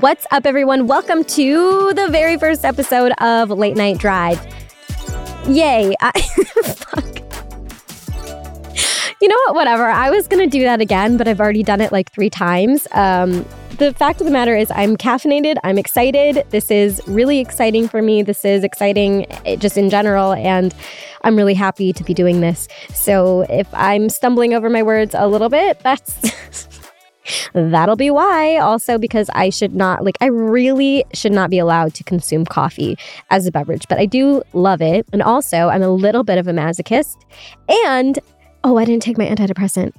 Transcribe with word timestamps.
What's 0.00 0.26
up, 0.30 0.46
everyone? 0.46 0.86
Welcome 0.86 1.24
to 1.24 1.92
the 1.92 2.08
very 2.08 2.38
first 2.38 2.64
episode 2.64 3.12
of 3.18 3.50
Late 3.50 3.76
Night 3.76 3.98
Drive. 3.98 4.40
Yay. 5.46 5.94
I, 6.00 6.10
fuck. 6.64 7.04
You 9.20 9.28
know 9.28 9.36
what? 9.44 9.56
Whatever. 9.56 9.90
I 9.90 10.08
was 10.08 10.26
going 10.26 10.42
to 10.42 10.50
do 10.50 10.62
that 10.62 10.80
again, 10.80 11.18
but 11.18 11.28
I've 11.28 11.38
already 11.38 11.62
done 11.62 11.82
it 11.82 11.92
like 11.92 12.10
three 12.12 12.30
times. 12.30 12.88
Um, 12.92 13.44
the 13.76 13.92
fact 13.92 14.22
of 14.22 14.24
the 14.24 14.32
matter 14.32 14.56
is, 14.56 14.70
I'm 14.74 14.96
caffeinated. 14.96 15.56
I'm 15.64 15.76
excited. 15.76 16.46
This 16.48 16.70
is 16.70 17.02
really 17.06 17.38
exciting 17.38 17.86
for 17.86 18.00
me. 18.00 18.22
This 18.22 18.42
is 18.42 18.64
exciting 18.64 19.30
eh, 19.44 19.56
just 19.56 19.76
in 19.76 19.90
general. 19.90 20.32
And 20.32 20.74
I'm 21.24 21.36
really 21.36 21.52
happy 21.52 21.92
to 21.92 22.02
be 22.02 22.14
doing 22.14 22.40
this. 22.40 22.68
So 22.94 23.42
if 23.50 23.68
I'm 23.74 24.08
stumbling 24.08 24.54
over 24.54 24.70
my 24.70 24.82
words 24.82 25.14
a 25.14 25.28
little 25.28 25.50
bit, 25.50 25.78
that's. 25.82 26.79
That'll 27.54 27.96
be 27.96 28.10
why. 28.10 28.58
Also, 28.58 28.98
because 28.98 29.28
I 29.34 29.50
should 29.50 29.74
not, 29.74 30.04
like, 30.04 30.16
I 30.20 30.26
really 30.26 31.04
should 31.12 31.32
not 31.32 31.50
be 31.50 31.58
allowed 31.58 31.94
to 31.94 32.04
consume 32.04 32.44
coffee 32.44 32.96
as 33.30 33.46
a 33.46 33.52
beverage, 33.52 33.86
but 33.88 33.98
I 33.98 34.06
do 34.06 34.42
love 34.52 34.80
it. 34.82 35.06
And 35.12 35.22
also, 35.22 35.68
I'm 35.68 35.82
a 35.82 35.90
little 35.90 36.24
bit 36.24 36.38
of 36.38 36.46
a 36.46 36.52
masochist. 36.52 37.16
And, 37.86 38.18
oh, 38.64 38.76
I 38.76 38.84
didn't 38.84 39.02
take 39.02 39.18
my 39.18 39.26
antidepressant. 39.26 39.92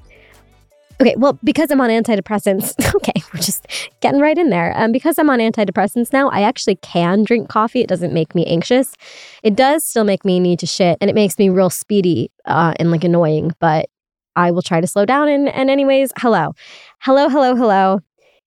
Okay, 1.02 1.16
well, 1.18 1.40
because 1.44 1.72
I'm 1.72 1.82
on 1.82 1.90
antidepressants, 1.90 2.76
okay, 2.96 3.24
we're 3.34 3.40
just 3.40 3.66
getting 4.02 4.22
right 4.22 4.38
in 4.38 4.52
there. 4.52 4.72
Um, 4.78 4.92
because 4.92 5.18
I'm 5.18 5.32
on 5.32 5.40
antidepressants 5.40 6.14
now, 6.14 6.30
I 6.30 6.42
actually 6.42 6.76
can 6.76 7.24
drink 7.24 7.50
coffee. 7.50 7.82
It 7.82 7.88
doesn't 7.88 8.14
make 8.14 8.36
me 8.36 8.46
anxious. 8.46 8.94
It 9.42 9.56
does 9.56 9.84
still 9.84 10.04
make 10.04 10.24
me 10.24 10.40
need 10.40 10.59
to 10.59 10.68
shit, 10.68 11.00
and 11.02 11.09
it 11.09 11.14
makes 11.14 11.40
me 11.40 11.50
real 11.50 11.72
speedy 11.72 12.30
uh, 12.46 12.76
and 12.80 12.92
like 12.92 13.04
annoying, 13.04 13.52
but 13.59 13.90
I 14.36 14.52
will 14.52 14.62
try 14.62 14.82
to 14.82 14.88
slow 14.88 15.06
down. 15.06 15.28
And, 15.28 15.50
and 15.50 15.70
anyways, 15.70 16.12
hello. 16.18 16.54
Hello, 17.00 17.30
hello, 17.30 17.56
hello. 17.56 18.00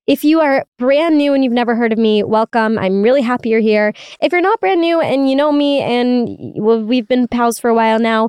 If 0.07 0.23
you 0.23 0.41
are 0.41 0.67
brand 0.79 1.17
new 1.17 1.33
and 1.33 1.43
you've 1.43 1.53
never 1.53 1.75
heard 1.75 1.93
of 1.93 1.99
me, 1.99 2.23
welcome. 2.23 2.79
I'm 2.79 3.03
really 3.03 3.23
happy 3.23 3.49
you're 3.49 3.61
here. 3.61 3.95
If 4.21 4.33
you're 4.33 4.43
not 4.43 4.61
brand 4.61 4.81
new 4.81 5.01
and 5.01 5.31
you 5.31 5.35
know 5.35 5.51
me 5.51 5.81
and 5.81 6.55
we've 6.87 7.09
been 7.09 7.27
pals 7.27 7.59
for 7.59 7.71
a 7.71 7.75
while 7.75 7.99
now, 7.99 8.29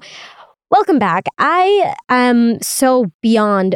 welcome 0.72 1.00
back. 1.00 1.26
I 1.38 1.94
am 2.08 2.61
so 2.61 3.11
beyond 3.22 3.76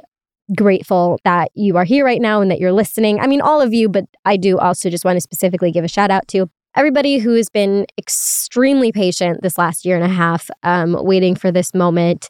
grateful 0.56 1.20
that 1.26 1.52
you 1.56 1.76
are 1.78 1.84
here 1.84 2.06
right 2.06 2.22
now 2.22 2.42
and 2.42 2.50
that 2.50 2.60
you're 2.60 2.72
listening. 2.72 3.20
I 3.20 3.28
mean, 3.28 3.42
all 3.42 3.62
of 3.62 3.74
you, 3.74 3.90
but 3.90 4.06
I 4.26 4.38
do 4.38 4.58
also 4.58 4.90
just 4.90 5.04
want 5.04 5.18
to 5.18 5.22
specifically 5.22 5.72
give 5.72 5.84
a 5.84 5.90
shout 5.90 6.10
out 6.10 6.28
to 6.30 6.50
everybody 6.76 7.18
who 7.18 7.34
has 7.34 7.50
been 7.50 7.86
extremely 7.98 8.92
patient 8.92 9.42
this 9.42 9.58
last 9.58 9.86
year 9.86 9.96
and 9.96 10.06
a 10.06 10.14
half, 10.14 10.50
um, 10.64 10.96
waiting 11.04 11.36
for 11.36 11.52
this 11.52 11.74
moment. 11.74 12.30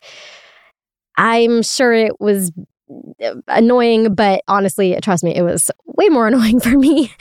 I'm 1.20 1.64
sure 1.64 1.92
it 1.92 2.20
was 2.22 2.54
uh, 3.22 3.36
annoying, 3.50 4.16
but 4.16 4.42
honestly, 4.48 4.98
trust 5.04 5.22
me, 5.22 5.36
it 5.36 5.42
was 5.42 5.70
way 5.86 6.08
more 6.08 6.28
annoying 6.30 6.62
for 6.62 6.78
me. 6.78 7.12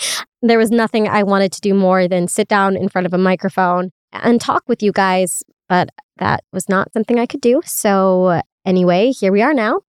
there 0.40 0.56
was 0.56 0.70
nothing 0.70 1.08
I 1.08 1.24
wanted 1.24 1.50
to 1.52 1.60
do 1.60 1.74
more 1.74 2.06
than 2.06 2.28
sit 2.28 2.46
down 2.46 2.76
in 2.76 2.88
front 2.88 3.06
of 3.06 3.12
a 3.12 3.18
microphone 3.18 3.90
and 4.12 4.40
talk 4.40 4.62
with 4.68 4.84
you 4.84 4.92
guys, 4.92 5.42
but 5.68 5.90
that 6.18 6.44
was 6.52 6.68
not 6.68 6.92
something 6.92 7.18
I 7.18 7.26
could 7.26 7.40
do. 7.40 7.60
So, 7.64 8.40
anyway, 8.64 9.10
here 9.10 9.32
we 9.32 9.42
are 9.42 9.52
now. 9.52 9.80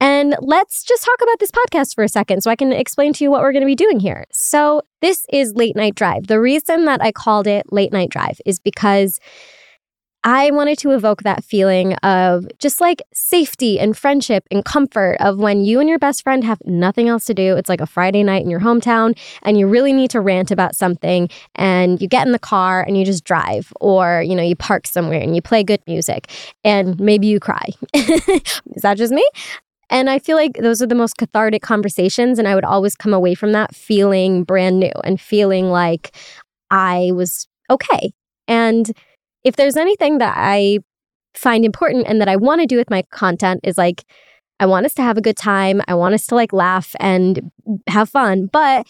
And 0.00 0.34
let's 0.40 0.82
just 0.82 1.04
talk 1.04 1.22
about 1.22 1.38
this 1.38 1.52
podcast 1.52 1.94
for 1.94 2.02
a 2.02 2.08
second 2.08 2.42
so 2.42 2.50
I 2.50 2.56
can 2.56 2.72
explain 2.72 3.12
to 3.12 3.24
you 3.24 3.30
what 3.30 3.42
we're 3.42 3.52
going 3.52 3.62
to 3.62 3.66
be 3.66 3.76
doing 3.76 4.00
here. 4.00 4.24
So, 4.32 4.82
this 5.00 5.24
is 5.32 5.54
Late 5.54 5.76
Night 5.76 5.94
Drive. 5.94 6.26
The 6.26 6.40
reason 6.40 6.86
that 6.86 7.00
I 7.00 7.12
called 7.12 7.46
it 7.46 7.72
Late 7.72 7.92
Night 7.92 8.10
Drive 8.10 8.40
is 8.44 8.58
because 8.58 9.20
I 10.22 10.50
wanted 10.50 10.78
to 10.80 10.90
evoke 10.90 11.22
that 11.22 11.44
feeling 11.44 11.94
of 11.96 12.46
just 12.58 12.80
like 12.80 13.00
safety 13.14 13.80
and 13.80 13.96
friendship 13.96 14.46
and 14.50 14.62
comfort 14.64 15.16
of 15.18 15.38
when 15.38 15.64
you 15.64 15.80
and 15.80 15.88
your 15.88 15.98
best 15.98 16.22
friend 16.22 16.44
have 16.44 16.60
nothing 16.66 17.08
else 17.08 17.24
to 17.26 17.34
do. 17.34 17.56
It's 17.56 17.70
like 17.70 17.80
a 17.80 17.86
Friday 17.86 18.22
night 18.22 18.42
in 18.42 18.50
your 18.50 18.60
hometown 18.60 19.18
and 19.42 19.58
you 19.58 19.66
really 19.66 19.94
need 19.94 20.10
to 20.10 20.20
rant 20.20 20.50
about 20.50 20.76
something 20.76 21.30
and 21.54 22.02
you 22.02 22.08
get 22.08 22.26
in 22.26 22.32
the 22.32 22.38
car 22.38 22.82
and 22.82 22.98
you 22.98 23.04
just 23.04 23.24
drive 23.24 23.72
or, 23.80 24.22
you 24.22 24.34
know, 24.34 24.42
you 24.42 24.56
park 24.56 24.86
somewhere 24.86 25.20
and 25.20 25.34
you 25.34 25.40
play 25.40 25.64
good 25.64 25.80
music 25.86 26.30
and 26.64 27.00
maybe 27.00 27.26
you 27.26 27.40
cry. 27.40 27.68
Is 27.94 28.82
that 28.82 28.98
just 28.98 29.14
me? 29.14 29.26
And 29.88 30.10
I 30.10 30.18
feel 30.18 30.36
like 30.36 30.58
those 30.58 30.82
are 30.82 30.86
the 30.86 30.94
most 30.94 31.16
cathartic 31.16 31.62
conversations. 31.62 32.38
And 32.38 32.46
I 32.46 32.54
would 32.54 32.64
always 32.64 32.94
come 32.94 33.14
away 33.14 33.34
from 33.34 33.52
that 33.52 33.74
feeling 33.74 34.44
brand 34.44 34.78
new 34.78 34.92
and 35.02 35.18
feeling 35.18 35.70
like 35.70 36.14
I 36.70 37.10
was 37.14 37.48
okay. 37.70 38.12
And 38.46 38.92
if 39.44 39.56
there's 39.56 39.76
anything 39.76 40.18
that 40.18 40.34
I 40.36 40.80
find 41.34 41.64
important 41.64 42.06
and 42.06 42.20
that 42.20 42.28
I 42.28 42.36
want 42.36 42.60
to 42.60 42.66
do 42.66 42.76
with 42.76 42.90
my 42.90 43.02
content 43.10 43.60
is 43.62 43.78
like, 43.78 44.04
I 44.58 44.66
want 44.66 44.84
us 44.86 44.94
to 44.94 45.02
have 45.02 45.16
a 45.16 45.22
good 45.22 45.36
time. 45.36 45.80
I 45.88 45.94
want 45.94 46.14
us 46.14 46.26
to 46.26 46.34
like 46.34 46.52
laugh 46.52 46.94
and 47.00 47.50
have 47.86 48.10
fun, 48.10 48.46
but 48.46 48.86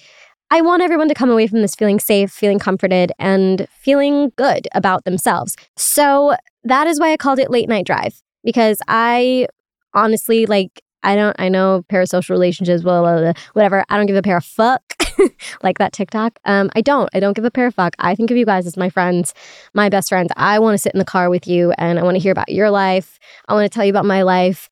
I 0.51 0.63
want 0.63 0.83
everyone 0.83 1.09
to 1.09 1.15
come 1.15 1.31
away 1.31 1.47
from 1.47 1.63
this 1.63 1.77
feeling 1.77 2.01
safe, 2.01 2.33
feeling 2.33 2.59
comforted, 2.59 3.13
and 3.21 3.69
feeling 3.79 4.33
good 4.37 4.67
about 4.75 5.05
themselves. 5.05 5.57
So 5.77 6.35
that 6.65 6.89
is 6.89 6.99
why 6.99 7.13
I 7.13 7.17
called 7.17 7.39
it 7.39 7.51
Late 7.51 7.69
Night 7.69 7.87
Drive 7.87 8.21
because 8.43 8.81
I 8.89 9.47
honestly 9.95 10.47
like 10.47 10.83
I 11.03 11.15
don't, 11.15 11.37
I 11.39 11.49
know 11.49 11.85
parasocial 11.91 12.31
relationships, 12.31 12.83
blah, 12.83 13.01
blah, 13.01 13.21
blah, 13.21 13.33
whatever. 13.55 13.85
I 13.89 13.97
don't 13.97 14.07
give 14.07 14.17
a 14.17 14.23
pair 14.23 14.37
of 14.37 14.45
fuck 14.45 14.83
like 15.63 15.79
that 15.79 15.93
TikTok. 15.93 16.39
Um, 16.45 16.71
I 16.75 16.81
don't, 16.81 17.09
I 17.15 17.21
don't 17.21 17.35
give 17.35 17.45
a 17.45 17.51
pair 17.51 17.67
of 17.67 17.75
fuck. 17.75 17.95
I 17.99 18.15
think 18.15 18.31
of 18.31 18.37
you 18.37 18.47
guys 18.47 18.67
as 18.67 18.77
my 18.77 18.91
friends, 18.91 19.35
my 19.75 19.89
best 19.89 20.09
friends. 20.09 20.31
I 20.37 20.59
want 20.59 20.75
to 20.75 20.79
sit 20.79 20.93
in 20.93 20.99
the 20.99 21.05
car 21.05 21.31
with 21.31 21.47
you 21.47 21.73
and 21.79 21.99
I 21.99 22.03
want 22.03 22.17
to 22.17 22.21
hear 22.21 22.33
about 22.33 22.51
your 22.51 22.71
life. 22.71 23.19
I 23.49 23.55
want 23.55 23.71
to 23.71 23.75
tell 23.75 23.85
you 23.85 23.91
about 23.91 24.07
my 24.07 24.23
life. 24.23 24.69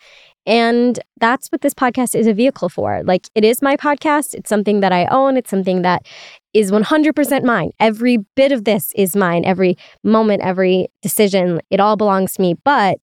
And 0.46 0.98
that's 1.20 1.48
what 1.48 1.60
this 1.60 1.74
podcast 1.74 2.18
is 2.18 2.26
a 2.26 2.32
vehicle 2.32 2.70
for. 2.70 3.02
Like, 3.04 3.28
it 3.34 3.44
is 3.44 3.60
my 3.60 3.76
podcast. 3.76 4.34
It's 4.34 4.48
something 4.48 4.80
that 4.80 4.92
I 4.92 5.04
own. 5.06 5.36
It's 5.36 5.50
something 5.50 5.82
that 5.82 6.06
is 6.54 6.70
100% 6.70 7.44
mine. 7.44 7.70
Every 7.78 8.18
bit 8.34 8.50
of 8.50 8.64
this 8.64 8.90
is 8.96 9.14
mine. 9.14 9.44
Every 9.44 9.76
moment, 10.02 10.40
every 10.42 10.88
decision, 11.02 11.60
it 11.68 11.80
all 11.80 11.96
belongs 11.96 12.32
to 12.34 12.40
me. 12.40 12.54
But 12.64 12.98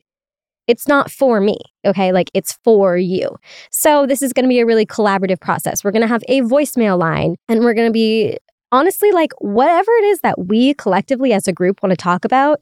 it's 0.67 0.87
not 0.87 1.11
for 1.11 1.39
me, 1.39 1.57
okay? 1.85 2.11
Like 2.11 2.31
it's 2.33 2.53
for 2.63 2.97
you. 2.97 3.35
So 3.71 4.05
this 4.05 4.21
is 4.21 4.33
going 4.33 4.45
to 4.45 4.49
be 4.49 4.59
a 4.59 4.65
really 4.65 4.85
collaborative 4.85 5.39
process. 5.39 5.83
We're 5.83 5.91
going 5.91 6.01
to 6.01 6.07
have 6.07 6.23
a 6.27 6.41
voicemail 6.41 6.97
line 6.97 7.35
and 7.47 7.61
we're 7.61 7.73
going 7.73 7.87
to 7.87 7.93
be 7.93 8.37
honestly 8.71 9.11
like 9.11 9.31
whatever 9.39 9.91
it 9.91 10.05
is 10.05 10.19
that 10.21 10.47
we 10.47 10.73
collectively 10.73 11.33
as 11.33 11.47
a 11.47 11.53
group 11.53 11.83
want 11.83 11.91
to 11.91 11.97
talk 11.97 12.25
about, 12.25 12.59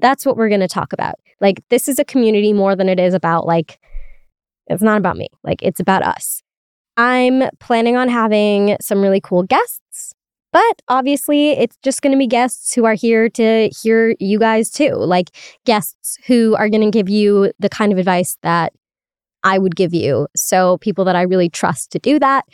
that's 0.00 0.26
what 0.26 0.36
we're 0.36 0.48
going 0.48 0.60
to 0.60 0.68
talk 0.68 0.92
about. 0.92 1.14
Like 1.40 1.62
this 1.70 1.88
is 1.88 1.98
a 1.98 2.04
community 2.04 2.52
more 2.52 2.74
than 2.74 2.88
it 2.88 2.98
is 2.98 3.14
about 3.14 3.46
like 3.46 3.78
it's 4.66 4.82
not 4.82 4.98
about 4.98 5.16
me. 5.16 5.28
Like 5.44 5.62
it's 5.62 5.80
about 5.80 6.02
us. 6.02 6.42
I'm 6.96 7.44
planning 7.60 7.96
on 7.96 8.08
having 8.08 8.76
some 8.80 9.00
really 9.00 9.20
cool 9.20 9.42
guests 9.42 10.14
but 10.56 10.80
obviously, 10.88 11.50
it's 11.50 11.76
just 11.82 12.00
going 12.00 12.12
to 12.12 12.18
be 12.18 12.26
guests 12.26 12.72
who 12.72 12.86
are 12.86 12.94
here 12.94 13.28
to 13.28 13.68
hear 13.82 14.16
you 14.18 14.38
guys 14.38 14.70
too, 14.70 14.94
like 14.94 15.28
guests 15.66 16.16
who 16.26 16.56
are 16.56 16.70
going 16.70 16.80
to 16.80 16.90
give 16.90 17.10
you 17.10 17.52
the 17.58 17.68
kind 17.68 17.92
of 17.92 17.98
advice 17.98 18.38
that 18.42 18.72
I 19.44 19.58
would 19.58 19.76
give 19.76 19.92
you. 19.92 20.28
So, 20.34 20.78
people 20.78 21.04
that 21.04 21.14
I 21.14 21.20
really 21.22 21.50
trust 21.50 21.92
to 21.92 21.98
do 21.98 22.18
that. 22.20 22.46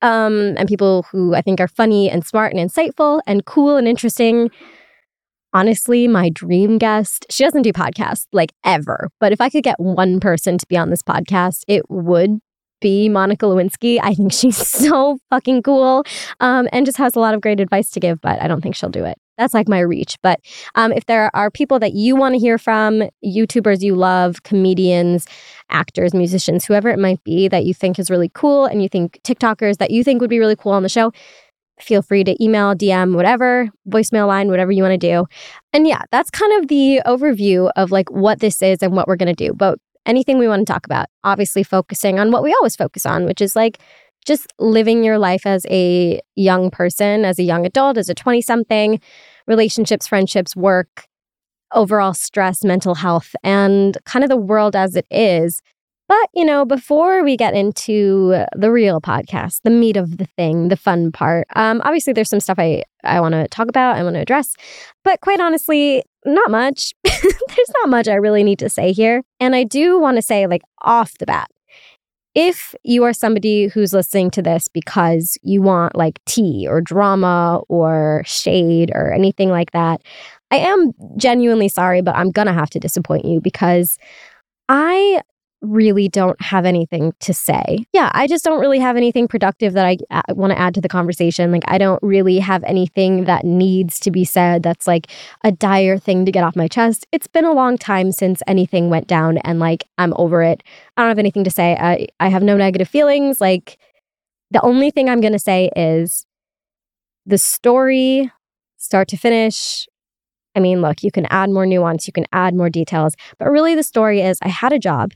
Um, 0.00 0.54
and 0.56 0.66
people 0.66 1.04
who 1.12 1.34
I 1.34 1.42
think 1.42 1.60
are 1.60 1.68
funny 1.68 2.08
and 2.08 2.24
smart 2.24 2.54
and 2.54 2.70
insightful 2.70 3.20
and 3.26 3.44
cool 3.44 3.76
and 3.76 3.86
interesting. 3.86 4.50
Honestly, 5.52 6.08
my 6.08 6.30
dream 6.30 6.78
guest, 6.78 7.26
she 7.28 7.44
doesn't 7.44 7.60
do 7.60 7.74
podcasts 7.74 8.24
like 8.32 8.54
ever, 8.64 9.10
but 9.20 9.32
if 9.32 9.42
I 9.42 9.50
could 9.50 9.64
get 9.64 9.78
one 9.78 10.18
person 10.18 10.56
to 10.56 10.66
be 10.66 10.78
on 10.78 10.88
this 10.88 11.02
podcast, 11.02 11.62
it 11.68 11.90
would 11.90 12.40
be 12.86 13.08
Monica 13.08 13.46
Lewinsky. 13.46 13.98
I 14.00 14.14
think 14.14 14.32
she's 14.32 14.56
so 14.84 15.18
fucking 15.28 15.64
cool 15.64 16.04
um, 16.38 16.68
and 16.72 16.86
just 16.86 16.98
has 16.98 17.16
a 17.16 17.20
lot 17.20 17.34
of 17.34 17.40
great 17.40 17.58
advice 17.58 17.90
to 17.90 18.00
give, 18.00 18.20
but 18.20 18.40
I 18.40 18.46
don't 18.46 18.60
think 18.60 18.76
she'll 18.76 18.90
do 18.90 19.04
it. 19.04 19.18
That's 19.36 19.54
like 19.54 19.68
my 19.68 19.80
reach. 19.80 20.16
But 20.22 20.38
um, 20.76 20.92
if 20.92 21.06
there 21.06 21.34
are 21.34 21.50
people 21.50 21.80
that 21.80 21.94
you 21.94 22.14
want 22.14 22.36
to 22.36 22.38
hear 22.38 22.58
from, 22.58 23.02
YouTubers 23.24 23.82
you 23.82 23.96
love, 23.96 24.44
comedians, 24.44 25.26
actors, 25.68 26.14
musicians, 26.14 26.64
whoever 26.64 26.88
it 26.88 26.98
might 27.00 27.22
be 27.24 27.48
that 27.48 27.64
you 27.64 27.74
think 27.74 27.98
is 27.98 28.08
really 28.08 28.30
cool, 28.32 28.66
and 28.66 28.82
you 28.82 28.88
think 28.88 29.20
TikTokers 29.24 29.78
that 29.78 29.90
you 29.90 30.04
think 30.04 30.20
would 30.20 30.30
be 30.30 30.38
really 30.38 30.56
cool 30.56 30.72
on 30.72 30.84
the 30.84 30.88
show, 30.88 31.12
feel 31.80 32.02
free 32.02 32.22
to 32.22 32.42
email, 32.42 32.74
DM, 32.74 33.16
whatever, 33.16 33.68
voicemail 33.88 34.28
line, 34.28 34.48
whatever 34.48 34.70
you 34.70 34.82
want 34.82 34.98
to 34.98 35.06
do. 35.12 35.26
And 35.72 35.88
yeah, 35.88 36.02
that's 36.12 36.30
kind 36.30 36.52
of 36.60 36.68
the 36.68 37.02
overview 37.04 37.68
of 37.74 37.90
like 37.90 38.10
what 38.12 38.38
this 38.38 38.62
is 38.62 38.78
and 38.80 38.92
what 38.92 39.08
we're 39.08 39.16
going 39.16 39.34
to 39.34 39.44
do. 39.46 39.52
But 39.52 39.78
anything 40.06 40.38
we 40.38 40.48
want 40.48 40.66
to 40.66 40.72
talk 40.72 40.86
about, 40.86 41.06
obviously 41.24 41.62
focusing 41.62 42.18
on 42.18 42.30
what 42.30 42.42
we 42.42 42.52
always 42.54 42.76
focus 42.76 43.04
on, 43.04 43.24
which 43.24 43.40
is 43.40 43.54
like 43.54 43.78
just 44.24 44.52
living 44.58 45.04
your 45.04 45.18
life 45.18 45.46
as 45.46 45.66
a 45.68 46.20
young 46.34 46.70
person, 46.70 47.24
as 47.24 47.38
a 47.38 47.42
young 47.42 47.66
adult, 47.66 47.98
as 47.98 48.08
a 48.08 48.14
20 48.14 48.40
something, 48.40 49.00
relationships, 49.46 50.06
friendships, 50.06 50.56
work, 50.56 51.06
overall 51.72 52.14
stress, 52.14 52.64
mental 52.64 52.94
health, 52.94 53.36
and 53.42 53.98
kind 54.04 54.24
of 54.24 54.30
the 54.30 54.36
world 54.36 54.74
as 54.74 54.96
it 54.96 55.06
is 55.10 55.60
but, 56.08 56.28
you 56.34 56.44
know, 56.44 56.64
before 56.64 57.24
we 57.24 57.36
get 57.36 57.54
into 57.54 58.44
the 58.54 58.70
real 58.70 59.00
podcast, 59.00 59.62
the 59.64 59.70
meat 59.70 59.96
of 59.96 60.18
the 60.18 60.26
thing, 60.26 60.68
the 60.68 60.76
fun 60.76 61.10
part, 61.10 61.48
um, 61.56 61.82
obviously 61.84 62.12
there's 62.12 62.30
some 62.30 62.38
stuff 62.38 62.58
I, 62.60 62.84
I 63.02 63.20
want 63.20 63.32
to 63.32 63.48
talk 63.48 63.68
about, 63.68 63.96
I 63.96 64.04
want 64.04 64.14
to 64.14 64.20
address. 64.20 64.54
But 65.02 65.20
quite 65.20 65.40
honestly, 65.40 66.04
not 66.24 66.50
much. 66.50 66.94
there's 67.48 67.72
not 67.82 67.88
much 67.88 68.08
I 68.08 68.14
really 68.14 68.44
need 68.44 68.58
to 68.60 68.70
say 68.70 68.92
here. 68.92 69.22
And 69.40 69.54
I 69.54 69.64
do 69.64 69.98
want 69.98 70.16
to 70.16 70.22
say, 70.22 70.46
like, 70.46 70.62
off 70.82 71.18
the 71.18 71.26
bat, 71.26 71.48
if 72.34 72.74
you 72.84 73.02
are 73.04 73.14
somebody 73.14 73.68
who's 73.68 73.94
listening 73.94 74.30
to 74.32 74.42
this 74.42 74.68
because 74.68 75.38
you 75.42 75.62
want 75.62 75.96
like 75.96 76.22
tea 76.26 76.66
or 76.68 76.82
drama 76.82 77.62
or 77.68 78.22
shade 78.26 78.92
or 78.94 79.10
anything 79.10 79.48
like 79.48 79.70
that, 79.70 80.02
I 80.50 80.56
am 80.56 80.92
genuinely 81.16 81.68
sorry, 81.68 82.02
but 82.02 82.14
I'm 82.14 82.30
going 82.30 82.46
to 82.46 82.52
have 82.52 82.68
to 82.70 82.78
disappoint 82.78 83.24
you 83.24 83.40
because 83.40 83.98
I 84.68 85.22
really 85.68 86.08
don't 86.08 86.40
have 86.40 86.64
anything 86.64 87.12
to 87.20 87.34
say. 87.34 87.84
Yeah, 87.92 88.10
I 88.14 88.26
just 88.26 88.44
don't 88.44 88.60
really 88.60 88.78
have 88.78 88.96
anything 88.96 89.28
productive 89.28 89.72
that 89.74 89.86
I, 89.86 89.96
uh, 90.10 90.22
I 90.28 90.32
want 90.32 90.52
to 90.52 90.58
add 90.58 90.74
to 90.74 90.80
the 90.80 90.88
conversation. 90.88 91.52
Like, 91.52 91.64
I 91.66 91.78
don't 91.78 92.02
really 92.02 92.38
have 92.38 92.64
anything 92.64 93.24
that 93.24 93.44
needs 93.44 94.00
to 94.00 94.10
be 94.10 94.24
said 94.24 94.62
that's 94.62 94.86
like 94.86 95.08
a 95.44 95.52
dire 95.52 95.98
thing 95.98 96.24
to 96.24 96.32
get 96.32 96.44
off 96.44 96.56
my 96.56 96.68
chest. 96.68 97.06
It's 97.12 97.26
been 97.26 97.44
a 97.44 97.52
long 97.52 97.78
time 97.78 98.12
since 98.12 98.42
anything 98.46 98.90
went 98.90 99.06
down, 99.06 99.38
and 99.38 99.58
like, 99.58 99.84
I'm 99.98 100.14
over 100.16 100.42
it. 100.42 100.62
I 100.96 101.02
don't 101.02 101.08
have 101.08 101.18
anything 101.18 101.44
to 101.44 101.50
say. 101.50 101.76
I, 101.78 102.06
I 102.20 102.28
have 102.28 102.42
no 102.42 102.56
negative 102.56 102.88
feelings. 102.88 103.40
Like, 103.40 103.78
the 104.50 104.62
only 104.62 104.90
thing 104.90 105.08
I'm 105.08 105.20
going 105.20 105.32
to 105.32 105.38
say 105.38 105.70
is 105.76 106.26
the 107.26 107.38
story, 107.38 108.30
start 108.76 109.08
to 109.08 109.16
finish, 109.16 109.86
I 110.54 110.60
mean, 110.60 110.80
look, 110.80 111.02
you 111.02 111.10
can 111.10 111.26
add 111.26 111.50
more 111.50 111.66
nuance, 111.66 112.06
you 112.06 112.12
can 112.12 112.26
add 112.32 112.54
more 112.54 112.70
details, 112.70 113.14
but 113.38 113.50
really 113.50 113.74
the 113.74 113.82
story 113.82 114.22
is 114.22 114.38
I 114.40 114.48
had 114.48 114.72
a 114.72 114.78
job 114.78 115.12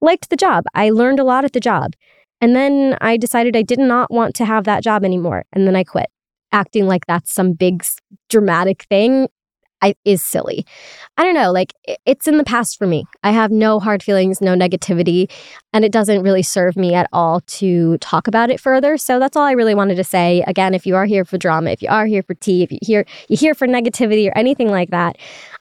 liked 0.00 0.30
the 0.30 0.36
job. 0.36 0.64
I 0.74 0.90
learned 0.90 1.20
a 1.20 1.24
lot 1.24 1.44
at 1.44 1.52
the 1.52 1.60
job. 1.60 1.92
And 2.40 2.54
then 2.54 2.96
I 3.00 3.16
decided 3.16 3.56
I 3.56 3.62
did 3.62 3.78
not 3.78 4.10
want 4.10 4.34
to 4.36 4.44
have 4.44 4.64
that 4.64 4.82
job 4.82 5.04
anymore. 5.04 5.44
And 5.52 5.66
then 5.66 5.76
I 5.76 5.84
quit. 5.84 6.06
Acting 6.52 6.86
like 6.86 7.06
that's 7.06 7.32
some 7.32 7.52
big 7.52 7.84
dramatic 8.28 8.84
thing 8.90 9.28
I, 9.84 9.94
is 10.04 10.22
silly. 10.22 10.64
I 11.18 11.22
don't 11.22 11.34
know, 11.34 11.52
like 11.52 11.74
it's 12.06 12.26
in 12.26 12.38
the 12.38 12.44
past 12.44 12.78
for 12.78 12.86
me. 12.86 13.04
I 13.22 13.32
have 13.32 13.50
no 13.50 13.78
hard 13.78 14.02
feelings, 14.02 14.40
no 14.40 14.54
negativity, 14.56 15.30
and 15.74 15.84
it 15.84 15.92
doesn't 15.92 16.22
really 16.22 16.42
serve 16.42 16.74
me 16.76 16.94
at 16.94 17.06
all 17.12 17.40
to 17.40 17.98
talk 17.98 18.26
about 18.26 18.50
it 18.50 18.60
further. 18.60 18.96
So 18.96 19.18
that's 19.18 19.36
all 19.36 19.44
I 19.44 19.52
really 19.52 19.74
wanted 19.74 19.96
to 19.96 20.04
say. 20.04 20.42
Again, 20.46 20.72
if 20.72 20.86
you 20.86 20.96
are 20.96 21.04
here 21.04 21.24
for 21.24 21.36
drama, 21.36 21.70
if 21.70 21.82
you 21.82 21.88
are 21.90 22.06
here 22.06 22.22
for 22.22 22.34
tea, 22.34 22.62
if 22.62 22.72
you 22.72 22.78
here 22.80 23.04
you 23.28 23.36
here 23.36 23.54
for 23.54 23.66
negativity 23.66 24.26
or 24.28 24.36
anything 24.38 24.70
like 24.70 24.90
that, 24.90 25.16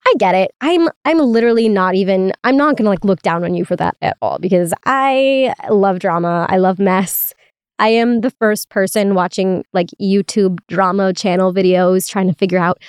I 0.07 0.13
get 0.17 0.35
it. 0.35 0.51
I'm 0.61 0.87
I'm 1.03 1.19
literally 1.19 1.67
not 1.67 1.95
even 1.95 2.31
I'm 2.45 2.55
not 2.55 2.77
going 2.77 2.85
to 2.85 2.89
like 2.89 3.03
look 3.03 3.21
down 3.21 3.43
on 3.43 3.55
you 3.55 3.65
for 3.65 3.75
that 3.75 3.97
at 4.01 4.15
all 4.21 4.39
because 4.39 4.73
I 4.85 5.53
love 5.69 5.99
drama. 5.99 6.45
I 6.49 6.57
love 6.57 6.79
mess. 6.79 7.33
I 7.83 7.89
am 7.89 8.21
the 8.21 8.29
first 8.29 8.69
person 8.69 9.13
watching 9.13 9.65
like 9.73 9.89
YouTube 10.01 10.59
drama 10.69 11.11
channel 11.11 11.53
videos 11.53 12.07
trying 12.09 12.29
to 12.29 12.33
figure 12.33 12.57
out 12.57 12.81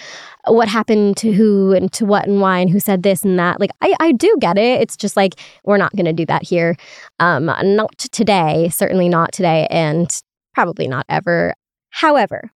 what 0.46 0.68
happened 0.68 1.16
to 1.16 1.32
who 1.32 1.72
and 1.72 1.92
to 1.94 2.06
what 2.06 2.28
and 2.28 2.40
why 2.40 2.60
and 2.60 2.70
who 2.70 2.78
said 2.78 3.02
this 3.02 3.24
and 3.24 3.36
that. 3.36 3.58
Like 3.58 3.72
I, 3.80 3.96
I 3.98 4.12
do 4.12 4.32
get 4.38 4.56
it. 4.56 4.80
It's 4.80 4.96
just 4.96 5.16
like 5.16 5.34
we're 5.64 5.78
not 5.78 5.96
going 5.96 6.04
to 6.04 6.12
do 6.12 6.24
that 6.26 6.44
here. 6.44 6.76
Um, 7.18 7.46
not 7.46 7.98
today, 7.98 8.68
certainly 8.68 9.08
not 9.08 9.32
today, 9.32 9.66
and 9.68 10.08
probably 10.54 10.86
not 10.86 11.06
ever. 11.08 11.54
However, 11.90 12.52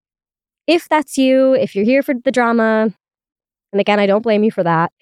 if 0.65 0.87
that's 0.87 1.17
you, 1.17 1.55
if 1.55 1.75
you're 1.75 1.83
here 1.83 2.03
for 2.03 2.13
the 2.23 2.31
drama, 2.31 2.93
and 3.73 3.81
again, 3.81 3.99
I 3.99 4.05
don't 4.05 4.23
blame 4.23 4.45
you 4.45 4.51
for 4.51 4.63
that, 4.63 4.93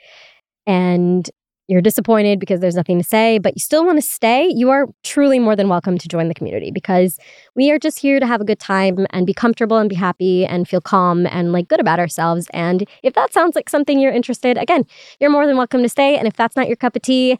and 0.65 1.29
you're 1.67 1.81
disappointed 1.81 2.39
because 2.39 2.59
there's 2.59 2.75
nothing 2.75 2.97
to 2.97 3.03
say, 3.03 3.37
but 3.39 3.55
you 3.55 3.59
still 3.59 3.85
want 3.85 3.97
to 3.97 4.01
stay, 4.01 4.51
you 4.55 4.69
are 4.69 4.87
truly 5.03 5.37
more 5.37 5.55
than 5.55 5.67
welcome 5.67 5.97
to 5.97 6.07
join 6.07 6.27
the 6.27 6.33
community 6.33 6.71
because 6.71 7.19
we 7.55 7.71
are 7.71 7.79
just 7.79 7.99
here 7.99 8.19
to 8.19 8.25
have 8.25 8.41
a 8.41 8.45
good 8.45 8.59
time 8.59 9.05
and 9.11 9.25
be 9.25 9.33
comfortable 9.33 9.77
and 9.77 9.89
be 9.89 9.95
happy 9.95 10.45
and 10.45 10.67
feel 10.67 10.81
calm 10.81 11.27
and 11.27 11.51
like 11.51 11.67
good 11.67 11.79
about 11.79 11.99
ourselves. 11.99 12.47
And 12.53 12.87
if 13.03 13.13
that 13.13 13.33
sounds 13.33 13.55
like 13.55 13.69
something 13.69 13.99
you're 13.99 14.13
interested, 14.13 14.57
again, 14.57 14.85
you're 15.19 15.29
more 15.29 15.45
than 15.45 15.57
welcome 15.57 15.83
to 15.83 15.89
stay. 15.89 16.17
And 16.17 16.27
if 16.27 16.35
that's 16.35 16.55
not 16.55 16.67
your 16.67 16.77
cup 16.77 16.95
of 16.95 17.01
tea, 17.01 17.37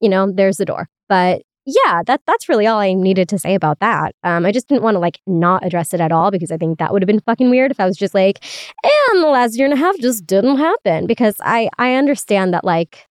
you 0.00 0.08
know, 0.08 0.30
there's 0.30 0.56
the 0.56 0.64
door. 0.64 0.88
But 1.08 1.42
yeah, 1.66 2.02
that 2.06 2.20
that's 2.26 2.48
really 2.48 2.66
all 2.66 2.78
I 2.78 2.94
needed 2.94 3.28
to 3.28 3.38
say 3.38 3.54
about 3.54 3.80
that. 3.80 4.14
Um, 4.22 4.46
I 4.46 4.52
just 4.52 4.68
didn't 4.68 4.82
want 4.82 4.94
to 4.94 5.00
like 5.00 5.20
not 5.26 5.66
address 5.66 5.92
it 5.92 6.00
at 6.00 6.12
all 6.12 6.30
because 6.30 6.52
I 6.52 6.56
think 6.56 6.78
that 6.78 6.92
would 6.92 7.02
have 7.02 7.08
been 7.08 7.20
fucking 7.20 7.50
weird 7.50 7.72
if 7.72 7.80
I 7.80 7.86
was 7.86 7.96
just 7.96 8.14
like, 8.14 8.44
and 8.84 9.22
the 9.22 9.28
last 9.28 9.56
year 9.56 9.66
and 9.66 9.74
a 9.74 9.76
half 9.76 9.98
just 9.98 10.26
didn't 10.26 10.58
happen 10.58 11.06
because 11.06 11.36
I 11.40 11.68
I 11.78 11.94
understand 11.94 12.54
that 12.54 12.64
like 12.64 13.06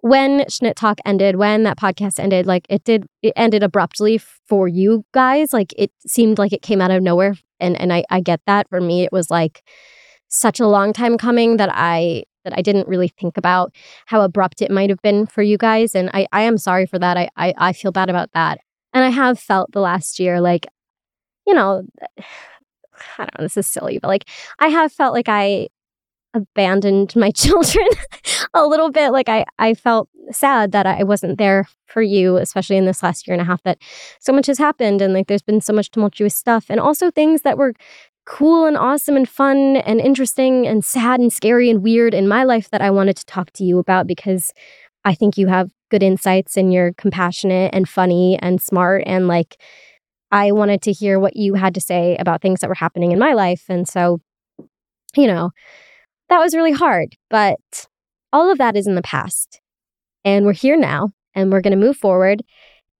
when 0.00 0.40
Schnitt 0.48 0.76
Talk 0.76 0.98
ended, 1.04 1.36
when 1.36 1.64
that 1.64 1.78
podcast 1.78 2.20
ended, 2.20 2.46
like 2.46 2.66
it 2.68 2.84
did, 2.84 3.06
it 3.22 3.32
ended 3.36 3.62
abruptly 3.62 4.18
for 4.18 4.68
you 4.68 5.04
guys. 5.12 5.52
Like 5.52 5.74
it 5.76 5.90
seemed 6.06 6.38
like 6.38 6.52
it 6.52 6.62
came 6.62 6.80
out 6.80 6.90
of 6.90 7.02
nowhere. 7.02 7.34
And 7.60 7.80
and 7.80 7.92
I, 7.92 8.04
I 8.10 8.20
get 8.20 8.40
that. 8.46 8.68
For 8.68 8.80
me, 8.80 9.02
it 9.02 9.12
was 9.12 9.30
like 9.30 9.62
such 10.28 10.60
a 10.60 10.66
long 10.66 10.92
time 10.92 11.18
coming 11.18 11.56
that 11.56 11.70
I 11.72 12.24
that 12.44 12.56
I 12.56 12.62
didn't 12.62 12.88
really 12.88 13.08
think 13.08 13.36
about 13.36 13.74
how 14.06 14.20
abrupt 14.20 14.62
it 14.62 14.70
might 14.70 14.90
have 14.90 15.02
been 15.02 15.26
for 15.26 15.42
you 15.42 15.58
guys. 15.58 15.94
And 15.94 16.10
I, 16.14 16.26
I 16.32 16.42
am 16.42 16.58
sorry 16.58 16.86
for 16.86 16.98
that. 16.98 17.16
I, 17.16 17.28
I 17.36 17.54
I 17.58 17.72
feel 17.72 17.92
bad 17.92 18.10
about 18.10 18.30
that. 18.34 18.60
And 18.92 19.04
I 19.04 19.10
have 19.10 19.38
felt 19.38 19.72
the 19.72 19.80
last 19.80 20.18
year 20.20 20.40
like, 20.40 20.66
you 21.46 21.54
know, 21.54 21.82
I 23.18 23.24
don't 23.24 23.38
know, 23.38 23.44
this 23.44 23.56
is 23.56 23.66
silly, 23.66 23.98
but 23.98 24.08
like 24.08 24.28
I 24.58 24.68
have 24.68 24.92
felt 24.92 25.14
like 25.14 25.28
I 25.28 25.68
abandoned 26.38 27.14
my 27.16 27.30
children 27.42 27.88
a 28.54 28.66
little 28.66 28.90
bit. 28.90 29.10
Like 29.10 29.28
I, 29.28 29.44
I 29.58 29.74
felt 29.74 30.08
sad 30.30 30.72
that 30.72 30.86
I 30.86 31.04
wasn't 31.04 31.38
there 31.38 31.66
for 31.86 32.02
you, 32.02 32.36
especially 32.36 32.76
in 32.76 32.84
this 32.84 33.02
last 33.02 33.26
year 33.26 33.34
and 33.34 33.42
a 33.42 33.44
half 33.44 33.62
that 33.62 33.78
so 34.20 34.32
much 34.32 34.46
has 34.46 34.58
happened 34.58 35.00
and 35.00 35.14
like 35.14 35.26
there's 35.26 35.42
been 35.42 35.60
so 35.60 35.72
much 35.72 35.90
tumultuous 35.90 36.34
stuff 36.34 36.66
and 36.68 36.80
also 36.80 37.10
things 37.10 37.42
that 37.42 37.58
were 37.58 37.72
cool 38.26 38.66
and 38.66 38.76
awesome 38.76 39.16
and 39.16 39.28
fun 39.28 39.76
and 39.76 40.00
interesting 40.00 40.66
and 40.66 40.84
sad 40.84 41.18
and 41.18 41.32
scary 41.32 41.70
and 41.70 41.82
weird 41.82 42.12
in 42.12 42.28
my 42.28 42.44
life 42.44 42.68
that 42.70 42.82
I 42.82 42.90
wanted 42.90 43.16
to 43.16 43.24
talk 43.24 43.50
to 43.52 43.64
you 43.64 43.78
about 43.78 44.06
because 44.06 44.52
I 45.04 45.14
think 45.14 45.38
you 45.38 45.46
have 45.46 45.70
good 45.90 46.02
insights 46.02 46.56
and 46.56 46.72
you're 46.72 46.92
compassionate 46.92 47.72
and 47.72 47.88
funny 47.88 48.38
and 48.42 48.60
smart 48.60 49.04
and 49.06 49.28
like 49.28 49.56
I 50.30 50.52
wanted 50.52 50.82
to 50.82 50.92
hear 50.92 51.18
what 51.18 51.36
you 51.36 51.54
had 51.54 51.72
to 51.74 51.80
say 51.80 52.18
about 52.18 52.42
things 52.42 52.60
that 52.60 52.68
were 52.68 52.74
happening 52.74 53.12
in 53.12 53.18
my 53.18 53.32
life 53.32 53.64
and 53.70 53.88
so 53.88 54.20
you 55.16 55.26
know 55.26 55.50
that 56.28 56.38
was 56.38 56.54
really 56.54 56.72
hard, 56.72 57.16
but 57.30 57.86
all 58.32 58.50
of 58.50 58.58
that 58.58 58.76
is 58.76 58.86
in 58.86 58.94
the 58.94 59.02
past. 59.02 59.60
And 60.24 60.44
we're 60.44 60.52
here 60.52 60.76
now 60.76 61.10
and 61.34 61.50
we're 61.50 61.60
going 61.60 61.78
to 61.78 61.86
move 61.86 61.96
forward. 61.96 62.42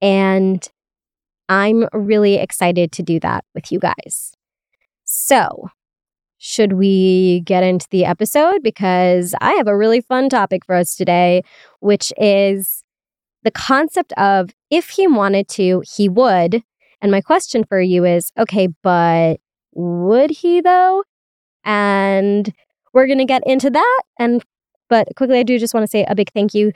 And 0.01 0.67
I'm 1.49 1.89
really 1.93 2.37
excited 2.37 2.93
to 2.93 3.03
do 3.03 3.21
that 3.21 3.45
with 3.55 3.73
you 3.73 3.79
guys. 3.79 4.33
So, 5.05 5.71
should 6.39 6.75
we 6.75 7.41
get 7.45 7.65
into 7.65 7.87
the 7.91 8.05
episode? 8.05 8.63
Because 8.63 9.35
I 9.41 9.53
have 9.55 9.67
a 9.67 9.77
really 9.77 10.01
fun 10.01 10.29
topic 10.29 10.65
for 10.65 10.75
us 10.75 10.95
today, 10.95 11.43
which 11.81 12.13
is 12.17 12.85
the 13.43 13.51
concept 13.51 14.13
of 14.13 14.51
if 14.71 14.91
he 14.91 15.07
wanted 15.07 15.49
to, 15.49 15.83
he 15.97 16.09
would. 16.09 16.63
And 17.01 17.11
my 17.11 17.21
question 17.21 17.65
for 17.65 17.81
you 17.81 18.05
is 18.05 18.31
okay, 18.39 18.69
but 18.83 19.39
would 19.73 20.31
he 20.31 20.61
though? 20.61 21.03
And 21.65 22.53
we're 22.93 23.07
going 23.07 23.19
to 23.19 23.25
get 23.25 23.43
into 23.47 23.71
that. 23.71 24.03
And 24.19 24.43
but 24.89 25.09
quickly, 25.17 25.39
I 25.39 25.43
do 25.43 25.59
just 25.59 25.75
want 25.75 25.85
to 25.85 25.91
say 25.91 26.05
a 26.09 26.15
big 26.15 26.31
thank 26.33 26.55
you 26.55 26.73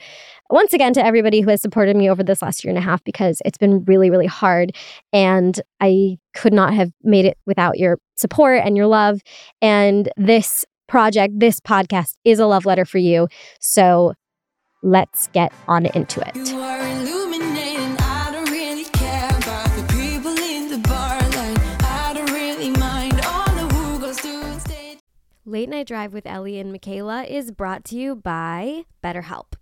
once 0.49 0.73
again 0.73 0.93
to 0.93 1.05
everybody 1.05 1.41
who 1.41 1.49
has 1.49 1.61
supported 1.61 1.95
me 1.95 2.09
over 2.09 2.23
this 2.23 2.41
last 2.41 2.63
year 2.63 2.69
and 2.69 2.77
a 2.77 2.81
half 2.81 3.03
because 3.03 3.41
it's 3.43 3.57
been 3.57 3.83
really, 3.85 4.09
really 4.09 4.27
hard. 4.27 4.75
And 5.11 5.59
I 5.81 6.17
could 6.35 6.53
not 6.53 6.73
have 6.73 6.91
made 7.03 7.25
it 7.25 7.37
without 7.45 7.79
your 7.79 7.97
support 8.15 8.61
and 8.63 8.77
your 8.77 8.87
love. 8.87 9.21
And 9.61 10.09
this 10.15 10.63
project, 10.87 11.39
this 11.39 11.59
podcast 11.59 12.13
is 12.23 12.39
a 12.39 12.45
love 12.45 12.65
letter 12.65 12.85
for 12.85 12.99
you. 12.99 13.27
So 13.59 14.13
let's 14.83 15.27
get 15.27 15.51
on 15.67 15.87
into 15.87 16.21
it. 16.21 17.12
Late 25.53 25.69
Night 25.69 25.85
Drive 25.85 26.13
with 26.15 26.25
Ellie 26.25 26.57
and 26.57 26.71
Michaela 26.71 27.25
is 27.25 27.51
brought 27.51 27.85
to 27.85 27.95
you 27.95 28.15
by 28.15 28.85
BetterHelp. 29.03 29.53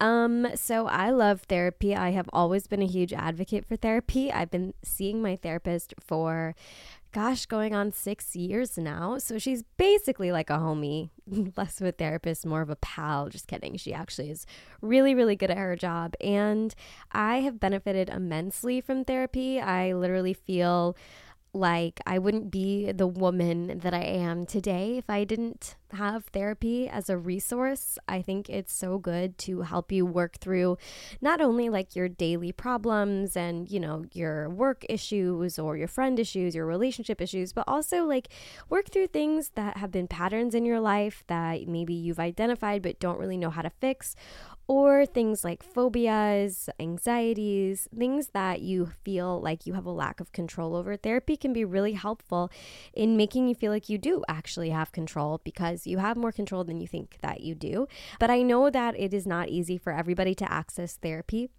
Um, 0.00 0.48
so 0.56 0.88
I 0.88 1.10
love 1.10 1.42
therapy. 1.42 1.94
I 1.94 2.10
have 2.10 2.28
always 2.32 2.66
been 2.66 2.82
a 2.82 2.86
huge 2.86 3.12
advocate 3.12 3.64
for 3.64 3.76
therapy. 3.76 4.32
I've 4.32 4.50
been 4.50 4.74
seeing 4.82 5.22
my 5.22 5.36
therapist 5.36 5.94
for 6.00 6.56
gosh, 7.12 7.46
going 7.46 7.74
on 7.74 7.92
six 7.92 8.34
years 8.34 8.76
now. 8.76 9.18
So 9.18 9.38
she's 9.38 9.62
basically 9.76 10.32
like 10.32 10.50
a 10.50 10.58
homie, 10.58 11.10
less 11.56 11.80
of 11.80 11.86
a 11.86 11.92
therapist, 11.92 12.44
more 12.44 12.60
of 12.60 12.70
a 12.70 12.76
pal. 12.76 13.28
Just 13.28 13.46
kidding. 13.46 13.76
She 13.76 13.94
actually 13.94 14.30
is 14.30 14.46
really, 14.80 15.14
really 15.14 15.36
good 15.36 15.50
at 15.50 15.58
her 15.58 15.76
job. 15.76 16.14
And 16.20 16.74
I 17.12 17.36
have 17.40 17.60
benefited 17.60 18.08
immensely 18.08 18.80
from 18.80 19.04
therapy. 19.04 19.60
I 19.60 19.92
literally 19.92 20.34
feel 20.34 20.96
like 21.52 22.00
I 22.06 22.18
wouldn't 22.18 22.50
be 22.50 22.92
the 22.92 23.06
woman 23.06 23.80
that 23.80 23.94
I 23.94 24.02
am 24.02 24.46
today 24.46 24.98
if 24.98 25.10
I 25.10 25.24
didn't 25.24 25.74
have 25.92 26.26
therapy 26.26 26.88
as 26.88 27.10
a 27.10 27.18
resource. 27.18 27.98
I 28.08 28.22
think 28.22 28.48
it's 28.48 28.72
so 28.72 28.98
good 28.98 29.36
to 29.38 29.62
help 29.62 29.90
you 29.90 30.06
work 30.06 30.36
through 30.36 30.78
not 31.20 31.40
only 31.40 31.68
like 31.68 31.96
your 31.96 32.08
daily 32.08 32.52
problems 32.52 33.36
and, 33.36 33.68
you 33.68 33.80
know, 33.80 34.04
your 34.12 34.48
work 34.48 34.84
issues 34.88 35.58
or 35.58 35.76
your 35.76 35.88
friend 35.88 36.18
issues, 36.18 36.54
your 36.54 36.66
relationship 36.66 37.20
issues, 37.20 37.52
but 37.52 37.64
also 37.66 38.04
like 38.04 38.28
work 38.68 38.90
through 38.90 39.08
things 39.08 39.50
that 39.56 39.76
have 39.78 39.90
been 39.90 40.06
patterns 40.06 40.54
in 40.54 40.64
your 40.64 40.80
life 40.80 41.24
that 41.26 41.66
maybe 41.66 41.94
you've 41.94 42.20
identified 42.20 42.82
but 42.82 43.00
don't 43.00 43.18
really 43.18 43.36
know 43.36 43.50
how 43.50 43.62
to 43.62 43.70
fix 43.70 44.14
or 44.70 45.04
things 45.04 45.42
like 45.42 45.64
phobias, 45.64 46.68
anxieties, 46.78 47.88
things 47.98 48.28
that 48.28 48.62
you 48.62 48.86
feel 49.02 49.40
like 49.40 49.66
you 49.66 49.72
have 49.72 49.84
a 49.84 49.90
lack 49.90 50.20
of 50.20 50.30
control 50.30 50.76
over. 50.76 50.96
Therapy 50.96 51.36
can 51.36 51.52
be 51.52 51.64
really 51.64 51.94
helpful 51.94 52.52
in 52.94 53.16
making 53.16 53.48
you 53.48 53.54
feel 53.56 53.72
like 53.72 53.88
you 53.88 53.98
do 53.98 54.22
actually 54.28 54.70
have 54.70 54.92
control 54.92 55.40
because 55.42 55.88
you 55.88 55.98
have 55.98 56.16
more 56.16 56.30
control 56.30 56.62
than 56.62 56.80
you 56.80 56.86
think 56.86 57.18
that 57.20 57.40
you 57.40 57.56
do. 57.56 57.88
But 58.20 58.30
I 58.30 58.42
know 58.42 58.70
that 58.70 58.94
it 58.96 59.12
is 59.12 59.26
not 59.26 59.48
easy 59.48 59.76
for 59.76 59.92
everybody 59.92 60.36
to 60.36 60.52
access 60.52 60.94
therapy. 60.94 61.50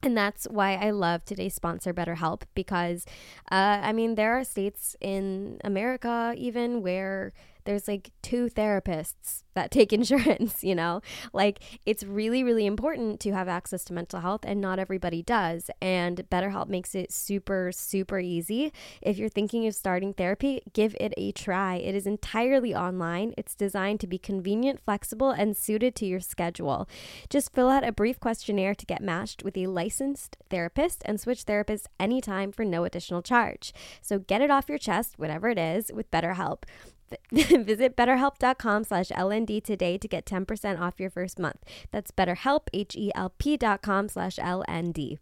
And 0.00 0.16
that's 0.16 0.44
why 0.44 0.76
I 0.76 0.90
love 0.90 1.24
today's 1.24 1.54
sponsor, 1.54 1.92
BetterHelp, 1.92 2.42
because 2.54 3.04
uh, 3.50 3.80
I 3.82 3.92
mean, 3.92 4.14
there 4.14 4.38
are 4.38 4.44
states 4.44 4.94
in 5.00 5.58
America 5.64 6.34
even 6.36 6.82
where 6.82 7.32
there's 7.64 7.88
like 7.88 8.10
two 8.22 8.48
therapists 8.48 9.42
that 9.54 9.70
take 9.70 9.92
insurance, 9.92 10.62
you 10.62 10.74
know? 10.74 11.00
Like 11.32 11.60
it's 11.86 12.04
really, 12.04 12.42
really 12.42 12.66
important 12.66 13.20
to 13.20 13.32
have 13.32 13.48
access 13.48 13.84
to 13.84 13.92
mental 13.92 14.20
health, 14.20 14.40
and 14.44 14.60
not 14.60 14.78
everybody 14.78 15.22
does. 15.22 15.70
And 15.80 16.28
BetterHelp 16.30 16.68
makes 16.68 16.94
it 16.94 17.12
super, 17.12 17.72
super 17.72 18.18
easy. 18.18 18.72
If 19.00 19.18
you're 19.18 19.28
thinking 19.28 19.66
of 19.66 19.74
starting 19.74 20.12
therapy, 20.12 20.62
give 20.72 20.96
it 21.00 21.14
a 21.16 21.32
try. 21.32 21.76
It 21.76 21.94
is 21.94 22.06
entirely 22.06 22.74
online, 22.74 23.34
it's 23.36 23.54
designed 23.54 24.00
to 24.00 24.06
be 24.06 24.18
convenient, 24.18 24.80
flexible, 24.84 25.30
and 25.30 25.56
suited 25.56 25.94
to 25.96 26.06
your 26.06 26.20
schedule. 26.20 26.88
Just 27.30 27.54
fill 27.54 27.68
out 27.68 27.86
a 27.86 27.92
brief 27.92 28.20
questionnaire 28.20 28.74
to 28.74 28.86
get 28.86 29.02
matched 29.02 29.42
with 29.42 29.56
a 29.56 29.66
licensed 29.66 30.36
therapist 30.50 31.02
and 31.04 31.20
switch 31.20 31.44
therapists 31.44 31.86
anytime 31.98 32.52
for 32.52 32.64
no 32.64 32.84
additional 32.84 33.22
charge. 33.22 33.72
So 34.00 34.18
get 34.18 34.42
it 34.42 34.50
off 34.50 34.68
your 34.68 34.78
chest, 34.78 35.14
whatever 35.18 35.48
it 35.48 35.58
is, 35.58 35.90
with 35.92 36.10
BetterHelp. 36.10 36.64
Visit 37.32 37.96
betterhelp.com 37.96 38.84
slash 38.84 39.08
LND 39.08 39.62
today 39.62 39.98
to 39.98 40.08
get 40.08 40.24
10% 40.26 40.80
off 40.80 41.00
your 41.00 41.10
first 41.10 41.38
month. 41.38 41.62
That's 41.90 42.10
betterhelp, 42.10 42.68
H-E-L-P 42.72 43.56
dot 43.56 43.82
com 43.82 44.08
slash 44.08 44.36
LND. 44.36 45.18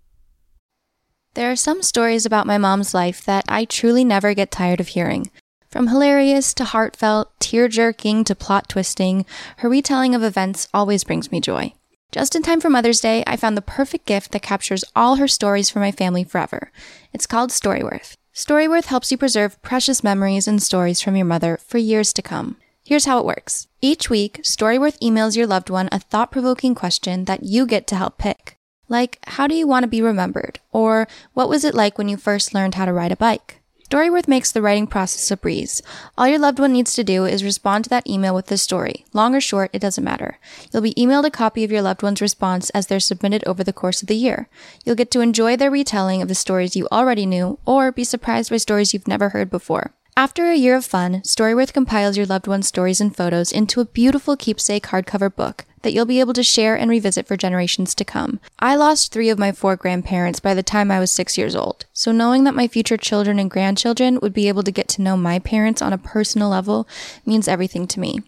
There 1.34 1.50
are 1.50 1.56
some 1.56 1.82
stories 1.82 2.26
about 2.26 2.46
my 2.46 2.58
mom's 2.58 2.92
life 2.92 3.24
that 3.24 3.44
I 3.48 3.64
truly 3.64 4.04
never 4.04 4.34
get 4.34 4.50
tired 4.50 4.80
of 4.80 4.88
hearing. 4.88 5.30
From 5.70 5.86
hilarious 5.86 6.52
to 6.54 6.64
heartfelt, 6.64 7.32
tear 7.40 7.68
jerking 7.68 8.24
to 8.24 8.34
plot 8.34 8.68
twisting, 8.68 9.24
her 9.58 9.70
retelling 9.70 10.14
of 10.14 10.22
events 10.22 10.68
always 10.74 11.04
brings 11.04 11.32
me 11.32 11.40
joy. 11.40 11.72
Just 12.10 12.36
in 12.36 12.42
time 12.42 12.60
for 12.60 12.68
Mother's 12.68 13.00
Day, 13.00 13.24
I 13.26 13.38
found 13.38 13.56
the 13.56 13.62
perfect 13.62 14.04
gift 14.04 14.32
that 14.32 14.42
captures 14.42 14.84
all 14.94 15.16
her 15.16 15.26
stories 15.26 15.70
for 15.70 15.78
my 15.78 15.90
family 15.90 16.24
forever. 16.24 16.70
It's 17.14 17.26
called 17.26 17.48
Storyworth. 17.48 18.16
Storyworth 18.34 18.86
helps 18.86 19.10
you 19.10 19.18
preserve 19.18 19.60
precious 19.60 20.02
memories 20.02 20.48
and 20.48 20.62
stories 20.62 21.02
from 21.02 21.16
your 21.16 21.26
mother 21.26 21.58
for 21.58 21.76
years 21.76 22.14
to 22.14 22.22
come. 22.22 22.56
Here's 22.82 23.04
how 23.04 23.18
it 23.18 23.26
works. 23.26 23.68
Each 23.82 24.08
week, 24.08 24.40
Storyworth 24.42 24.98
emails 25.00 25.36
your 25.36 25.46
loved 25.46 25.68
one 25.68 25.90
a 25.92 25.98
thought 25.98 26.32
provoking 26.32 26.74
question 26.74 27.26
that 27.26 27.42
you 27.42 27.66
get 27.66 27.86
to 27.88 27.96
help 27.96 28.16
pick. 28.16 28.56
Like, 28.88 29.18
how 29.26 29.46
do 29.46 29.54
you 29.54 29.66
want 29.66 29.82
to 29.84 29.88
be 29.88 30.00
remembered? 30.00 30.60
Or, 30.72 31.06
what 31.34 31.50
was 31.50 31.62
it 31.62 31.74
like 31.74 31.98
when 31.98 32.08
you 32.08 32.16
first 32.16 32.54
learned 32.54 32.76
how 32.76 32.86
to 32.86 32.92
ride 32.92 33.12
a 33.12 33.16
bike? 33.16 33.60
Storyworth 33.92 34.26
makes 34.26 34.50
the 34.50 34.62
writing 34.62 34.86
process 34.86 35.30
a 35.30 35.36
breeze. 35.36 35.82
All 36.16 36.26
your 36.26 36.38
loved 36.38 36.58
one 36.58 36.72
needs 36.72 36.94
to 36.94 37.04
do 37.04 37.26
is 37.26 37.44
respond 37.44 37.84
to 37.84 37.90
that 37.90 38.06
email 38.06 38.34
with 38.34 38.46
the 38.46 38.56
story. 38.56 39.04
Long 39.12 39.34
or 39.34 39.40
short, 39.42 39.68
it 39.74 39.80
doesn't 39.80 40.02
matter. 40.02 40.38
You'll 40.72 40.80
be 40.80 40.94
emailed 40.94 41.26
a 41.26 41.30
copy 41.30 41.62
of 41.62 41.70
your 41.70 41.82
loved 41.82 42.02
one's 42.02 42.22
response 42.22 42.70
as 42.70 42.86
they're 42.86 42.98
submitted 42.98 43.44
over 43.46 43.62
the 43.62 43.70
course 43.70 44.00
of 44.00 44.08
the 44.08 44.16
year. 44.16 44.48
You'll 44.86 44.96
get 44.96 45.10
to 45.10 45.20
enjoy 45.20 45.58
their 45.58 45.70
retelling 45.70 46.22
of 46.22 46.28
the 46.28 46.34
stories 46.34 46.74
you 46.74 46.88
already 46.90 47.26
knew 47.26 47.58
or 47.66 47.92
be 47.92 48.02
surprised 48.02 48.48
by 48.48 48.56
stories 48.56 48.94
you've 48.94 49.06
never 49.06 49.28
heard 49.28 49.50
before. 49.50 49.92
After 50.14 50.50
a 50.50 50.56
year 50.56 50.76
of 50.76 50.84
fun, 50.84 51.22
Storyworth 51.22 51.72
compiles 51.72 52.18
your 52.18 52.26
loved 52.26 52.46
one's 52.46 52.66
stories 52.66 53.00
and 53.00 53.16
photos 53.16 53.50
into 53.50 53.80
a 53.80 53.86
beautiful 53.86 54.36
keepsake 54.36 54.88
hardcover 54.88 55.34
book 55.34 55.64
that 55.80 55.94
you'll 55.94 56.04
be 56.04 56.20
able 56.20 56.34
to 56.34 56.42
share 56.42 56.76
and 56.76 56.90
revisit 56.90 57.26
for 57.26 57.34
generations 57.34 57.94
to 57.94 58.04
come. 58.04 58.38
I 58.58 58.76
lost 58.76 59.10
three 59.10 59.30
of 59.30 59.38
my 59.38 59.52
four 59.52 59.74
grandparents 59.74 60.38
by 60.38 60.52
the 60.52 60.62
time 60.62 60.90
I 60.90 61.00
was 61.00 61.10
six 61.10 61.38
years 61.38 61.56
old, 61.56 61.86
so 61.94 62.12
knowing 62.12 62.44
that 62.44 62.54
my 62.54 62.68
future 62.68 62.98
children 62.98 63.38
and 63.38 63.50
grandchildren 63.50 64.20
would 64.20 64.34
be 64.34 64.48
able 64.48 64.62
to 64.64 64.70
get 64.70 64.86
to 64.88 65.02
know 65.02 65.16
my 65.16 65.38
parents 65.38 65.80
on 65.80 65.94
a 65.94 65.98
personal 65.98 66.50
level 66.50 66.86
means 67.24 67.48
everything 67.48 67.86
to 67.88 67.98
me. 67.98 68.20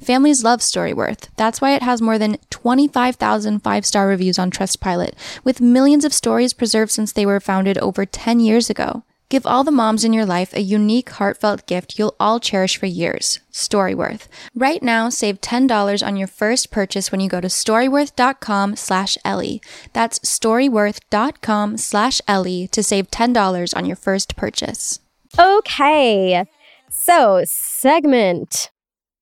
Families 0.00 0.44
love 0.44 0.60
Storyworth. 0.60 1.28
That's 1.36 1.60
why 1.60 1.74
it 1.74 1.82
has 1.82 2.00
more 2.00 2.18
than 2.18 2.38
25,000 2.50 3.58
five 3.58 3.84
star 3.84 4.06
reviews 4.06 4.38
on 4.38 4.52
Trustpilot, 4.52 5.14
with 5.42 5.60
millions 5.60 6.04
of 6.04 6.14
stories 6.14 6.52
preserved 6.52 6.92
since 6.92 7.12
they 7.12 7.26
were 7.26 7.40
founded 7.40 7.78
over 7.78 8.06
10 8.06 8.38
years 8.38 8.70
ago. 8.70 9.02
Give 9.32 9.46
all 9.46 9.64
the 9.64 9.70
moms 9.70 10.04
in 10.04 10.12
your 10.12 10.26
life 10.26 10.52
a 10.52 10.60
unique, 10.60 11.08
heartfelt 11.08 11.66
gift 11.66 11.98
you'll 11.98 12.14
all 12.20 12.38
cherish 12.38 12.76
for 12.76 12.84
years. 12.84 13.40
Storyworth. 13.50 14.28
Right 14.54 14.82
now, 14.82 15.08
save 15.08 15.40
$10 15.40 16.06
on 16.06 16.16
your 16.16 16.28
first 16.28 16.70
purchase 16.70 17.10
when 17.10 17.18
you 17.18 17.30
go 17.30 17.40
to 17.40 17.48
storyworth.com 17.48 18.76
slash 18.76 19.16
Ellie. 19.24 19.62
That's 19.94 20.18
storyworth.com 20.18 21.78
slash 21.78 22.20
Ellie 22.28 22.68
to 22.72 22.82
save 22.82 23.10
$10 23.10 23.74
on 23.74 23.86
your 23.86 23.96
first 23.96 24.36
purchase. 24.36 25.00
Okay. 25.38 26.44
So, 26.90 27.42
segment 27.46 28.70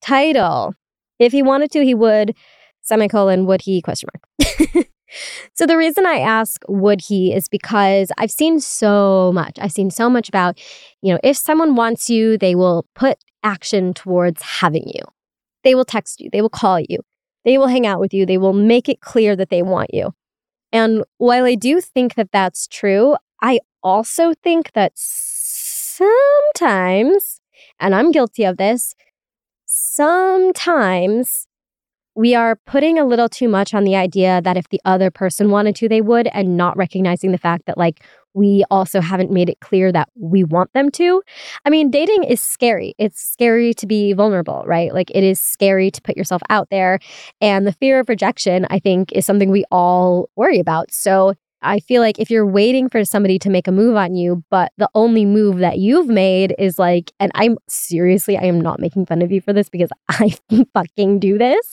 title. 0.02 0.74
If 1.20 1.30
he 1.30 1.44
wanted 1.44 1.70
to, 1.70 1.84
he 1.84 1.94
would, 1.94 2.34
semicolon, 2.82 3.46
would 3.46 3.62
he, 3.62 3.80
question 3.80 4.08
mark. 4.12 4.88
So 5.54 5.66
the 5.66 5.76
reason 5.76 6.06
I 6.06 6.18
ask 6.18 6.62
would 6.68 7.00
he 7.00 7.34
is 7.34 7.48
because 7.48 8.12
I've 8.18 8.30
seen 8.30 8.60
so 8.60 9.32
much. 9.32 9.58
I've 9.60 9.72
seen 9.72 9.90
so 9.90 10.08
much 10.08 10.28
about, 10.28 10.58
you 11.02 11.12
know, 11.12 11.20
if 11.22 11.36
someone 11.36 11.74
wants 11.74 12.08
you, 12.08 12.38
they 12.38 12.54
will 12.54 12.86
put 12.94 13.18
action 13.42 13.92
towards 13.94 14.42
having 14.42 14.86
you. 14.86 15.02
They 15.64 15.74
will 15.74 15.84
text 15.84 16.20
you, 16.20 16.30
they 16.32 16.40
will 16.40 16.48
call 16.48 16.80
you, 16.80 17.00
they 17.44 17.58
will 17.58 17.66
hang 17.66 17.86
out 17.86 18.00
with 18.00 18.14
you, 18.14 18.24
they 18.24 18.38
will 18.38 18.54
make 18.54 18.88
it 18.88 19.00
clear 19.00 19.36
that 19.36 19.50
they 19.50 19.62
want 19.62 19.92
you. 19.92 20.14
And 20.72 21.04
while 21.18 21.44
I 21.44 21.54
do 21.54 21.80
think 21.80 22.14
that 22.14 22.32
that's 22.32 22.66
true, 22.66 23.16
I 23.42 23.60
also 23.82 24.32
think 24.42 24.72
that 24.72 24.92
sometimes, 26.00 27.40
and 27.78 27.94
I'm 27.94 28.10
guilty 28.10 28.44
of 28.44 28.56
this, 28.56 28.94
sometimes 29.66 31.46
we 32.20 32.34
are 32.34 32.56
putting 32.66 32.98
a 32.98 33.06
little 33.06 33.30
too 33.30 33.48
much 33.48 33.72
on 33.72 33.84
the 33.84 33.96
idea 33.96 34.42
that 34.42 34.58
if 34.58 34.68
the 34.68 34.80
other 34.84 35.10
person 35.10 35.48
wanted 35.48 35.74
to, 35.74 35.88
they 35.88 36.02
would, 36.02 36.26
and 36.34 36.54
not 36.54 36.76
recognizing 36.76 37.32
the 37.32 37.38
fact 37.38 37.64
that, 37.64 37.78
like, 37.78 38.04
we 38.34 38.62
also 38.70 39.00
haven't 39.00 39.30
made 39.30 39.48
it 39.48 39.58
clear 39.60 39.90
that 39.90 40.06
we 40.16 40.44
want 40.44 40.70
them 40.74 40.90
to. 40.90 41.22
I 41.64 41.70
mean, 41.70 41.90
dating 41.90 42.24
is 42.24 42.42
scary. 42.42 42.94
It's 42.98 43.22
scary 43.22 43.72
to 43.72 43.86
be 43.86 44.12
vulnerable, 44.12 44.64
right? 44.66 44.92
Like, 44.92 45.10
it 45.12 45.24
is 45.24 45.40
scary 45.40 45.90
to 45.90 46.02
put 46.02 46.14
yourself 46.14 46.42
out 46.50 46.68
there. 46.70 46.98
And 47.40 47.66
the 47.66 47.72
fear 47.72 47.98
of 48.00 48.10
rejection, 48.10 48.66
I 48.68 48.80
think, 48.80 49.12
is 49.12 49.24
something 49.24 49.50
we 49.50 49.64
all 49.70 50.28
worry 50.36 50.58
about. 50.58 50.92
So, 50.92 51.32
I 51.62 51.80
feel 51.80 52.00
like 52.00 52.18
if 52.18 52.30
you're 52.30 52.46
waiting 52.46 52.88
for 52.88 53.04
somebody 53.04 53.38
to 53.40 53.50
make 53.50 53.68
a 53.68 53.72
move 53.72 53.96
on 53.96 54.14
you, 54.14 54.44
but 54.50 54.72
the 54.78 54.88
only 54.94 55.24
move 55.24 55.58
that 55.58 55.78
you've 55.78 56.08
made 56.08 56.54
is 56.58 56.78
like, 56.78 57.12
and 57.20 57.30
I'm 57.34 57.58
seriously, 57.68 58.38
I 58.38 58.44
am 58.44 58.60
not 58.60 58.80
making 58.80 59.06
fun 59.06 59.22
of 59.22 59.30
you 59.30 59.40
for 59.40 59.52
this 59.52 59.68
because 59.68 59.90
I 60.08 60.36
fucking 60.74 61.20
do 61.20 61.38
this, 61.38 61.72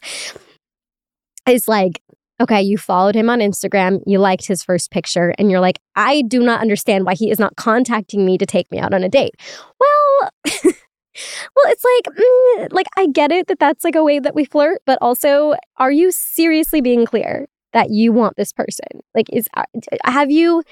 is 1.47 1.67
like, 1.67 2.01
okay, 2.39 2.61
you 2.61 2.77
followed 2.77 3.15
him 3.15 3.29
on 3.29 3.39
Instagram, 3.39 4.01
you 4.05 4.19
liked 4.19 4.45
his 4.45 4.63
first 4.63 4.91
picture, 4.91 5.33
and 5.37 5.49
you're 5.49 5.59
like, 5.59 5.79
I 5.95 6.21
do 6.23 6.41
not 6.41 6.61
understand 6.61 7.05
why 7.05 7.15
he 7.15 7.31
is 7.31 7.39
not 7.39 7.55
contacting 7.55 8.25
me 8.25 8.37
to 8.37 8.45
take 8.45 8.71
me 8.71 8.79
out 8.79 8.93
on 8.93 9.03
a 9.03 9.09
date. 9.09 9.35
Well, 9.79 10.31
well, 10.63 11.65
it's 11.65 11.83
like, 11.83 12.15
mm, 12.15 12.73
like 12.73 12.87
I 12.97 13.07
get 13.07 13.31
it 13.31 13.47
that 13.47 13.59
that's 13.59 13.83
like 13.83 13.95
a 13.95 14.03
way 14.03 14.19
that 14.19 14.35
we 14.35 14.45
flirt, 14.45 14.81
but 14.85 14.97
also, 15.01 15.55
are 15.77 15.91
you 15.91 16.11
seriously 16.11 16.81
being 16.81 17.05
clear? 17.05 17.47
That 17.73 17.89
you 17.89 18.11
want 18.11 18.35
this 18.37 18.53
person? 18.53 18.85
Like 19.15 19.27
is 19.31 19.47
uh, 19.55 19.63
have 20.05 20.31
you 20.31 20.63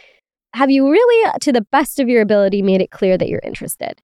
have 0.54 0.72
you 0.72 0.90
really 0.90 1.32
to 1.42 1.52
the 1.52 1.66
best 1.72 2.00
of 2.00 2.08
your 2.08 2.22
ability 2.22 2.62
made 2.62 2.82
it 2.82 2.92
clear 2.92 3.18
that 3.18 3.28
you're 3.28 3.42
interested? 3.44 4.02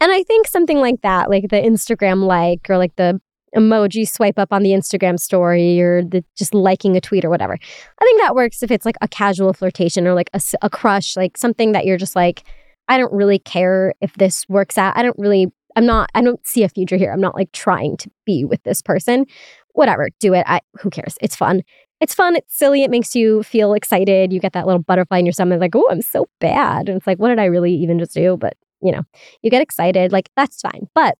And 0.00 0.10
I 0.12 0.22
think 0.22 0.46
something 0.46 0.78
like 0.78 1.02
that, 1.02 1.28
like 1.28 1.48
the 1.50 1.56
Instagram 1.56 2.24
like 2.24 2.68
or 2.70 2.78
like 2.78 2.96
the 2.96 3.20
emoji 3.56 4.08
swipe 4.08 4.38
up 4.38 4.52
on 4.52 4.62
the 4.62 4.70
Instagram 4.70 5.18
story 5.18 5.80
or 5.80 6.02
the 6.04 6.24
just 6.36 6.54
liking 6.54 6.96
a 6.96 7.00
tweet 7.00 7.24
or 7.24 7.30
whatever. 7.30 7.54
I 7.54 8.04
think 8.04 8.20
that 8.20 8.34
works 8.34 8.62
if 8.62 8.70
it's 8.70 8.86
like 8.86 8.96
a 9.00 9.08
casual 9.08 9.52
flirtation 9.52 10.06
or 10.06 10.14
like 10.14 10.30
a, 10.32 10.40
a 10.62 10.70
crush, 10.70 11.16
like 11.16 11.36
something 11.36 11.72
that 11.72 11.84
you're 11.84 11.98
just 11.98 12.16
like, 12.16 12.44
I 12.88 12.98
don't 12.98 13.12
really 13.12 13.38
care 13.38 13.94
if 14.00 14.14
this 14.14 14.48
works 14.48 14.78
out. 14.78 14.96
I 14.96 15.02
don't 15.02 15.18
really, 15.18 15.46
I'm 15.76 15.86
not, 15.86 16.10
I 16.14 16.22
don't 16.22 16.44
see 16.46 16.62
a 16.62 16.68
future 16.68 16.96
here. 16.96 17.12
I'm 17.12 17.20
not 17.20 17.34
like 17.34 17.52
trying 17.52 17.96
to 17.98 18.10
be 18.24 18.44
with 18.44 18.62
this 18.62 18.82
person. 18.82 19.26
Whatever, 19.72 20.08
do 20.18 20.34
it. 20.34 20.44
I, 20.46 20.60
who 20.80 20.90
cares? 20.90 21.16
It's 21.20 21.36
fun. 21.36 21.62
It's 22.00 22.14
fun. 22.14 22.36
It's 22.36 22.56
silly. 22.56 22.82
It 22.82 22.90
makes 22.90 23.14
you 23.14 23.42
feel 23.42 23.74
excited. 23.74 24.32
You 24.32 24.40
get 24.40 24.52
that 24.54 24.66
little 24.66 24.82
butterfly 24.82 25.18
in 25.18 25.26
your 25.26 25.32
stomach, 25.32 25.60
like, 25.60 25.76
oh, 25.76 25.86
I'm 25.90 26.02
so 26.02 26.26
bad. 26.40 26.88
And 26.88 26.96
it's 26.96 27.06
like, 27.06 27.18
what 27.18 27.28
did 27.28 27.38
I 27.38 27.44
really 27.44 27.74
even 27.74 27.98
just 27.98 28.14
do? 28.14 28.36
But, 28.36 28.54
you 28.82 28.90
know, 28.90 29.02
you 29.42 29.50
get 29.50 29.62
excited. 29.62 30.10
Like, 30.10 30.30
that's 30.36 30.60
fine. 30.60 30.88
But 30.94 31.18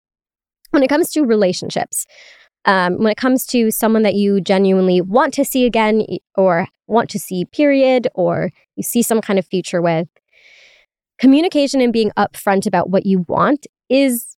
when 0.71 0.83
it 0.83 0.89
comes 0.89 1.11
to 1.13 1.23
relationships, 1.23 2.07
um, 2.65 2.99
when 2.99 3.11
it 3.11 3.17
comes 3.17 3.47
to 3.47 3.71
someone 3.71 4.03
that 4.03 4.15
you 4.15 4.41
genuinely 4.41 5.01
want 5.01 5.35
to 5.35 5.45
see 5.45 5.67
again 5.67 6.05
or 6.37 6.67
want 6.87 7.11
to 7.11 7.19
see, 7.19 7.45
period, 7.45 8.09
or 8.15 8.51
you 8.77 8.83
see 8.83 9.03
some 9.03 9.21
kind 9.21 9.39
of 9.39 9.47
future 9.47 9.83
with, 9.83 10.09
communication 11.19 11.81
and 11.81 11.93
being 11.93 12.11
upfront 12.17 12.67
about 12.67 12.89
what 12.89 13.05
you 13.05 13.25
want 13.29 13.67
is 13.91 14.37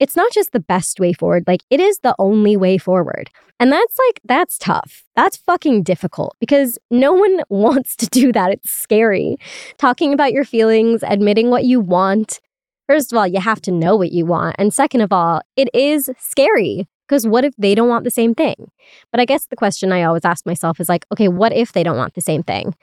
it's 0.00 0.16
not 0.16 0.32
just 0.32 0.52
the 0.52 0.60
best 0.60 1.00
way 1.00 1.12
forward, 1.12 1.44
like 1.46 1.62
it 1.70 1.80
is 1.80 1.98
the 2.00 2.14
only 2.18 2.56
way 2.56 2.78
forward. 2.78 3.30
And 3.60 3.72
that's 3.72 3.96
like, 4.06 4.20
that's 4.24 4.58
tough. 4.58 5.04
That's 5.14 5.36
fucking 5.36 5.84
difficult 5.84 6.36
because 6.40 6.78
no 6.90 7.12
one 7.12 7.40
wants 7.48 7.96
to 7.96 8.06
do 8.06 8.32
that. 8.32 8.50
It's 8.50 8.70
scary. 8.70 9.36
Talking 9.78 10.12
about 10.12 10.32
your 10.32 10.44
feelings, 10.44 11.02
admitting 11.04 11.50
what 11.50 11.64
you 11.64 11.80
want. 11.80 12.40
First 12.88 13.12
of 13.12 13.18
all, 13.18 13.26
you 13.26 13.40
have 13.40 13.62
to 13.62 13.70
know 13.70 13.96
what 13.96 14.12
you 14.12 14.26
want. 14.26 14.56
And 14.58 14.74
second 14.74 15.00
of 15.00 15.12
all, 15.12 15.40
it 15.56 15.68
is 15.72 16.10
scary 16.18 16.86
because 17.08 17.26
what 17.26 17.44
if 17.44 17.54
they 17.56 17.74
don't 17.74 17.88
want 17.88 18.04
the 18.04 18.10
same 18.10 18.34
thing? 18.34 18.70
But 19.10 19.20
I 19.20 19.24
guess 19.24 19.46
the 19.46 19.56
question 19.56 19.92
I 19.92 20.02
always 20.02 20.24
ask 20.24 20.44
myself 20.44 20.80
is 20.80 20.88
like, 20.88 21.06
okay, 21.12 21.28
what 21.28 21.52
if 21.52 21.72
they 21.72 21.82
don't 21.82 21.96
want 21.96 22.14
the 22.14 22.20
same 22.20 22.42
thing? 22.42 22.74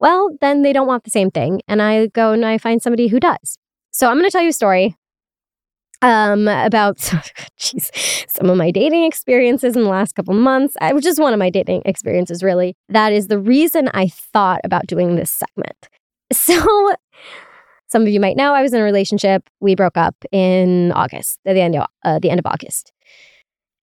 Well, 0.00 0.36
then 0.40 0.62
they 0.62 0.72
don't 0.72 0.86
want 0.86 1.04
the 1.04 1.10
same 1.10 1.30
thing. 1.30 1.62
And 1.68 1.80
I 1.80 2.06
go 2.08 2.32
and 2.32 2.44
I 2.44 2.58
find 2.58 2.82
somebody 2.82 3.08
who 3.08 3.20
does. 3.20 3.58
So 3.92 4.08
I'm 4.08 4.16
going 4.16 4.28
to 4.28 4.30
tell 4.30 4.42
you 4.42 4.50
a 4.50 4.52
story 4.52 4.96
um, 6.02 6.48
about, 6.48 6.96
jeez, 7.58 7.90
some 8.28 8.50
of 8.50 8.56
my 8.56 8.70
dating 8.70 9.04
experiences 9.04 9.76
in 9.76 9.82
the 9.82 9.88
last 9.88 10.14
couple 10.14 10.34
months, 10.34 10.76
which 10.92 11.06
is 11.06 11.18
one 11.18 11.32
of 11.32 11.38
my 11.38 11.50
dating 11.50 11.82
experiences, 11.84 12.42
really. 12.42 12.76
That 12.88 13.12
is 13.12 13.28
the 13.28 13.38
reason 13.38 13.88
I 13.94 14.08
thought 14.08 14.60
about 14.64 14.86
doing 14.86 15.16
this 15.16 15.30
segment. 15.30 15.88
So, 16.32 16.92
some 17.86 18.02
of 18.02 18.08
you 18.08 18.18
might 18.18 18.36
know 18.36 18.52
I 18.52 18.60
was 18.60 18.72
in 18.72 18.80
a 18.80 18.84
relationship. 18.84 19.48
We 19.60 19.76
broke 19.76 19.96
up 19.96 20.16
in 20.32 20.90
August, 20.90 21.38
at 21.46 21.54
the 21.54 21.60
end 21.60 21.76
of, 21.76 21.86
uh, 22.04 22.18
the 22.18 22.30
end 22.30 22.40
of 22.40 22.46
August. 22.46 22.92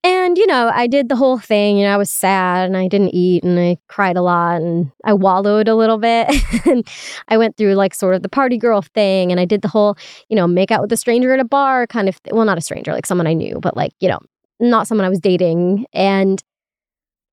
And, 0.06 0.38
you 0.38 0.46
know, 0.48 0.70
I 0.74 0.88
did 0.88 1.08
the 1.08 1.16
whole 1.16 1.40
thing. 1.40 1.78
You 1.78 1.86
know, 1.86 1.94
I 1.94 1.98
was 1.98 2.10
sad 2.10 2.66
and 2.66 2.76
I 2.76 2.90
didn't 2.90 3.16
eat 3.16 3.44
and 3.46 3.58
I 3.58 3.78
cried 3.88 4.18
a 4.18 4.22
lot 4.22 4.62
and 4.62 4.92
I 5.06 5.14
wallowed 5.14 5.70
a 5.70 5.76
little 5.76 5.98
bit. 5.98 6.28
and 6.66 6.86
I 7.30 7.38
went 7.38 7.56
through 7.56 7.76
like 7.76 7.94
sort 7.94 8.14
of 8.14 8.22
the 8.22 8.28
party 8.28 8.58
girl 8.58 8.82
thing 8.82 9.32
and 9.32 9.40
I 9.40 9.46
did 9.46 9.62
the 9.62 9.70
whole, 9.70 9.96
you 10.28 10.36
know, 10.36 10.46
make 10.46 10.72
out 10.72 10.82
with 10.82 10.92
a 10.92 10.98
stranger 10.98 11.34
at 11.34 11.40
a 11.40 11.46
bar 11.46 11.88
kind 11.88 12.10
of, 12.10 12.22
th- 12.24 12.34
well, 12.34 12.44
not 12.46 12.58
a 12.58 12.62
stranger, 12.62 12.92
like 12.92 13.06
someone 13.06 13.28
I 13.28 13.34
knew, 13.34 13.60
but 13.62 13.78
like, 13.78 13.94
you 14.02 14.10
know, 14.10 14.20
not 14.60 14.88
someone 14.88 15.06
I 15.06 15.10
was 15.10 15.22
dating. 15.22 15.86
And 15.94 16.44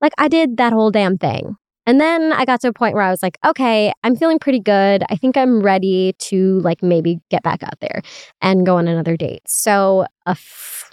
like 0.01 0.13
I 0.19 0.29
did 0.29 0.57
that 0.59 0.73
whole 0.73 0.93
damn 0.93 1.19
thing. 1.19 1.57
And 1.91 2.01
then 2.01 2.33
I 2.33 2.45
got 2.45 2.61
to 2.61 2.69
a 2.69 2.73
point 2.73 2.95
where 2.95 3.03
I 3.03 3.11
was 3.11 3.21
like, 3.21 3.37
okay, 3.45 3.93
I'm 4.05 4.15
feeling 4.15 4.39
pretty 4.39 4.61
good. 4.61 5.03
I 5.11 5.17
think 5.17 5.37
I'm 5.37 5.61
ready 5.61 6.15
to 6.19 6.61
like 6.61 6.85
maybe 6.85 7.19
get 7.31 7.43
back 7.43 7.65
out 7.65 7.81
there 7.81 8.03
and 8.41 8.65
go 8.65 8.77
on 8.77 8.87
another 8.87 9.17
date. 9.17 9.43
So 9.49 10.07
a 10.25 10.37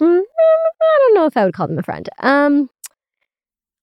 don't 0.00 1.14
know 1.14 1.26
if 1.26 1.36
I 1.36 1.44
would 1.44 1.54
call 1.54 1.68
them 1.68 1.78
a 1.78 1.84
friend. 1.84 2.08
Um 2.18 2.68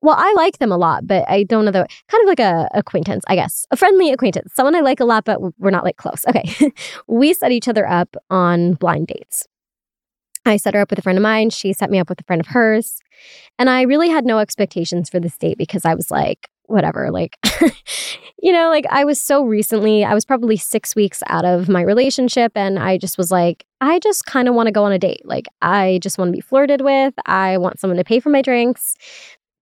well, 0.01 0.17
I 0.17 0.33
like 0.35 0.57
them 0.57 0.73
a 0.73 0.77
lot, 0.77 1.07
but 1.07 1.23
I 1.29 1.43
don't 1.43 1.63
know 1.63 1.71
the 1.71 1.87
kind 2.09 2.21
of 2.21 2.27
like 2.27 2.41
a 2.41 2.67
acquaintance, 2.73 3.23
I 3.27 3.35
guess. 3.35 3.65
A 3.71 3.77
friendly 3.77 4.11
acquaintance. 4.11 4.51
Someone 4.53 4.75
I 4.75 4.81
like 4.81 4.99
a 4.99 5.05
lot, 5.05 5.23
but 5.23 5.39
we're 5.57 5.71
not 5.71 5.85
like 5.85 5.95
close. 5.95 6.25
Okay. 6.29 6.73
we 7.07 7.33
set 7.33 7.53
each 7.53 7.69
other 7.69 7.87
up 7.87 8.17
on 8.29 8.73
blind 8.73 9.07
dates. 9.07 9.47
I 10.45 10.57
set 10.57 10.73
her 10.73 10.81
up 10.81 10.89
with 10.89 10.99
a 10.99 11.01
friend 11.01 11.17
of 11.17 11.23
mine. 11.23 11.49
She 11.49 11.71
set 11.71 11.89
me 11.89 11.97
up 11.97 12.09
with 12.09 12.19
a 12.19 12.25
friend 12.25 12.41
of 12.41 12.47
hers. 12.47 12.99
And 13.57 13.69
I 13.69 13.83
really 13.83 14.09
had 14.09 14.25
no 14.25 14.39
expectations 14.39 15.09
for 15.09 15.21
this 15.21 15.37
date 15.37 15.57
because 15.57 15.85
I 15.85 15.95
was 15.95 16.11
like, 16.11 16.49
whatever. 16.67 17.11
Like, 17.11 17.37
you 18.41 18.51
know, 18.51 18.69
like 18.69 18.85
I 18.89 19.03
was 19.03 19.21
so 19.21 19.43
recently, 19.43 20.03
I 20.03 20.13
was 20.13 20.25
probably 20.25 20.57
six 20.57 20.95
weeks 20.95 21.21
out 21.27 21.45
of 21.45 21.69
my 21.69 21.81
relationship. 21.81 22.51
And 22.55 22.79
I 22.79 22.97
just 22.97 23.17
was 23.17 23.31
like, 23.31 23.65
I 23.81 23.99
just 23.99 24.25
kind 24.25 24.47
of 24.47 24.55
want 24.55 24.67
to 24.67 24.71
go 24.71 24.83
on 24.83 24.91
a 24.91 24.99
date. 24.99 25.21
Like, 25.25 25.47
I 25.61 25.99
just 26.01 26.17
want 26.17 26.29
to 26.29 26.33
be 26.33 26.41
flirted 26.41 26.81
with. 26.81 27.13
I 27.25 27.57
want 27.57 27.79
someone 27.79 27.97
to 27.97 28.03
pay 28.03 28.19
for 28.19 28.29
my 28.29 28.41
drinks. 28.41 28.95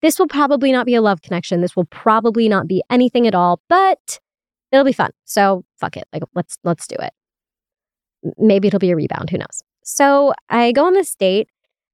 This 0.02 0.20
will 0.20 0.28
probably 0.28 0.72
not 0.72 0.86
be 0.86 0.96
a 0.96 1.02
love 1.02 1.22
connection. 1.22 1.62
This 1.62 1.76
will 1.76 1.86
probably 1.86 2.50
not 2.50 2.68
be 2.68 2.84
anything 2.90 3.26
at 3.28 3.36
all, 3.36 3.62
but 3.70 4.20
it'll 4.72 4.86
be 4.86 4.94
fun. 4.94 5.12
So 5.24 5.64
fuck 5.80 5.96
it. 5.96 6.06
Like, 6.12 6.24
let's, 6.36 6.58
let's 6.64 6.88
do 6.88 6.96
it. 7.00 7.14
Maybe 8.38 8.68
it'll 8.68 8.80
be 8.80 8.92
a 8.92 8.96
rebound. 8.96 9.30
Who 9.30 9.38
knows? 9.38 9.64
So 9.84 10.34
I 10.50 10.72
go 10.72 10.86
on 10.86 10.94
this 10.94 11.16
date. 11.16 11.50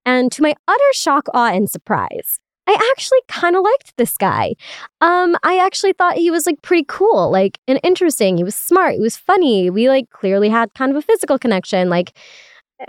And 0.06 0.32
to 0.32 0.42
my 0.42 0.56
utter 0.68 0.94
shock, 0.94 1.28
awe, 1.34 1.52
and 1.52 1.70
surprise, 1.70 2.40
I 2.70 2.92
actually 2.92 3.20
kind 3.28 3.56
of 3.56 3.64
liked 3.64 3.98
this 3.98 4.16
guy. 4.16 4.54
Um, 5.02 5.36
I 5.42 5.58
actually 5.58 5.94
thought 5.94 6.18
he 6.18 6.30
was 6.30 6.46
like 6.46 6.62
pretty 6.62 6.86
cool, 6.88 7.32
like 7.32 7.58
and 7.68 7.80
interesting. 7.82 8.38
He 8.38 8.44
was 8.44 8.54
smart. 8.54 8.94
He 8.94 9.00
was 9.00 9.18
funny. 9.18 9.72
We 9.72 9.90
like 9.90 10.12
clearly 10.12 10.50
had 10.50 10.72
kind 10.76 10.92
of 10.92 10.98
a 10.98 11.02
physical 11.02 11.40
connection. 11.40 11.90
Like, 11.90 12.16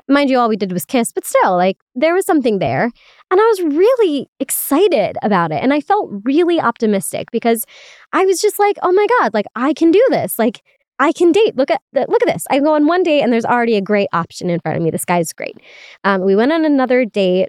mind 0.06 0.28
you, 0.28 0.38
all 0.38 0.50
we 0.50 0.56
did 0.56 0.72
was 0.72 0.84
kiss, 0.84 1.12
but 1.12 1.24
still, 1.24 1.56
like 1.56 1.78
there 1.94 2.12
was 2.12 2.26
something 2.26 2.58
there. 2.58 2.90
And 3.30 3.40
I 3.40 3.44
was 3.44 3.62
really 3.74 4.28
excited 4.38 5.16
about 5.22 5.50
it. 5.50 5.62
And 5.62 5.72
I 5.72 5.80
felt 5.80 6.10
really 6.24 6.60
optimistic 6.60 7.30
because 7.30 7.64
I 8.12 8.26
was 8.26 8.42
just 8.42 8.58
like, 8.58 8.76
oh 8.82 8.92
my 8.92 9.06
God, 9.18 9.32
like 9.32 9.46
I 9.56 9.72
can 9.72 9.90
do 9.92 10.04
this. 10.10 10.38
Like 10.38 10.60
I 10.98 11.12
can 11.12 11.32
date. 11.32 11.56
Look 11.56 11.70
at 11.70 11.80
look 11.94 12.22
at 12.22 12.30
this. 12.30 12.46
I 12.50 12.58
go 12.58 12.74
on 12.74 12.86
one 12.86 13.02
date 13.02 13.22
and 13.22 13.32
there's 13.32 13.46
already 13.46 13.76
a 13.76 13.80
great 13.80 14.08
option 14.12 14.50
in 14.50 14.60
front 14.60 14.76
of 14.76 14.82
me. 14.82 14.90
This 14.90 15.06
guy's 15.06 15.32
great. 15.32 15.56
Um, 16.04 16.20
we 16.20 16.36
went 16.36 16.52
on 16.52 16.66
another 16.66 17.06
date 17.06 17.48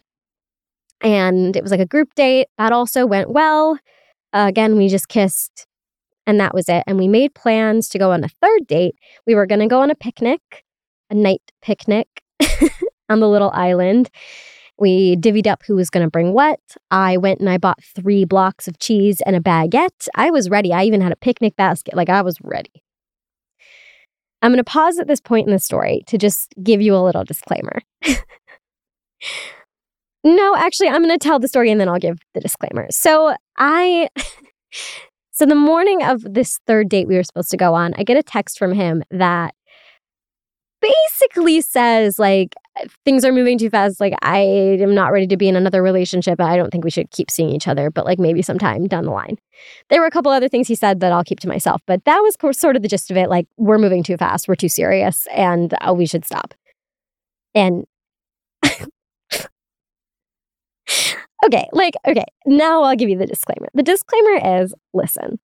and 1.01 1.55
it 1.55 1.63
was 1.63 1.71
like 1.71 1.79
a 1.79 1.85
group 1.85 2.13
date. 2.15 2.47
That 2.57 2.71
also 2.71 3.05
went 3.05 3.31
well. 3.31 3.77
Uh, 4.33 4.45
again, 4.47 4.77
we 4.77 4.87
just 4.87 5.07
kissed 5.09 5.67
and 6.27 6.39
that 6.39 6.53
was 6.53 6.69
it. 6.69 6.83
And 6.87 6.97
we 6.97 7.07
made 7.07 7.33
plans 7.33 7.89
to 7.89 7.99
go 7.99 8.11
on 8.11 8.23
a 8.23 8.29
third 8.41 8.67
date. 8.67 8.95
We 9.25 9.35
were 9.35 9.45
going 9.45 9.59
to 9.59 9.67
go 9.67 9.81
on 9.81 9.91
a 9.91 9.95
picnic, 9.95 10.63
a 11.09 11.15
night 11.15 11.41
picnic 11.61 12.07
on 13.09 13.19
the 13.19 13.27
little 13.29 13.51
island. 13.51 14.09
We 14.77 15.15
divvied 15.17 15.47
up 15.47 15.63
who 15.65 15.75
was 15.75 15.89
going 15.89 16.05
to 16.05 16.09
bring 16.09 16.33
what. 16.33 16.59
I 16.89 17.17
went 17.17 17.39
and 17.39 17.49
I 17.49 17.57
bought 17.57 17.83
three 17.83 18.25
blocks 18.25 18.67
of 18.67 18.79
cheese 18.79 19.21
and 19.25 19.35
a 19.35 19.39
baguette. 19.39 20.07
I 20.15 20.31
was 20.31 20.49
ready. 20.49 20.73
I 20.73 20.83
even 20.83 21.01
had 21.01 21.11
a 21.11 21.17
picnic 21.17 21.55
basket. 21.55 21.95
Like 21.95 22.09
I 22.09 22.21
was 22.21 22.37
ready. 22.41 22.83
I'm 24.41 24.51
going 24.51 24.57
to 24.57 24.63
pause 24.63 24.97
at 24.97 25.07
this 25.07 25.21
point 25.21 25.47
in 25.47 25.53
the 25.53 25.59
story 25.59 26.01
to 26.07 26.17
just 26.17 26.55
give 26.63 26.81
you 26.81 26.95
a 26.95 27.03
little 27.03 27.23
disclaimer. 27.23 27.81
No, 30.23 30.55
actually, 30.55 30.89
I'm 30.89 31.03
going 31.03 31.17
to 31.17 31.17
tell 31.17 31.39
the 31.39 31.47
story 31.47 31.71
and 31.71 31.81
then 31.81 31.89
I'll 31.89 31.99
give 31.99 32.19
the 32.33 32.41
disclaimer. 32.41 32.87
So, 32.91 33.35
I. 33.57 34.09
so, 35.31 35.45
the 35.45 35.55
morning 35.55 36.03
of 36.03 36.21
this 36.21 36.59
third 36.67 36.89
date 36.89 37.07
we 37.07 37.15
were 37.15 37.23
supposed 37.23 37.51
to 37.51 37.57
go 37.57 37.73
on, 37.73 37.93
I 37.97 38.03
get 38.03 38.17
a 38.17 38.23
text 38.23 38.59
from 38.59 38.73
him 38.73 39.03
that 39.09 39.55
basically 40.81 41.61
says, 41.61 42.19
like, 42.19 42.55
things 43.05 43.23
are 43.23 43.31
moving 43.31 43.57
too 43.57 43.69
fast. 43.69 43.99
Like, 43.99 44.13
I 44.21 44.39
am 44.39 44.93
not 44.93 45.11
ready 45.11 45.27
to 45.27 45.37
be 45.37 45.47
in 45.47 45.55
another 45.55 45.81
relationship. 45.81 46.41
I 46.41 46.57
don't 46.57 46.71
think 46.71 46.83
we 46.83 46.91
should 46.91 47.11
keep 47.11 47.29
seeing 47.29 47.49
each 47.49 47.67
other, 47.67 47.89
but 47.89 48.05
like 48.05 48.19
maybe 48.19 48.41
sometime 48.41 48.87
down 48.87 49.05
the 49.05 49.11
line. 49.11 49.37
There 49.89 50.01
were 50.01 50.07
a 50.07 50.11
couple 50.11 50.31
other 50.31 50.49
things 50.49 50.67
he 50.67 50.75
said 50.75 50.99
that 50.99 51.11
I'll 51.11 51.23
keep 51.23 51.39
to 51.41 51.47
myself, 51.47 51.81
but 51.85 52.03
that 52.05 52.19
was 52.19 52.35
sort 52.57 52.75
of 52.75 52.81
the 52.81 52.87
gist 52.87 53.11
of 53.11 53.17
it. 53.17 53.29
Like, 53.29 53.47
we're 53.57 53.77
moving 53.77 54.03
too 54.03 54.17
fast. 54.17 54.47
We're 54.47 54.55
too 54.55 54.69
serious 54.69 55.27
and 55.33 55.73
uh, 55.81 55.93
we 55.93 56.05
should 56.05 56.25
stop. 56.25 56.53
And 57.53 57.85
okay, 61.45 61.67
like, 61.73 61.95
okay, 62.07 62.25
now 62.45 62.83
I'll 62.83 62.95
give 62.95 63.09
you 63.09 63.17
the 63.17 63.27
disclaimer. 63.27 63.69
The 63.73 63.83
disclaimer 63.83 64.61
is 64.61 64.73
listen, 64.93 65.39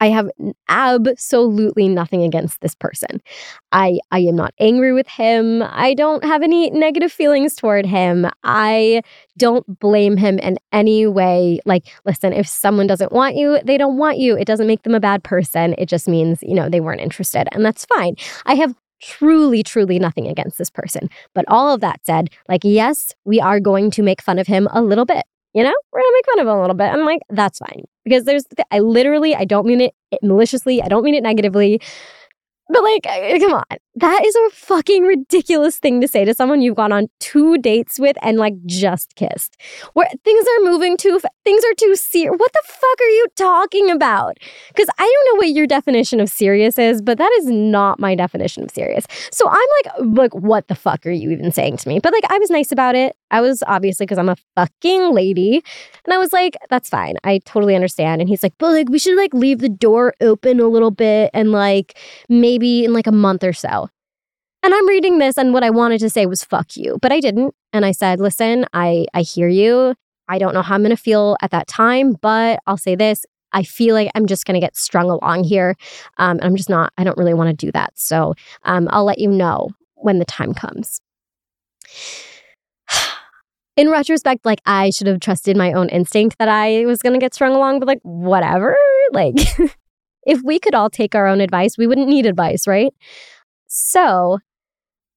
I 0.00 0.08
have 0.08 0.28
absolutely 0.68 1.88
nothing 1.88 2.22
against 2.22 2.60
this 2.60 2.74
person. 2.74 3.22
I 3.72 4.00
I 4.10 4.20
am 4.20 4.36
not 4.36 4.52
angry 4.60 4.92
with 4.92 5.06
him. 5.08 5.62
I 5.62 5.94
don't 5.94 6.24
have 6.24 6.42
any 6.42 6.68
negative 6.70 7.12
feelings 7.12 7.54
toward 7.54 7.86
him. 7.86 8.26
I 8.42 9.02
don't 9.38 9.78
blame 9.78 10.16
him 10.16 10.38
in 10.40 10.58
any 10.72 11.06
way. 11.06 11.60
Like, 11.64 11.86
listen, 12.04 12.32
if 12.32 12.46
someone 12.48 12.86
doesn't 12.86 13.12
want 13.12 13.36
you, 13.36 13.60
they 13.64 13.78
don't 13.78 13.96
want 13.96 14.18
you. 14.18 14.36
It 14.36 14.46
doesn't 14.46 14.66
make 14.66 14.82
them 14.82 14.94
a 14.94 15.00
bad 15.00 15.22
person. 15.24 15.74
It 15.78 15.86
just 15.88 16.08
means, 16.08 16.42
you 16.42 16.54
know, 16.54 16.68
they 16.68 16.80
weren't 16.80 17.00
interested, 17.00 17.48
and 17.52 17.64
that's 17.64 17.84
fine. 17.86 18.16
I 18.46 18.54
have 18.56 18.74
truly, 19.00 19.62
truly 19.62 19.98
nothing 19.98 20.26
against 20.26 20.58
this 20.58 20.70
person. 20.70 21.08
But 21.34 21.44
all 21.48 21.72
of 21.72 21.80
that 21.80 22.00
said, 22.04 22.30
like, 22.48 22.62
yes, 22.64 23.14
we 23.24 23.40
are 23.40 23.60
going 23.60 23.90
to 23.92 24.02
make 24.02 24.22
fun 24.22 24.38
of 24.38 24.46
him 24.46 24.68
a 24.72 24.82
little 24.82 25.04
bit. 25.04 25.24
You 25.54 25.62
know, 25.62 25.74
we're 25.92 26.00
gonna 26.00 26.12
make 26.14 26.26
fun 26.26 26.40
of 26.40 26.46
him 26.46 26.58
a 26.58 26.60
little 26.60 26.76
bit. 26.76 26.86
I'm 26.86 27.04
like, 27.04 27.22
that's 27.30 27.58
fine 27.60 27.84
because 28.02 28.24
there's, 28.24 28.44
I 28.72 28.80
literally, 28.80 29.36
I 29.36 29.44
don't 29.44 29.66
mean 29.66 29.80
it 29.80 29.94
maliciously. 30.22 30.82
I 30.82 30.88
don't 30.88 31.04
mean 31.04 31.14
it 31.14 31.22
negatively. 31.22 31.80
But 32.68 32.82
like, 32.82 33.06
uh, 33.06 33.38
come 33.38 33.52
on. 33.54 33.78
That 33.96 34.24
is 34.24 34.34
a 34.34 34.50
fucking 34.50 35.04
ridiculous 35.04 35.78
thing 35.78 36.00
to 36.00 36.08
say 36.08 36.24
to 36.24 36.34
someone 36.34 36.62
you've 36.62 36.74
gone 36.74 36.92
on 36.92 37.08
two 37.20 37.58
dates 37.58 38.00
with 38.00 38.16
and 38.22 38.38
like 38.38 38.54
just 38.66 39.14
kissed. 39.14 39.56
Where 39.92 40.08
things 40.24 40.44
are 40.46 40.64
moving 40.64 40.96
too, 40.96 41.20
things 41.44 41.62
are 41.64 41.74
too 41.74 41.94
serious. 41.94 42.34
What 42.36 42.52
the 42.52 42.62
fuck 42.66 43.00
are 43.00 43.10
you 43.10 43.26
talking 43.36 43.90
about? 43.90 44.38
Because 44.68 44.88
I 44.98 45.02
don't 45.02 45.34
know 45.34 45.38
what 45.38 45.54
your 45.54 45.66
definition 45.66 46.18
of 46.18 46.28
serious 46.28 46.78
is, 46.78 47.02
but 47.02 47.18
that 47.18 47.30
is 47.38 47.46
not 47.46 48.00
my 48.00 48.14
definition 48.14 48.64
of 48.64 48.70
serious. 48.70 49.06
So 49.30 49.48
I'm 49.48 49.68
like, 49.84 50.16
like, 50.18 50.34
what 50.34 50.66
the 50.68 50.74
fuck 50.74 51.06
are 51.06 51.10
you 51.10 51.30
even 51.30 51.52
saying 51.52 51.76
to 51.78 51.88
me? 51.88 52.00
But 52.00 52.12
like, 52.12 52.24
I 52.30 52.38
was 52.38 52.50
nice 52.50 52.72
about 52.72 52.96
it. 52.96 53.16
I 53.30 53.40
was 53.40 53.62
obviously 53.66 54.06
because 54.06 54.18
I'm 54.18 54.28
a 54.28 54.36
fucking 54.54 55.12
lady, 55.12 55.62
and 56.04 56.14
I 56.14 56.18
was 56.18 56.32
like, 56.32 56.56
that's 56.70 56.88
fine. 56.88 57.16
I 57.24 57.38
totally 57.44 57.74
understand. 57.74 58.20
And 58.20 58.28
he's 58.28 58.42
like, 58.42 58.54
but 58.58 58.70
like, 58.72 58.88
we 58.88 58.98
should 58.98 59.16
like 59.16 59.34
leave 59.34 59.58
the 59.58 59.68
door 59.68 60.14
open 60.20 60.60
a 60.60 60.68
little 60.68 60.92
bit 60.92 61.30
and 61.34 61.50
like 61.50 61.98
maybe 62.54 62.84
in 62.84 62.92
like 62.92 63.08
a 63.08 63.12
month 63.12 63.42
or 63.42 63.52
so. 63.52 63.88
And 64.62 64.72
I'm 64.72 64.88
reading 64.88 65.18
this, 65.18 65.36
and 65.36 65.52
what 65.52 65.64
I 65.64 65.70
wanted 65.70 65.98
to 66.00 66.08
say 66.08 66.24
was 66.24 66.42
fuck 66.44 66.76
you, 66.76 66.98
but 67.02 67.12
I 67.12 67.20
didn't. 67.20 67.54
And 67.72 67.84
I 67.84 67.92
said, 67.92 68.20
listen, 68.20 68.64
I, 68.72 69.06
I 69.12 69.22
hear 69.22 69.48
you. 69.48 69.94
I 70.28 70.38
don't 70.38 70.54
know 70.54 70.62
how 70.62 70.76
I'm 70.76 70.82
going 70.82 70.90
to 70.90 70.96
feel 70.96 71.36
at 71.42 71.50
that 71.50 71.66
time, 71.66 72.14
but 72.22 72.60
I'll 72.66 72.78
say 72.78 72.94
this. 72.94 73.26
I 73.52 73.62
feel 73.62 73.94
like 73.94 74.10
I'm 74.14 74.26
just 74.26 74.46
going 74.46 74.54
to 74.54 74.60
get 74.60 74.76
strung 74.76 75.10
along 75.10 75.44
here. 75.44 75.74
Um, 76.16 76.38
I'm 76.42 76.56
just 76.56 76.70
not, 76.70 76.92
I 76.96 77.04
don't 77.04 77.18
really 77.18 77.34
want 77.34 77.50
to 77.50 77.66
do 77.66 77.70
that. 77.72 77.92
So 77.96 78.34
um, 78.62 78.88
I'll 78.90 79.04
let 79.04 79.18
you 79.18 79.28
know 79.28 79.70
when 79.96 80.18
the 80.18 80.24
time 80.24 80.54
comes. 80.54 81.00
In 83.76 83.90
retrospect, 83.90 84.46
like 84.46 84.60
I 84.64 84.90
should 84.90 85.08
have 85.08 85.20
trusted 85.20 85.56
my 85.56 85.72
own 85.72 85.88
instinct 85.88 86.38
that 86.38 86.48
I 86.48 86.86
was 86.86 87.02
going 87.02 87.12
to 87.12 87.18
get 87.18 87.34
strung 87.34 87.54
along, 87.54 87.80
but 87.80 87.88
like, 87.88 88.00
whatever. 88.02 88.76
Like, 89.12 89.34
if 90.26 90.40
we 90.44 90.58
could 90.58 90.74
all 90.74 90.90
take 90.90 91.14
our 91.14 91.26
own 91.26 91.40
advice, 91.40 91.78
we 91.78 91.86
wouldn't 91.86 92.08
need 92.08 92.26
advice, 92.26 92.66
right? 92.66 92.92
So 93.66 94.38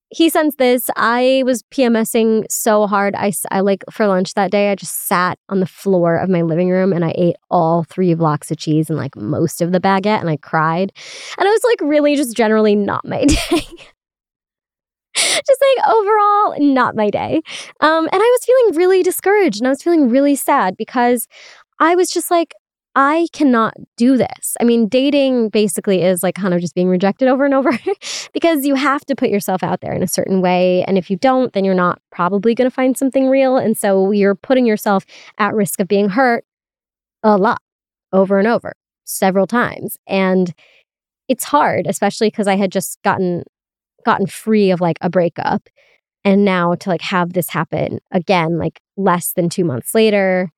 he 0.09 0.29
sends 0.29 0.55
this. 0.55 0.89
I 0.95 1.43
was 1.45 1.63
PMSing 1.63 2.45
so 2.49 2.87
hard. 2.87 3.13
I, 3.15 3.33
I 3.51 3.59
like 3.59 3.83
for 3.91 4.07
lunch 4.07 4.35
that 4.35 4.51
day, 4.51 4.71
I 4.71 4.75
just 4.75 5.07
sat 5.07 5.37
on 5.49 5.59
the 5.59 5.65
floor 5.65 6.15
of 6.15 6.29
my 6.29 6.43
living 6.43 6.69
room 6.69 6.93
and 6.93 7.03
I 7.03 7.13
ate 7.17 7.35
all 7.49 7.83
three 7.83 8.13
blocks 8.13 8.49
of 8.49 8.57
cheese 8.57 8.89
and 8.89 8.97
like 8.97 9.15
most 9.17 9.61
of 9.61 9.73
the 9.73 9.81
baguette 9.81 10.21
and 10.21 10.29
I 10.29 10.37
cried. 10.37 10.93
And 11.37 11.47
I 11.47 11.51
was 11.51 11.61
like 11.65 11.81
really 11.89 12.15
just 12.15 12.37
generally 12.37 12.75
not 12.75 13.05
my 13.05 13.25
day. 13.25 13.61
just 15.15 15.63
like 15.75 15.89
overall 15.89 16.55
not 16.59 16.95
my 16.95 17.09
day. 17.09 17.41
Um, 17.81 18.05
and 18.05 18.13
I 18.13 18.17
was 18.17 18.45
feeling 18.45 18.77
really 18.77 19.03
discouraged 19.03 19.59
and 19.59 19.67
I 19.67 19.71
was 19.71 19.83
feeling 19.83 20.09
really 20.09 20.35
sad 20.35 20.77
because 20.77 21.27
I 21.79 21.95
was 21.95 22.09
just 22.09 22.31
like, 22.31 22.53
I 22.99 23.27
cannot 23.31 23.75
do 23.95 24.17
this. 24.17 24.57
I 24.60 24.63
mean, 24.63 24.88
dating 24.88 25.49
basically 25.49 26.01
is 26.01 26.23
like 26.23 26.33
kind 26.33 26.55
of 26.55 26.62
just 26.62 26.73
being 26.73 26.89
rejected 26.89 27.27
over 27.27 27.45
and 27.45 27.53
over 27.53 27.69
because 28.33 28.65
you 28.65 28.73
have 28.73 29.05
to 29.05 29.15
put 29.15 29.29
yourself 29.29 29.62
out 29.62 29.81
there 29.81 29.93
in 29.93 30.01
a 30.01 30.07
certain 30.07 30.41
way. 30.41 30.83
And 30.88 30.97
if 30.97 31.12
you 31.12 31.15
don't, 31.15 31.53
then 31.53 31.63
you're 31.63 31.75
not 31.75 32.01
probably 32.12 32.55
going 32.55 32.67
to 32.67 32.73
find 32.73 32.97
something 32.97 33.29
real. 33.29 33.55
And 33.55 33.77
so 33.77 34.10
you're 34.10 34.33
putting 34.33 34.65
yourself 34.65 35.05
at 35.38 35.53
risk 35.53 35.79
of 35.79 35.88
being 35.88 36.10
hurt 36.10 36.43
a 37.21 37.38
lot 37.38 37.62
over 38.13 38.39
and 38.39 38.47
over, 38.47 38.73
several 39.05 39.45
times. 39.45 39.99
And 40.07 40.51
it's 41.27 41.43
hard, 41.43 41.86
especially 41.86 42.29
because 42.31 42.47
I 42.47 42.55
had 42.55 42.71
just 42.71 42.99
gotten 43.03 43.43
gotten 44.07 44.25
free 44.25 44.71
of 44.71 44.81
like 44.81 44.97
a 45.01 45.10
breakup 45.10 45.69
and 46.23 46.43
now 46.43 46.73
to 46.73 46.89
like 46.89 47.01
have 47.01 47.33
this 47.33 47.49
happen 47.49 47.99
again 48.12 48.57
like 48.57 48.79
less 48.95 49.33
than 49.33 49.49
2 49.49 49.65
months 49.65 49.93
later 49.93 50.49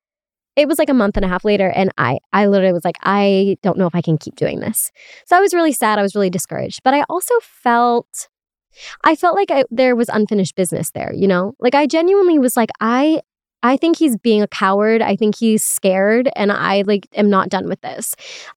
it 0.60 0.68
was 0.68 0.78
like 0.78 0.90
a 0.90 0.94
month 0.94 1.16
and 1.16 1.26
a 1.26 1.30
half 1.30 1.46
later 1.46 1.70
and 1.70 1.92
i 1.98 2.20
i 2.34 2.46
literally 2.46 2.74
was 2.74 2.84
like 2.84 2.98
i 3.04 3.58
don't 3.64 3.78
know 3.78 3.88
if 3.88 3.96
i 3.96 4.02
can 4.02 4.18
keep 4.18 4.36
doing 4.36 4.60
this 4.60 4.92
so 5.26 5.38
i 5.38 5.40
was 5.40 5.54
really 5.54 5.72
sad 5.72 5.98
i 5.98 6.02
was 6.02 6.16
really 6.16 6.30
discouraged 6.30 6.82
but 6.84 6.94
i 6.94 7.04
also 7.10 7.34
felt 7.42 8.28
i 9.04 9.16
felt 9.16 9.36
like 9.36 9.50
I, 9.50 9.64
there 9.72 9.96
was 9.96 10.10
unfinished 10.10 10.56
business 10.56 10.92
there 10.92 11.14
you 11.14 11.28
know 11.28 11.54
like 11.60 11.76
i 11.76 11.88
genuinely 11.88 12.38
was 12.38 12.58
like 12.58 12.70
i 12.82 13.22
i 13.64 13.78
think 13.78 13.98
he's 13.98 14.18
being 14.18 14.42
a 14.42 14.48
coward 14.48 15.02
i 15.02 15.16
think 15.16 15.38
he's 15.38 15.64
scared 15.64 16.30
and 16.36 16.52
i 16.52 16.82
like 16.82 17.08
am 17.16 17.30
not 17.30 17.50
done 17.50 17.70
with 17.70 17.80
this 17.82 18.16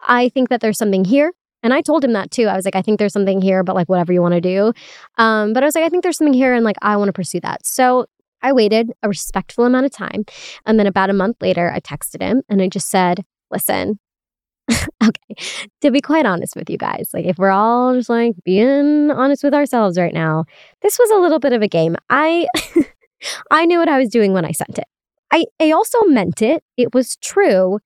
i 0.09 0.29
think 0.31 0.49
that 0.49 0.61
there's 0.61 0.79
something 0.79 1.05
here 1.05 1.33
and 1.63 1.73
I 1.73 1.81
told 1.81 2.05
him 2.05 2.13
that 2.15 2.31
too. 2.31 2.47
I 2.47 2.57
was 2.57 2.65
like, 2.65 2.75
I 2.75 2.83
think 2.83 2.99
there's 2.99 3.13
something 3.13 3.41
here, 3.41 3.63
but 3.63 3.77
like 3.77 3.89
whatever 3.89 4.13
you 4.13 4.21
want 4.21 4.35
to 4.35 4.41
do. 4.41 4.73
Um, 5.17 5.53
but 5.53 5.63
I 5.63 5.67
was 5.67 5.75
like, 5.75 5.85
I 5.85 5.89
think 5.89 6.03
there's 6.03 6.17
something 6.17 6.35
here, 6.35 6.55
and 6.55 6.65
like 6.65 6.77
I 6.83 6.97
want 6.97 7.09
to 7.09 7.13
pursue 7.13 7.41
that. 7.41 7.65
So 7.65 8.07
I 8.43 8.53
waited 8.53 8.93
a 9.03 9.09
respectful 9.09 9.65
amount 9.65 9.87
of 9.87 9.93
time. 9.93 10.25
And 10.67 10.79
then 10.79 10.87
about 10.87 11.11
a 11.11 11.15
month 11.15 11.37
later, 11.41 11.71
I 11.73 11.81
texted 11.81 12.21
him 12.21 12.43
and 12.49 12.61
I 12.61 12.69
just 12.69 12.89
said, 12.89 13.25
listen, 13.51 13.99
okay, 14.71 15.35
to 15.81 15.91
be 15.91 16.01
quite 16.01 16.27
honest 16.27 16.57
with 16.57 16.71
you 16.71 16.79
guys, 16.79 17.11
like 17.13 17.25
if 17.25 17.39
we're 17.39 17.51
all 17.51 17.95
just 17.95 18.09
like 18.09 18.35
being 18.45 19.11
honest 19.11 19.45
with 19.45 19.55
ourselves 19.55 19.99
right 19.99 20.15
now, 20.15 20.45
this 20.83 20.99
was 20.99 21.11
a 21.11 21.21
little 21.21 21.39
bit 21.39 21.53
of 21.53 21.63
a 21.63 21.69
game. 21.69 21.97
I 22.11 22.47
I 23.51 23.67
knew 23.67 23.79
what 23.79 23.89
I 23.89 23.99
was 23.99 24.09
doing 24.09 24.33
when 24.33 24.45
I 24.45 24.53
sent 24.53 24.79
it. 24.79 24.85
I, 25.33 25.45
I 25.61 25.71
also 25.71 26.03
meant 26.03 26.43
it. 26.43 26.63
It 26.77 26.95
was 26.95 27.17
true. 27.17 27.79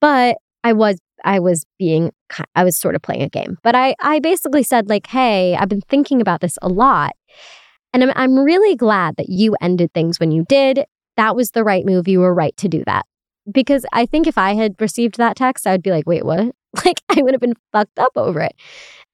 But 0.00 0.36
I 0.62 0.72
was 0.72 0.98
I 1.24 1.38
was 1.40 1.64
being 1.78 2.12
I 2.54 2.64
was 2.64 2.76
sort 2.76 2.94
of 2.94 3.02
playing 3.02 3.22
a 3.22 3.28
game. 3.28 3.58
But 3.62 3.74
I 3.74 3.94
I 4.00 4.20
basically 4.20 4.62
said 4.62 4.88
like, 4.88 5.06
"Hey, 5.06 5.56
I've 5.56 5.68
been 5.68 5.82
thinking 5.82 6.20
about 6.20 6.40
this 6.40 6.58
a 6.62 6.68
lot." 6.68 7.12
And 7.94 8.02
I'm, 8.02 8.12
I'm 8.16 8.38
really 8.40 8.74
glad 8.74 9.16
that 9.16 9.28
you 9.28 9.56
ended 9.62 9.92
things 9.94 10.18
when 10.18 10.32
you 10.32 10.44
did. 10.48 10.84
That 11.16 11.36
was 11.36 11.52
the 11.52 11.62
right 11.62 11.86
move. 11.86 12.08
You 12.08 12.18
were 12.18 12.34
right 12.34 12.56
to 12.56 12.68
do 12.68 12.82
that. 12.86 13.06
Because 13.50 13.86
I 13.92 14.04
think 14.04 14.26
if 14.26 14.36
I 14.36 14.54
had 14.54 14.74
received 14.80 15.16
that 15.16 15.36
text, 15.36 15.64
I 15.64 15.72
would 15.72 15.82
be 15.82 15.92
like, 15.92 16.06
wait, 16.06 16.26
what? 16.26 16.54
Like, 16.84 17.00
I 17.08 17.22
would 17.22 17.34
have 17.34 17.40
been 17.40 17.54
fucked 17.70 18.00
up 18.00 18.10
over 18.16 18.40
it. 18.40 18.56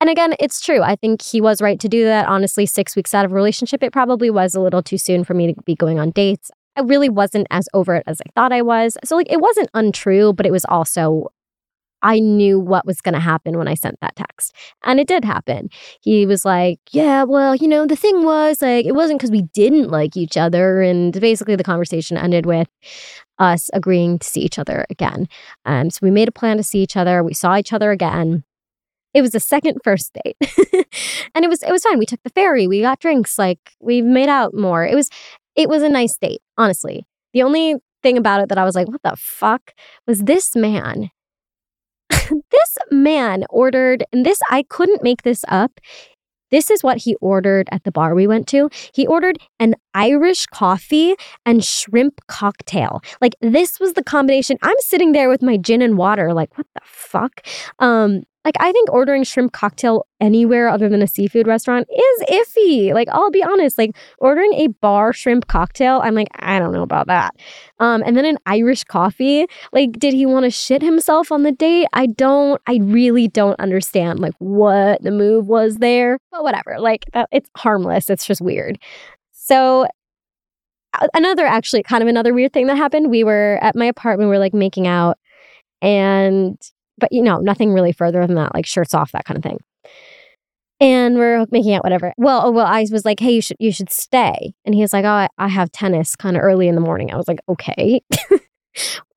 And 0.01 0.09
again, 0.09 0.35
it's 0.41 0.63
true. 0.63 0.81
I 0.81 0.97
think 0.97 1.21
he 1.21 1.43
was 1.43 1.61
right 1.61 1.79
to 1.79 1.91
do 1.91 2.05
that. 2.05 2.27
Honestly, 2.27 2.65
six 2.65 2.97
weeks 2.97 3.13
out 3.13 3.27
of 3.27 3.33
a 3.33 3.35
relationship, 3.35 3.83
it 3.83 3.93
probably 3.93 4.31
was 4.31 4.55
a 4.55 4.63
little 4.63 4.83
too 4.83 4.97
soon 4.97 5.25
for 5.25 5.35
me 5.35 5.53
to 5.53 5.63
be 5.65 5.75
going 5.75 5.99
on 5.99 6.11
dates. 6.11 6.51
I 6.75 6.81
really 6.81 7.11
wasn't 7.11 7.49
as 7.51 7.69
over 7.75 7.97
it 7.97 8.05
as 8.07 8.23
I 8.27 8.31
thought 8.35 8.51
I 8.51 8.63
was. 8.63 8.97
So, 9.05 9.15
like, 9.15 9.31
it 9.31 9.43
wasn't 9.43 9.69
untrue, 9.75 10.33
but 10.33 10.47
it 10.47 10.53
was 10.53 10.65
also 10.71 11.27
I 12.03 12.19
knew 12.19 12.59
what 12.59 12.87
was 12.87 13.01
going 13.01 13.15
to 13.15 13.21
happen 13.21 13.59
when 13.59 13.69
I 13.69 13.75
sent 13.75 14.01
that 14.01 14.17
text. 14.17 14.55
And 14.85 15.01
it 15.01 15.09
did 15.09 15.25
happen. 15.25 15.69
He 16.01 16.27
was 16.27 16.45
like, 16.45 16.79
Yeah, 16.93 17.25
well, 17.25 17.55
you 17.55 17.69
know, 17.69 17.87
the 17.87 17.97
thing 17.97 18.25
was 18.25 18.63
like, 18.63 18.87
it 18.87 18.95
wasn't 18.95 19.19
because 19.19 19.31
we 19.31 19.43
didn't 19.43 19.91
like 19.91 20.17
each 20.17 20.37
other. 20.37 20.81
And 20.83 21.19
basically, 21.21 21.57
the 21.57 21.65
conversation 21.65 22.17
ended 22.17 22.47
with 22.47 22.69
us 23.39 23.71
agreeing 23.73 24.19
to 24.19 24.27
see 24.27 24.41
each 24.41 24.59
other 24.59 24.87
again. 24.91 25.29
Um, 25.65 25.91
so 25.91 25.99
we 26.03 26.11
made 26.11 26.29
a 26.29 26.33
plan 26.33 26.59
to 26.59 26.63
see 26.63 26.83
each 26.83 26.97
other. 26.97 27.23
We 27.23 27.35
saw 27.35 27.57
each 27.57 27.73
other 27.73 27.91
again. 27.91 28.45
It 29.13 29.23
was 29.23 29.35
a 29.35 29.41
second 29.41 29.79
first 29.83 30.17
date. 30.25 30.37
and 31.35 31.45
it 31.45 31.49
was 31.49 31.63
it 31.63 31.73
was 31.73 31.83
fine. 31.83 31.99
We 31.99 32.07
took 32.07 32.23
the 32.23 32.31
ferry, 32.31 32.67
we 32.67 32.81
got 32.81 33.01
drinks, 33.01 33.39
like 33.39 33.59
we 33.81 34.03
made 34.03 34.29
out 34.29 34.55
more. 34.55 34.87
It 34.87 34.95
was 34.95 35.09
it 35.57 35.69
was 35.69 35.83
a 35.83 35.89
nice 35.89 36.17
date, 36.17 36.43
honestly. 36.57 37.05
The 37.33 37.43
only 37.43 37.77
thing 38.03 38.17
about 38.17 38.41
it 38.41 38.49
that 38.49 38.59
I 38.59 38.65
was 38.65 38.75
like, 38.75 38.89
what 38.89 39.03
the 39.03 39.17
fuck 39.17 39.73
was 40.07 40.21
this 40.21 40.55
man 40.55 41.11
this 42.51 42.79
man 42.91 43.45
ordered, 43.51 44.05
and 44.13 44.27
this, 44.27 44.41
I 44.51 44.65
couldn't 44.65 45.03
make 45.03 45.23
this 45.23 45.45
up. 45.49 45.81
This 46.51 46.71
is 46.71 46.83
what 46.83 46.99
he 46.99 47.15
ordered 47.17 47.69
at 47.71 47.85
the 47.85 47.93
bar 47.93 48.15
we 48.15 48.27
went 48.27 48.49
to. 48.49 48.69
He 48.93 49.07
ordered 49.07 49.39
an 49.61 49.77
Irish 49.95 50.47
coffee 50.47 51.15
and 51.47 51.65
shrimp 51.65 52.21
cocktail. 52.27 53.03
Like 53.21 53.37
this 53.41 53.79
was 53.79 53.93
the 53.93 54.03
combination. 54.03 54.59
I'm 54.63 54.77
sitting 54.81 55.13
there 55.13 55.29
with 55.29 55.43
my 55.43 55.57
gin 55.57 55.81
and 55.81 55.97
water, 55.97 56.35
like, 56.35 56.57
what 56.59 56.67
the 56.75 56.81
fuck? 56.85 57.47
Um, 57.79 58.23
like 58.45 58.55
I 58.59 58.73
think 58.73 58.91
ordering 58.91 59.23
shrimp 59.25 59.53
cocktail 59.53 60.07
anywhere 60.21 60.69
other 60.69 60.89
than 60.89 61.03
a 61.03 61.07
seafood 61.07 61.47
restaurant 61.47 61.87
is 61.91 62.23
iffy. 62.29 62.95
Like 62.95 63.09
I'll 63.11 63.31
be 63.31 63.43
honest, 63.43 63.77
like 63.77 63.97
ordering 64.19 64.53
a 64.55 64.69
bar 64.69 65.13
shrimp 65.13 65.47
cocktail, 65.47 66.01
I'm 66.03 66.15
like 66.15 66.29
I 66.39 66.59
don't 66.59 66.73
know 66.73 66.83
about 66.83 67.07
that. 67.09 67.35
Um 67.81 68.03
and 68.07 68.17
then 68.17 68.25
an 68.25 68.39
Irish 68.47 68.85
coffee, 68.85 69.47
like 69.73 69.93
did 69.93 70.15
he 70.15 70.25
want 70.25 70.45
to 70.45 70.51
shit 70.51 70.83
himself 70.83 71.31
on 71.31 71.43
the 71.43 71.53
date? 71.53 71.87
I 71.93 72.07
don't 72.07 72.61
I 72.67 72.79
really 72.83 73.29
don't 73.29 73.61
understand 73.61 74.21
like 74.21 74.35
what 74.39 75.03
the 75.03 75.11
move 75.11 75.49
was 75.49 75.77
there. 75.77 76.19
But 76.31 76.43
whatever. 76.43 76.79
Like 76.79 77.05
that, 77.13 77.29
it's 77.33 77.51
harmless. 77.57 78.09
It's 78.09 78.27
just 78.27 78.41
weird. 78.41 78.79
So 79.33 79.87
another 81.15 81.45
actually 81.45 81.83
kind 81.83 82.03
of 82.03 82.09
another 82.09 82.33
weird 82.33 82.53
thing 82.53 82.67
that 82.67 82.77
happened, 82.77 83.11
we 83.11 83.23
were 83.23 83.59
at 83.63 83.77
my 83.77 83.87
apartment, 83.87 84.29
we 84.29 84.37
were 84.37 84.41
like 84.41 84.55
making 84.55 84.87
out 84.87 85.19
and 85.83 86.57
but 87.01 87.13
you 87.13 87.23
know, 87.23 87.39
nothing 87.39 87.73
really 87.73 87.93
further 87.93 88.27
than 88.27 88.37
that, 88.37 88.55
like 88.55 88.67
shirts 88.67 88.95
off, 88.95 89.13
that 89.13 89.25
kind 89.25 89.39
of 89.39 89.43
thing. 89.43 89.59
And 90.81 91.17
we're 91.17 91.45
making 91.51 91.75
out, 91.75 91.85
whatever. 91.85 92.15
Well, 92.17 92.43
oh, 92.47 92.51
well, 92.51 92.67
I 92.67 92.87
was 92.91 93.05
like, 93.05 93.21
hey, 93.21 93.33
you 93.33 93.43
should 93.43 93.59
you 93.61 93.71
should 93.71 93.91
stay. 93.91 94.55
And 94.65 94.75
he 94.75 94.81
was 94.81 94.95
like, 94.95 95.05
oh, 95.05 95.09
I, 95.09 95.29
I 95.37 95.49
have 95.49 95.71
tennis 95.73 96.17
kind 96.17 96.37
of 96.37 96.43
early 96.43 96.69
in 96.69 96.75
the 96.75 96.81
morning. 96.81 97.13
I 97.13 97.17
was 97.17 97.29
like, 97.29 97.41
okay. 97.49 98.01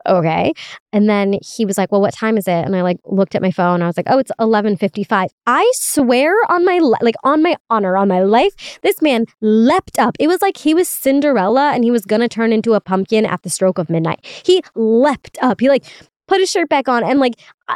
okay. 0.06 0.54
And 0.91 1.10
then 1.10 1.38
he 1.41 1.65
was 1.65 1.78
like, 1.78 1.91
well, 1.91 2.02
what 2.02 2.13
time 2.13 2.38
is 2.38 2.48
it? 2.48 2.65
And 2.65 2.76
I 2.76 2.82
like 2.82 2.98
looked 3.06 3.36
at 3.36 3.41
my 3.41 3.52
phone. 3.52 3.82
I 3.82 3.88
was 3.88 3.96
like, 3.96 4.08
oh, 4.10 4.19
it's 4.19 4.32
11:55. 4.39 5.30
I 5.48 5.72
swear 5.76 6.34
on 6.50 6.65
my 6.65 6.80
like 7.02 7.15
on 7.24 7.41
my 7.41 7.56
honor, 7.69 7.96
on 7.96 8.08
my 8.08 8.22
life, 8.24 8.80
this 8.82 9.02
man 9.02 9.26
leapt 9.41 10.00
up. 10.00 10.17
It 10.19 10.28
was 10.28 10.41
like 10.41 10.58
he 10.58 10.74
was 10.74 10.89
Cinderella 10.89 11.72
and 11.74 11.84
he 11.84 11.91
was 11.91 12.04
to 12.04 12.28
turn 12.28 12.54
into 12.54 12.74
a 12.74 12.82
pumpkin 12.82 13.26
at 13.26 13.43
the 13.43 13.50
stroke 13.50 13.78
of 13.78 13.89
midnight. 13.89 14.19
He 14.46 14.62
leapt 14.76 15.38
up. 15.41 15.62
He 15.62 15.69
like 15.69 15.86
put 16.27 16.39
his 16.39 16.49
shirt 16.51 16.69
back 16.69 16.88
on, 16.88 17.03
and 17.03 17.19
like 17.19 17.36
uh, 17.67 17.75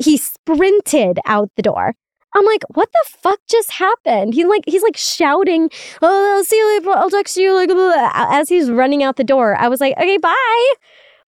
he 0.00 0.16
sprinted 0.16 1.18
out 1.26 1.50
the 1.56 1.62
door. 1.62 1.94
I'm 2.36 2.44
like, 2.44 2.64
what 2.70 2.90
the 2.92 3.04
fuck 3.18 3.38
just 3.48 3.70
happened? 3.70 4.34
He's 4.34 4.46
like, 4.46 4.62
he's 4.66 4.82
like 4.82 4.96
shouting, 4.96 5.70
"Oh, 6.02 6.36
I'll 6.36 6.44
see 6.44 6.56
you 6.56 6.74
later. 6.74 6.90
I'll 6.90 7.10
text 7.10 7.36
you." 7.36 7.54
Like, 7.54 7.70
as 8.14 8.48
he's 8.48 8.70
running 8.70 9.02
out 9.02 9.16
the 9.16 9.24
door, 9.24 9.56
I 9.56 9.68
was 9.68 9.80
like, 9.80 9.96
"Okay, 9.96 10.18
bye." 10.18 10.72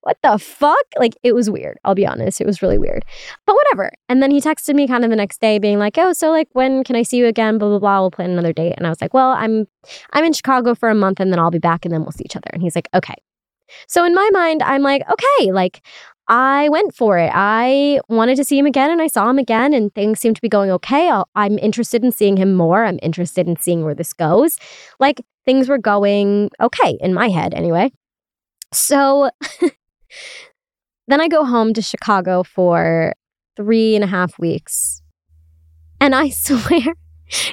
What 0.01 0.19
the 0.23 0.39
fuck? 0.39 0.85
Like, 0.99 1.17
it 1.25 1.35
was 1.35 1.51
weird. 1.51 1.79
I'll 1.85 1.97
be 1.97 2.07
honest, 2.07 2.41
it 2.41 2.47
was 2.47 2.63
really 2.63 2.79
weird. 2.79 3.05
But 3.45 3.57
whatever. 3.57 3.91
And 4.09 4.23
then 4.23 4.31
he 4.31 4.41
texted 4.41 4.75
me 4.77 4.87
kind 4.87 5.03
of 5.03 5.11
the 5.11 5.17
next 5.17 5.41
day, 5.41 5.59
being 5.59 5.79
like, 5.79 5.97
"Oh, 5.97 6.13
so 6.13 6.31
like, 6.31 6.49
when 6.53 6.83
can 6.85 6.97
I 6.97 7.03
see 7.03 7.19
you 7.19 7.27
again?" 7.27 7.59
Blah 7.59 7.69
blah 7.69 7.79
blah. 7.79 8.01
We'll 8.01 8.11
plan 8.11 8.31
another 8.31 8.53
date. 8.53 8.75
And 8.77 8.87
I 8.87 8.91
was 8.91 9.01
like, 9.01 9.15
"Well, 9.15 9.31
I'm, 9.31 9.67
I'm 10.13 10.25
in 10.25 10.33
Chicago 10.33 10.75
for 10.75 10.89
a 10.89 10.95
month, 10.95 11.21
and 11.21 11.33
then 11.33 11.39
I'll 11.39 11.51
be 11.53 11.59
back, 11.59 11.85
and 11.85 11.95
then 11.95 12.03
we'll 12.03 12.13
see 12.13 12.25
each 12.25 12.37
other." 12.37 12.51
And 12.53 12.63
he's 12.63 12.75
like, 12.75 12.89
"Okay." 12.95 13.15
So 13.89 14.05
in 14.05 14.15
my 14.15 14.29
mind, 14.33 14.63
I'm 14.63 14.83
like, 14.83 15.03
okay, 15.11 15.53
like 15.53 15.83
I 16.29 16.69
went 16.71 16.95
for 16.95 17.19
it. 17.19 17.31
I 17.33 18.01
wanted 18.09 18.37
to 18.37 18.45
see 18.45 18.59
him 18.59 18.67
again 18.67 18.91
and 18.91 19.01
I 19.01 19.07
saw 19.07 19.31
him 19.31 19.39
again 19.39 19.73
and 19.73 19.95
things 19.95 20.19
seemed 20.19 20.37
to 20.37 20.43
be 20.43 20.49
going 20.49 20.71
okay. 20.73 21.09
i 21.11 21.47
am 21.47 21.59
interested 21.59 22.05
in 22.05 22.11
seeing 22.11 22.37
him 22.37 22.55
more. 22.55 22.85
I'm 22.85 22.99
interested 23.01 23.47
in 23.47 23.57
seeing 23.57 23.85
where 23.85 23.95
this 23.95 24.13
goes. 24.13 24.59
Like 24.99 25.21
things 25.45 25.69
were 25.69 25.79
going 25.79 26.51
okay 26.61 26.99
in 27.01 27.15
my 27.15 27.29
head 27.29 27.55
anyway. 27.55 27.93
So 28.73 29.31
then 31.09 31.21
I 31.21 31.29
go 31.29 31.45
home 31.45 31.73
to 31.75 31.83
Chicago 31.83 32.43
for 32.43 33.15
three 33.57 33.95
and 33.95 34.05
a 34.05 34.09
half 34.09 34.39
weeks. 34.39 35.03
And 36.01 36.15
I 36.15 36.29
swear 36.31 36.95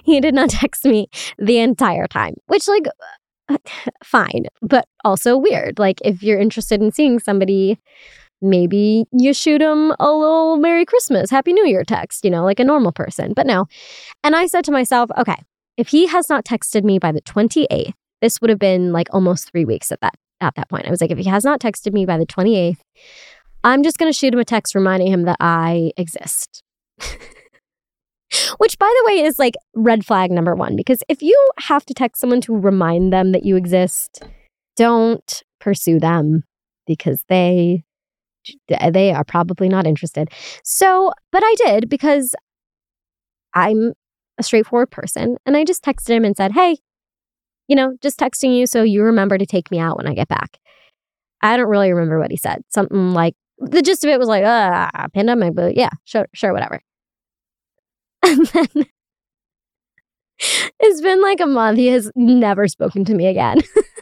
he 0.03 0.19
did 0.19 0.35
not 0.35 0.49
text 0.49 0.85
me 0.85 1.07
the 1.37 1.59
entire 1.59 2.07
time, 2.07 2.35
which, 2.47 2.67
like, 2.67 2.85
uh, 3.49 3.57
fine, 4.03 4.45
but 4.61 4.87
also 5.03 5.37
weird. 5.37 5.79
Like, 5.79 5.99
if 6.03 6.21
you're 6.21 6.39
interested 6.39 6.81
in 6.81 6.91
seeing 6.91 7.19
somebody, 7.19 7.79
maybe 8.43 9.05
you 9.11 9.33
shoot 9.33 9.61
him 9.61 9.93
a 9.99 10.11
little 10.11 10.57
Merry 10.57 10.85
Christmas, 10.85 11.29
Happy 11.29 11.53
New 11.53 11.65
Year 11.65 11.83
text, 11.83 12.23
you 12.23 12.31
know, 12.31 12.43
like 12.43 12.59
a 12.59 12.63
normal 12.63 12.91
person. 12.91 13.33
But 13.33 13.47
no. 13.47 13.65
And 14.23 14.35
I 14.35 14.47
said 14.47 14.63
to 14.65 14.71
myself, 14.71 15.09
okay, 15.17 15.41
if 15.77 15.87
he 15.87 16.07
has 16.07 16.29
not 16.29 16.45
texted 16.45 16.83
me 16.83 16.99
by 16.99 17.11
the 17.11 17.21
28th, 17.21 17.93
this 18.21 18.39
would 18.41 18.49
have 18.49 18.59
been 18.59 18.91
like 18.91 19.07
almost 19.11 19.51
three 19.51 19.65
weeks 19.65 19.91
at 19.91 20.01
that 20.01 20.15
at 20.41 20.55
that 20.55 20.69
point. 20.69 20.85
I 20.85 20.91
was 20.91 21.01
like, 21.01 21.11
if 21.11 21.17
he 21.17 21.25
has 21.25 21.43
not 21.43 21.59
texted 21.59 21.93
me 21.93 22.05
by 22.05 22.17
the 22.17 22.25
28th, 22.25 22.79
I'm 23.63 23.83
just 23.83 23.97
gonna 23.97 24.13
shoot 24.13 24.33
him 24.33 24.39
a 24.39 24.45
text 24.45 24.75
reminding 24.75 25.11
him 25.11 25.23
that 25.23 25.37
I 25.39 25.91
exist. 25.97 26.63
Which, 28.57 28.79
by 28.79 28.91
the 28.97 29.03
way, 29.07 29.21
is 29.23 29.37
like 29.39 29.53
red 29.75 30.05
flag 30.05 30.31
number 30.31 30.55
one, 30.55 30.75
because 30.75 31.03
if 31.07 31.21
you 31.21 31.37
have 31.59 31.85
to 31.85 31.93
text 31.93 32.19
someone 32.19 32.41
to 32.41 32.55
remind 32.55 33.13
them 33.13 33.31
that 33.31 33.45
you 33.45 33.55
exist, 33.55 34.23
don't 34.75 35.43
pursue 35.59 35.99
them 35.99 36.43
because 36.87 37.23
they 37.29 37.83
they 38.91 39.11
are 39.13 39.23
probably 39.23 39.69
not 39.69 39.87
interested. 39.87 40.29
So, 40.63 41.11
but 41.31 41.43
I 41.43 41.55
did 41.65 41.89
because 41.89 42.35
I'm 43.53 43.93
a 44.37 44.43
straightforward 44.43 44.91
person 44.91 45.37
and 45.45 45.55
I 45.55 45.63
just 45.63 45.83
texted 45.83 46.09
him 46.09 46.25
and 46.25 46.35
said, 46.35 46.51
"Hey, 46.53 46.77
you 47.67 47.75
know, 47.75 47.95
just 48.01 48.19
texting 48.19 48.57
you 48.57 48.67
so 48.67 48.83
you 48.83 49.03
remember 49.03 49.37
to 49.37 49.45
take 49.45 49.71
me 49.71 49.79
out 49.79 49.97
when 49.97 50.07
I 50.07 50.13
get 50.13 50.27
back." 50.27 50.59
I 51.41 51.57
don't 51.57 51.69
really 51.69 51.91
remember 51.93 52.19
what 52.19 52.31
he 52.31 52.37
said. 52.37 52.63
Something 52.69 53.13
like 53.13 53.35
the 53.59 53.81
gist 53.81 54.03
of 54.05 54.09
it 54.11 54.19
was 54.19 54.29
like, 54.29 54.43
"Ah, 54.45 55.07
pandemic," 55.13 55.55
but 55.55 55.77
yeah, 55.77 55.91
sure, 56.05 56.27
sure, 56.33 56.53
whatever. 56.53 56.81
And 58.23 58.45
then 58.47 58.85
it's 60.79 61.01
been 61.01 61.21
like 61.21 61.39
a 61.39 61.45
month. 61.45 61.77
He 61.77 61.87
has 61.87 62.11
never 62.15 62.67
spoken 62.67 63.05
to 63.05 63.13
me 63.13 63.27
again. 63.27 63.61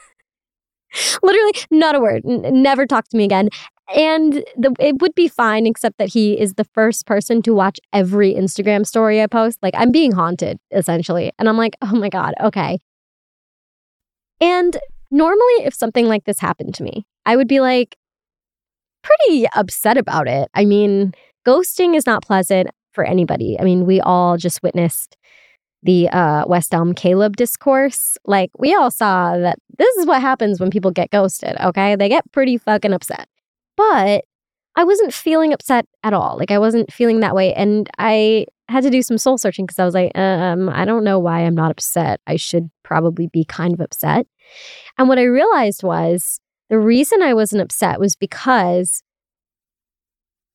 Literally, 1.24 1.54
not 1.72 1.96
a 1.96 2.00
word. 2.00 2.24
N- 2.26 2.62
never 2.62 2.86
talk 2.86 3.08
to 3.10 3.18
me 3.18 3.24
again. 3.24 3.50
And 3.96 4.44
the, 4.56 4.74
it 4.80 5.02
would 5.02 5.14
be 5.16 5.28
fine, 5.28 5.68
except 5.68 5.98
that 5.98 6.10
he 6.10 6.40
is 6.40 6.54
the 6.54 6.64
first 6.64 7.06
person 7.06 7.42
to 7.42 7.54
watch 7.54 7.80
every 7.92 8.34
Instagram 8.34 8.86
story 8.86 9.22
I 9.22 9.28
post. 9.28 9.60
Like, 9.62 9.74
I'm 9.78 9.92
being 9.92 10.14
haunted, 10.14 10.60
essentially. 10.72 11.32
And 11.38 11.50
I'm 11.50 11.58
like, 11.58 11.76
oh 11.82 11.96
my 11.96 12.10
God, 12.10 12.34
okay. 12.42 12.80
And 14.40 14.78
normally, 15.12 15.66
if 15.66 15.74
something 15.74 16.08
like 16.08 16.24
this 16.24 16.40
happened 16.40 16.74
to 16.76 16.84
me, 16.84 17.06
I 17.26 17.36
would 17.36 17.48
be 17.48 17.60
like, 17.60 17.98
pretty 19.04 19.48
upset 19.56 19.98
about 19.98 20.28
it. 20.28 20.50
I 20.54 20.66
mean, 20.66 21.14
ghosting 21.46 21.96
is 21.96 22.06
not 22.06 22.24
pleasant 22.24 22.70
for 22.94 23.04
anybody. 23.04 23.58
I 23.60 23.64
mean, 23.64 23.86
we 23.86 24.00
all 24.02 24.38
just 24.38 24.62
witnessed 24.64 25.18
the 25.84 26.10
uh, 26.10 26.46
West 26.48 26.74
Elm 26.74 26.94
Caleb 26.94 27.38
discourse. 27.38 28.18
Like, 28.26 28.52
we 28.58 28.74
all 28.76 28.92
saw 28.92 29.38
that 29.38 29.60
this 29.78 29.96
is 29.98 30.06
what 30.06 30.22
happens 30.22 30.60
when 30.60 30.70
people 30.70 30.92
get 30.92 31.10
ghosted, 31.10 31.56
okay? 31.60 31.96
They 31.96 32.10
get 32.10 32.32
pretty 32.32 32.58
fucking 32.58 32.94
upset. 32.94 33.28
But 33.78 34.26
I 34.76 34.84
wasn't 34.84 35.14
feeling 35.14 35.54
upset 35.54 35.86
at 36.04 36.14
all. 36.14 36.38
Like, 36.38 36.52
I 36.52 36.60
wasn't 36.60 36.94
feeling 36.94 37.20
that 37.22 37.36
way. 37.36 37.54
And 37.54 37.90
I 37.98 38.46
had 38.70 38.84
to 38.84 38.90
do 38.90 39.02
some 39.02 39.18
soul 39.18 39.38
searching 39.38 39.66
because 39.66 39.80
I 39.80 39.86
was 39.86 39.94
like, 39.94 40.18
um, 40.18 40.70
I 40.70 40.86
don't 40.86 41.04
know 41.04 41.20
why 41.20 41.42
I'm 41.42 41.56
not 41.56 41.72
upset. 41.72 42.22
I 42.28 42.38
should 42.38 42.70
probably 42.84 43.28
be 43.28 43.44
kind 43.44 43.74
of 43.74 43.82
upset. 43.82 44.28
And 44.98 45.10
what 45.10 45.20
I 45.20 45.24
realized 45.24 45.84
was 45.84 46.40
the 46.70 46.80
reason 46.80 47.22
I 47.22 47.34
wasn't 47.34 47.62
upset 47.62 48.00
was 48.00 48.16
because 48.16 49.04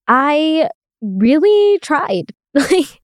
I 0.08 0.70
really 1.00 1.78
tried. 1.80 2.32
Like, 2.56 3.02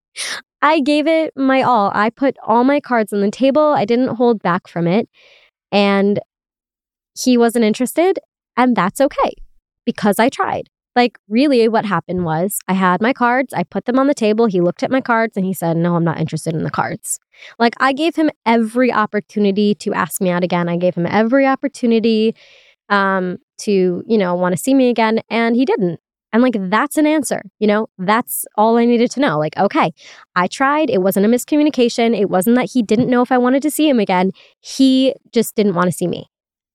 I 0.62 0.80
gave 0.80 1.08
it 1.08 1.32
my 1.36 1.62
all. 1.62 1.90
I 1.92 2.08
put 2.08 2.36
all 2.46 2.62
my 2.62 2.80
cards 2.80 3.12
on 3.12 3.20
the 3.20 3.30
table. 3.30 3.72
I 3.72 3.84
didn't 3.84 4.16
hold 4.16 4.40
back 4.42 4.68
from 4.68 4.86
it. 4.86 5.08
And 5.72 6.20
he 7.18 7.36
wasn't 7.36 7.64
interested. 7.64 8.20
And 8.56 8.76
that's 8.76 9.00
okay 9.00 9.34
because 9.84 10.18
I 10.18 10.28
tried. 10.28 10.68
Like, 10.94 11.18
really, 11.26 11.66
what 11.68 11.86
happened 11.86 12.24
was 12.24 12.58
I 12.68 12.74
had 12.74 13.00
my 13.00 13.14
cards, 13.14 13.54
I 13.54 13.64
put 13.64 13.86
them 13.86 13.98
on 13.98 14.08
the 14.08 14.14
table. 14.14 14.44
He 14.46 14.60
looked 14.60 14.82
at 14.82 14.90
my 14.90 15.00
cards 15.00 15.36
and 15.38 15.46
he 15.46 15.54
said, 15.54 15.76
No, 15.76 15.96
I'm 15.96 16.04
not 16.04 16.20
interested 16.20 16.54
in 16.54 16.64
the 16.64 16.70
cards. 16.70 17.18
Like, 17.58 17.72
I 17.78 17.94
gave 17.94 18.14
him 18.14 18.30
every 18.44 18.92
opportunity 18.92 19.74
to 19.76 19.94
ask 19.94 20.20
me 20.20 20.30
out 20.30 20.44
again. 20.44 20.68
I 20.68 20.76
gave 20.76 20.94
him 20.94 21.06
every 21.06 21.46
opportunity 21.46 22.34
um, 22.90 23.38
to, 23.60 24.04
you 24.06 24.18
know, 24.18 24.34
want 24.34 24.54
to 24.54 24.62
see 24.62 24.74
me 24.74 24.90
again. 24.90 25.20
And 25.30 25.56
he 25.56 25.64
didn't. 25.64 25.98
And 26.32 26.42
like, 26.42 26.56
that's 26.58 26.96
an 26.96 27.06
answer, 27.06 27.42
you 27.58 27.66
know, 27.66 27.88
that's 27.98 28.46
all 28.56 28.78
I 28.78 28.86
needed 28.86 29.10
to 29.12 29.20
know. 29.20 29.38
Like, 29.38 29.56
okay, 29.58 29.92
I 30.34 30.46
tried. 30.46 30.88
It 30.88 31.02
wasn't 31.02 31.26
a 31.26 31.28
miscommunication. 31.28 32.18
It 32.18 32.30
wasn't 32.30 32.56
that 32.56 32.70
he 32.72 32.82
didn't 32.82 33.10
know 33.10 33.22
if 33.22 33.30
I 33.30 33.38
wanted 33.38 33.62
to 33.62 33.70
see 33.70 33.88
him 33.88 33.98
again. 33.98 34.32
He 34.60 35.14
just 35.32 35.54
didn't 35.54 35.74
want 35.74 35.86
to 35.86 35.92
see 35.92 36.06
me. 36.06 36.28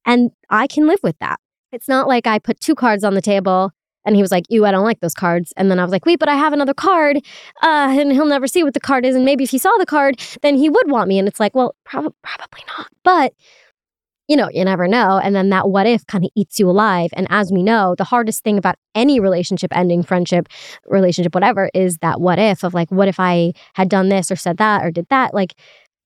And 0.05 0.31
I 0.49 0.67
can 0.67 0.87
live 0.87 0.99
with 1.01 1.17
that. 1.19 1.39
It's 1.71 1.87
not 1.87 2.07
like 2.07 2.27
I 2.27 2.39
put 2.39 2.59
two 2.59 2.75
cards 2.75 3.03
on 3.03 3.13
the 3.13 3.21
table 3.21 3.71
and 4.07 4.15
he 4.15 4.21
was 4.21 4.31
like, 4.31 4.45
Ew, 4.49 4.65
I 4.65 4.71
don't 4.71 4.85
like 4.85 5.01
those 5.01 5.13
cards. 5.13 5.53
And 5.57 5.69
then 5.69 5.79
I 5.79 5.83
was 5.83 5.91
like, 5.91 6.05
Wait, 6.05 6.17
but 6.17 6.29
I 6.29 6.35
have 6.35 6.53
another 6.53 6.73
card. 6.73 7.17
Uh, 7.61 7.89
and 7.91 8.11
he'll 8.13 8.25
never 8.25 8.47
see 8.47 8.63
what 8.63 8.73
the 8.73 8.79
card 8.79 9.05
is. 9.05 9.15
And 9.15 9.25
maybe 9.25 9.43
if 9.43 9.49
he 9.49 9.57
saw 9.57 9.75
the 9.77 9.85
card, 9.85 10.19
then 10.41 10.55
he 10.55 10.69
would 10.69 10.89
want 10.89 11.09
me. 11.09 11.19
And 11.19 11.27
it's 11.27 11.41
like, 11.41 11.53
Well, 11.53 11.75
prob- 11.83 12.13
probably 12.23 12.63
not. 12.77 12.87
But 13.03 13.33
you 14.27 14.35
know, 14.35 14.49
you 14.51 14.63
never 14.65 14.87
know. 14.87 15.19
And 15.23 15.35
then 15.35 15.49
that 15.49 15.69
what 15.69 15.87
if 15.87 16.05
kind 16.07 16.23
of 16.25 16.31
eats 16.35 16.59
you 16.59 16.69
alive. 16.69 17.09
And 17.13 17.27
as 17.29 17.51
we 17.51 17.63
know, 17.63 17.95
the 17.95 18.03
hardest 18.03 18.43
thing 18.43 18.57
about 18.57 18.75
any 18.93 19.19
relationship 19.19 19.75
ending, 19.75 20.03
friendship, 20.03 20.47
relationship, 20.85 21.33
whatever, 21.33 21.69
is 21.73 21.97
that 21.99 22.19
what 22.19 22.39
if 22.39 22.63
of 22.63 22.73
like, 22.73 22.91
what 22.91 23.07
if 23.07 23.19
I 23.19 23.53
had 23.73 23.89
done 23.89 24.09
this 24.09 24.31
or 24.31 24.35
said 24.35 24.57
that 24.57 24.83
or 24.83 24.91
did 24.91 25.07
that? 25.09 25.33
Like, 25.33 25.55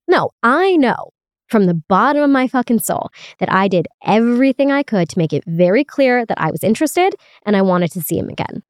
no, 0.08 0.32
I 0.44 0.76
know 0.78 1.12
from 1.48 1.66
the 1.66 1.74
bottom 1.74 2.24
of 2.24 2.30
my 2.30 2.48
fucking 2.48 2.80
soul 2.80 3.10
that 3.40 3.52
I 3.52 3.68
did 3.68 3.88
everything 4.06 4.72
I 4.72 4.84
could 4.84 5.10
to 5.10 5.18
make 5.18 5.34
it 5.34 5.44
very 5.46 5.84
clear 5.84 6.26
that 6.26 6.40
I 6.40 6.50
was 6.50 6.64
interested 6.64 7.14
and 7.46 7.58
I 7.58 7.62
wanted 7.62 7.92
to 7.92 8.02
see 8.02 8.18
him 8.18 8.30
again. 8.30 8.64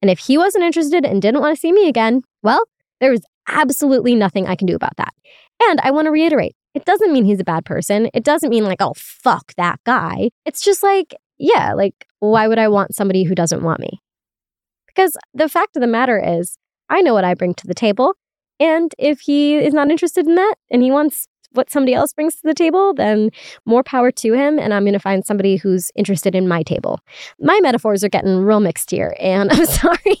And 0.00 0.10
if 0.10 0.18
he 0.18 0.38
wasn't 0.38 0.64
interested 0.64 1.04
and 1.04 1.20
didn't 1.20 1.40
want 1.40 1.54
to 1.54 1.60
see 1.60 1.72
me 1.72 1.88
again, 1.88 2.22
well, 2.42 2.64
there 3.00 3.10
was 3.10 3.24
absolutely 3.48 4.14
nothing 4.14 4.46
I 4.46 4.56
can 4.56 4.66
do 4.66 4.74
about 4.74 4.96
that. 4.96 5.12
And 5.64 5.80
I 5.80 5.90
want 5.90 6.06
to 6.06 6.10
reiterate 6.10 6.56
it 6.74 6.84
doesn't 6.84 7.12
mean 7.12 7.24
he's 7.24 7.40
a 7.40 7.44
bad 7.44 7.64
person. 7.64 8.08
It 8.14 8.24
doesn't 8.24 8.50
mean 8.50 8.64
like, 8.64 8.80
oh, 8.80 8.94
fuck 8.96 9.54
that 9.56 9.80
guy. 9.84 10.30
It's 10.44 10.62
just 10.62 10.82
like, 10.82 11.14
yeah, 11.38 11.74
like, 11.74 12.06
why 12.20 12.48
would 12.48 12.58
I 12.58 12.68
want 12.68 12.94
somebody 12.94 13.24
who 13.24 13.34
doesn't 13.34 13.62
want 13.62 13.80
me? 13.80 14.00
Because 14.86 15.16
the 15.34 15.48
fact 15.48 15.76
of 15.76 15.80
the 15.80 15.86
matter 15.86 16.22
is, 16.22 16.56
I 16.88 17.00
know 17.00 17.14
what 17.14 17.24
I 17.24 17.34
bring 17.34 17.54
to 17.54 17.66
the 17.66 17.74
table. 17.74 18.14
And 18.60 18.94
if 18.98 19.20
he 19.20 19.56
is 19.56 19.74
not 19.74 19.90
interested 19.90 20.26
in 20.26 20.34
that 20.36 20.54
and 20.70 20.82
he 20.82 20.90
wants 20.90 21.26
what 21.52 21.70
somebody 21.70 21.94
else 21.94 22.12
brings 22.12 22.36
to 22.36 22.42
the 22.44 22.54
table, 22.54 22.94
then 22.94 23.30
more 23.66 23.82
power 23.82 24.10
to 24.10 24.32
him. 24.32 24.58
And 24.58 24.72
I'm 24.72 24.84
going 24.84 24.92
to 24.92 24.98
find 25.00 25.24
somebody 25.24 25.56
who's 25.56 25.90
interested 25.96 26.34
in 26.34 26.48
my 26.48 26.62
table. 26.62 27.00
My 27.40 27.58
metaphors 27.60 28.04
are 28.04 28.08
getting 28.08 28.38
real 28.38 28.60
mixed 28.60 28.90
here, 28.90 29.14
and 29.18 29.50
I'm 29.50 29.66
sorry. 29.66 30.20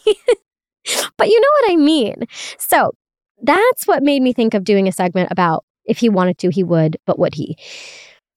but 1.16 1.28
you 1.28 1.40
know 1.40 1.48
what 1.60 1.72
I 1.72 1.76
mean. 1.76 2.24
So 2.58 2.92
that's 3.42 3.86
what 3.86 4.02
made 4.02 4.22
me 4.22 4.32
think 4.32 4.54
of 4.54 4.64
doing 4.64 4.88
a 4.88 4.92
segment 4.92 5.30
about 5.30 5.64
if 5.84 5.98
he 5.98 6.08
wanted 6.08 6.38
to, 6.38 6.50
he 6.50 6.62
would, 6.62 6.96
but 7.06 7.18
would 7.18 7.34
he? 7.34 7.56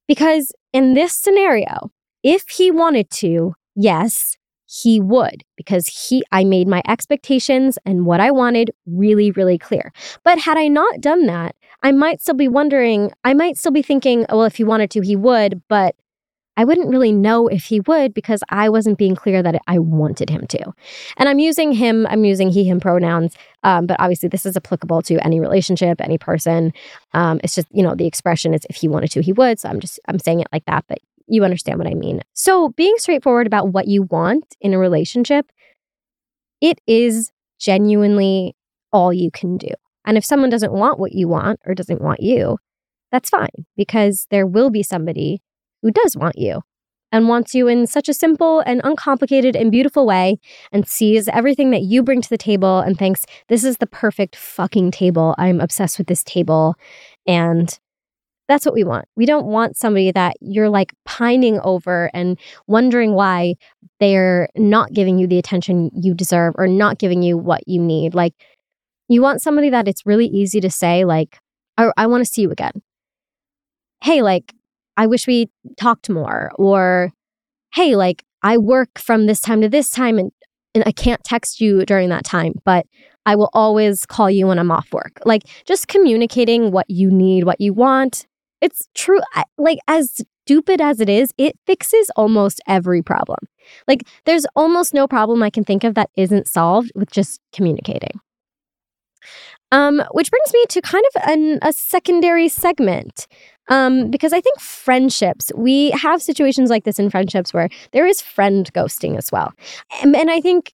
Because 0.08 0.52
in 0.74 0.94
this 0.94 1.14
scenario, 1.14 1.92
if 2.24 2.50
he 2.50 2.72
wanted 2.72 3.10
to, 3.12 3.56
yes, 3.76 4.36
he 4.66 5.00
would 5.00 5.44
because 5.58 5.88
he 5.88 6.24
I 6.32 6.44
made 6.44 6.68
my 6.68 6.82
expectations 6.88 7.78
and 7.86 8.06
what 8.06 8.20
I 8.20 8.32
wanted 8.32 8.72
really 8.86 9.32
really 9.32 9.58
clear. 9.58 9.92
But 10.24 10.40
had 10.40 10.58
I 10.58 10.68
not 10.68 11.02
done 11.02 11.28
that, 11.28 11.56
I 11.84 11.92
might 11.92 12.20
still 12.20 12.34
be 12.34 12.48
wondering, 12.48 13.12
I 13.24 13.34
might 13.34 13.58
still 13.58 13.72
be 13.72 13.84
thinking, 13.84 14.26
well 14.30 14.44
if 14.44 14.56
he 14.56 14.64
wanted 14.64 14.90
to 14.92 15.02
he 15.02 15.16
would, 15.16 15.62
but 15.70 15.96
I 16.58 16.64
wouldn't 16.64 16.90
really 16.90 17.12
know 17.12 17.48
if 17.48 17.66
he 17.66 17.82
would 17.82 18.14
because 18.14 18.42
I 18.50 18.70
wasn't 18.70 18.98
being 18.98 19.16
clear 19.16 19.44
that 19.44 19.62
I 19.68 19.80
wanted 19.80 20.30
him 20.30 20.48
to. 20.48 20.74
And 21.18 21.28
I'm 21.28 21.40
using 21.40 21.72
him, 21.72 22.08
I'm 22.10 22.24
using 22.24 22.50
he, 22.50 22.64
him 22.64 22.80
pronouns, 22.80 23.36
um, 23.64 23.88
but 23.88 23.98
obviously 24.00 24.30
this 24.30 24.46
is 24.46 24.56
applicable 24.56 25.02
to 25.04 25.24
any 25.26 25.40
relationship, 25.40 26.00
any 26.00 26.18
person. 26.18 26.74
Um, 27.14 27.40
it's 27.44 27.56
just, 27.56 27.68
you 27.72 27.84
know, 27.84 27.96
the 27.96 28.08
expression 28.08 28.54
is 28.54 28.66
if 28.70 28.78
he 28.78 28.88
wanted 28.88 29.12
to, 29.12 29.22
he 29.22 29.34
would. 29.34 29.60
So 29.60 29.70
I'm 29.70 29.80
just, 29.80 30.00
I'm 30.08 30.20
saying 30.20 30.40
it 30.40 30.48
like 30.54 30.66
that, 30.66 30.86
but 30.88 31.00
you 31.28 31.44
understand 31.44 31.80
what 31.80 31.88
I 31.88 31.94
mean. 31.94 32.22
So 32.34 32.70
being 32.70 32.96
straightforward 32.98 33.48
about 33.48 33.70
what 33.70 33.88
you 33.88 34.04
want 34.04 34.56
in 34.62 34.74
a 34.74 34.80
relationship, 34.80 35.52
it 36.62 36.80
is 36.88 37.32
genuinely 37.60 38.56
all 38.94 39.12
you 39.12 39.32
can 39.32 39.58
do. 39.58 39.70
And 40.06 40.18
if 40.18 40.26
someone 40.26 40.50
doesn't 40.50 40.72
want 40.72 41.00
what 41.00 41.14
you 41.14 41.28
want 41.28 41.60
or 41.66 41.74
doesn't 41.74 42.02
want 42.02 42.22
you, 42.22 42.58
that's 43.12 43.30
fine 43.30 43.66
because 43.76 44.28
there 44.30 44.46
will 44.46 44.70
be 44.70 44.84
somebody 44.84 45.42
who 45.86 45.92
does 45.92 46.18
want 46.18 46.36
you 46.36 46.64
and 47.12 47.28
wants 47.28 47.54
you 47.54 47.68
in 47.68 47.86
such 47.86 48.10
a 48.10 48.14
simple 48.14 48.62
and 48.62 48.82
uncomplicated 48.84 49.56
and 49.56 49.72
beautiful 49.72 50.08
way 50.08 50.40
and 50.72 50.88
sees 50.88 51.28
everything 51.28 51.70
that 51.70 51.84
you 51.84 52.02
bring 52.02 52.24
to 52.24 52.30
the 52.30 52.40
table 52.40 52.80
and 52.80 52.98
thinks, 52.98 53.24
this 53.50 53.64
is 53.64 53.78
the 53.78 53.86
perfect 53.86 54.36
fucking 54.36 54.90
table. 54.90 55.36
I'm 55.38 55.62
obsessed 55.62 56.00
with 56.00 56.08
this 56.08 56.24
table. 56.24 56.74
And 57.28 57.80
that's 58.48 58.66
what 58.66 58.74
we 58.74 58.84
want. 58.84 59.06
We 59.16 59.28
don't 59.28 59.46
want 59.46 59.78
somebody 59.78 60.12
that 60.12 60.38
you're 60.42 60.70
like 60.70 60.92
pining 61.06 61.60
over 61.60 62.10
and 62.16 62.40
wondering 62.66 63.14
why 63.14 63.54
they're 64.00 64.50
not 64.56 64.92
giving 64.92 65.20
you 65.20 65.28
the 65.28 65.38
attention 65.38 65.92
you 65.94 66.16
deserve 66.16 66.56
or 66.58 66.68
not 66.68 66.98
giving 66.98 67.22
you 67.22 67.38
what 67.38 67.62
you 67.68 67.80
need. 67.80 68.16
Like, 68.16 68.34
you 69.08 69.22
want 69.22 69.44
somebody 69.44 69.70
that 69.70 69.88
it's 69.88 70.04
really 70.04 70.26
easy 70.26 70.60
to 70.62 70.72
say, 70.72 71.06
like, 71.06 71.38
I, 71.78 71.92
I 71.96 72.08
want 72.08 72.26
to 72.26 72.32
see 72.32 72.42
you 72.42 72.50
again. 72.50 72.82
Hey, 74.02 74.24
like, 74.24 74.52
I 74.98 75.08
wish 75.08 75.28
we 75.28 75.50
talked 75.78 76.10
more. 76.10 76.52
Or, 76.56 77.12
hey, 77.74 77.96
like, 77.96 78.24
I 78.44 78.58
work 78.58 79.00
from 79.00 79.26
this 79.26 79.42
time 79.42 79.62
to 79.62 79.70
this 79.70 79.90
time 79.90 80.18
and, 80.18 80.32
and 80.74 80.84
I 80.86 80.92
can't 80.92 81.24
text 81.24 81.60
you 81.60 81.86
during 81.86 82.10
that 82.10 82.24
time, 82.24 82.54
but 82.64 82.86
I 83.26 83.36
will 83.36 83.50
always 83.54 84.06
call 84.06 84.30
you 84.30 84.48
when 84.48 84.60
I'm 84.60 84.72
off 84.72 84.92
work. 84.94 85.20
Like, 85.26 85.44
just 85.66 85.88
communicating 85.88 86.72
what 86.72 86.90
you 86.90 87.10
need, 87.10 87.44
what 87.44 87.60
you 87.60 87.74
want. 87.74 88.28
It's 88.62 88.88
true. 88.94 89.20
Like, 89.58 89.80
as 89.88 90.22
stupid 90.46 90.80
as 90.80 91.00
it 91.00 91.10
is, 91.10 91.32
it 91.38 91.58
fixes 91.66 92.12
almost 92.16 92.62
every 92.68 93.02
problem. 93.02 93.40
Like, 93.88 94.08
there's 94.26 94.46
almost 94.56 94.94
no 94.94 95.08
problem 95.08 95.42
I 95.42 95.50
can 95.50 95.64
think 95.64 95.84
of 95.84 95.96
that 95.96 96.12
isn't 96.16 96.48
solved 96.48 96.92
with 96.94 97.12
just 97.12 97.42
communicating. 97.52 98.20
Um, 99.72 100.04
which 100.12 100.30
brings 100.30 100.54
me 100.54 100.66
to 100.70 100.82
kind 100.82 101.04
of 101.16 101.24
an, 101.28 101.60
a 101.64 101.74
secondary 101.74 102.48
segment. 102.48 103.28
Um, 103.68 104.12
because 104.12 104.34
I 104.34 104.42
think 104.42 104.60
friendships, 104.60 105.52
we 105.56 105.92
have 105.92 106.22
situations 106.22 106.70
like 106.70 106.84
this 106.84 107.00
in 107.00 107.10
friendships 107.10 107.54
where 107.54 107.70
there 107.92 108.06
is 108.06 108.22
friend 108.22 108.72
ghosting 108.74 109.18
as 109.18 109.32
well. 109.32 109.54
And, 110.02 110.16
and 110.16 110.30
I 110.30 110.40
think 110.40 110.72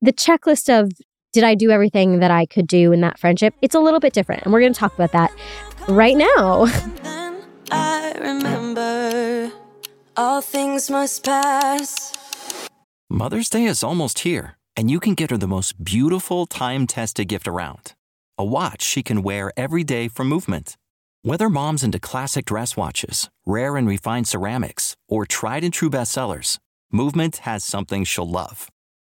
the 0.00 0.12
checklist 0.12 0.68
of 0.68 0.90
did 1.32 1.44
I 1.44 1.54
do 1.54 1.70
everything 1.70 2.20
that 2.20 2.30
I 2.30 2.46
could 2.46 2.66
do 2.66 2.92
in 2.92 3.00
that 3.00 3.18
friendship, 3.18 3.54
it's 3.62 3.74
a 3.74 3.80
little 3.80 4.00
bit 4.00 4.12
different. 4.12 4.42
And 4.42 4.52
we're 4.52 4.60
going 4.60 4.72
to 4.72 4.78
talk 4.78 4.94
about 4.94 5.12
that 5.12 5.32
right 5.88 6.16
now. 6.16 6.66
I 7.70 8.14
remember 8.20 9.50
all 10.16 10.42
things 10.42 10.90
must 10.90 11.24
pass. 11.24 12.12
Mother's 13.08 13.48
Day 13.48 13.64
is 13.64 13.82
almost 13.82 14.20
here, 14.20 14.58
and 14.76 14.90
you 14.90 15.00
can 15.00 15.14
get 15.14 15.30
her 15.30 15.38
the 15.38 15.46
most 15.46 15.82
beautiful 15.82 16.46
time 16.46 16.86
tested 16.86 17.28
gift 17.28 17.48
around 17.48 17.94
a 18.38 18.44
watch 18.44 18.82
she 18.82 19.02
can 19.02 19.22
wear 19.22 19.52
every 19.56 19.84
day 19.84 20.08
for 20.08 20.24
movement. 20.24 20.76
Whether 21.24 21.48
mom's 21.48 21.84
into 21.84 22.00
classic 22.00 22.46
dress 22.46 22.76
watches, 22.76 23.30
rare 23.46 23.76
and 23.76 23.86
refined 23.86 24.26
ceramics, 24.26 24.96
or 25.08 25.24
tried 25.24 25.62
and 25.62 25.72
true 25.72 25.88
bestsellers, 25.90 26.58
Movement 26.94 27.38
has 27.38 27.64
something 27.64 28.04
she'll 28.04 28.28
love. 28.28 28.68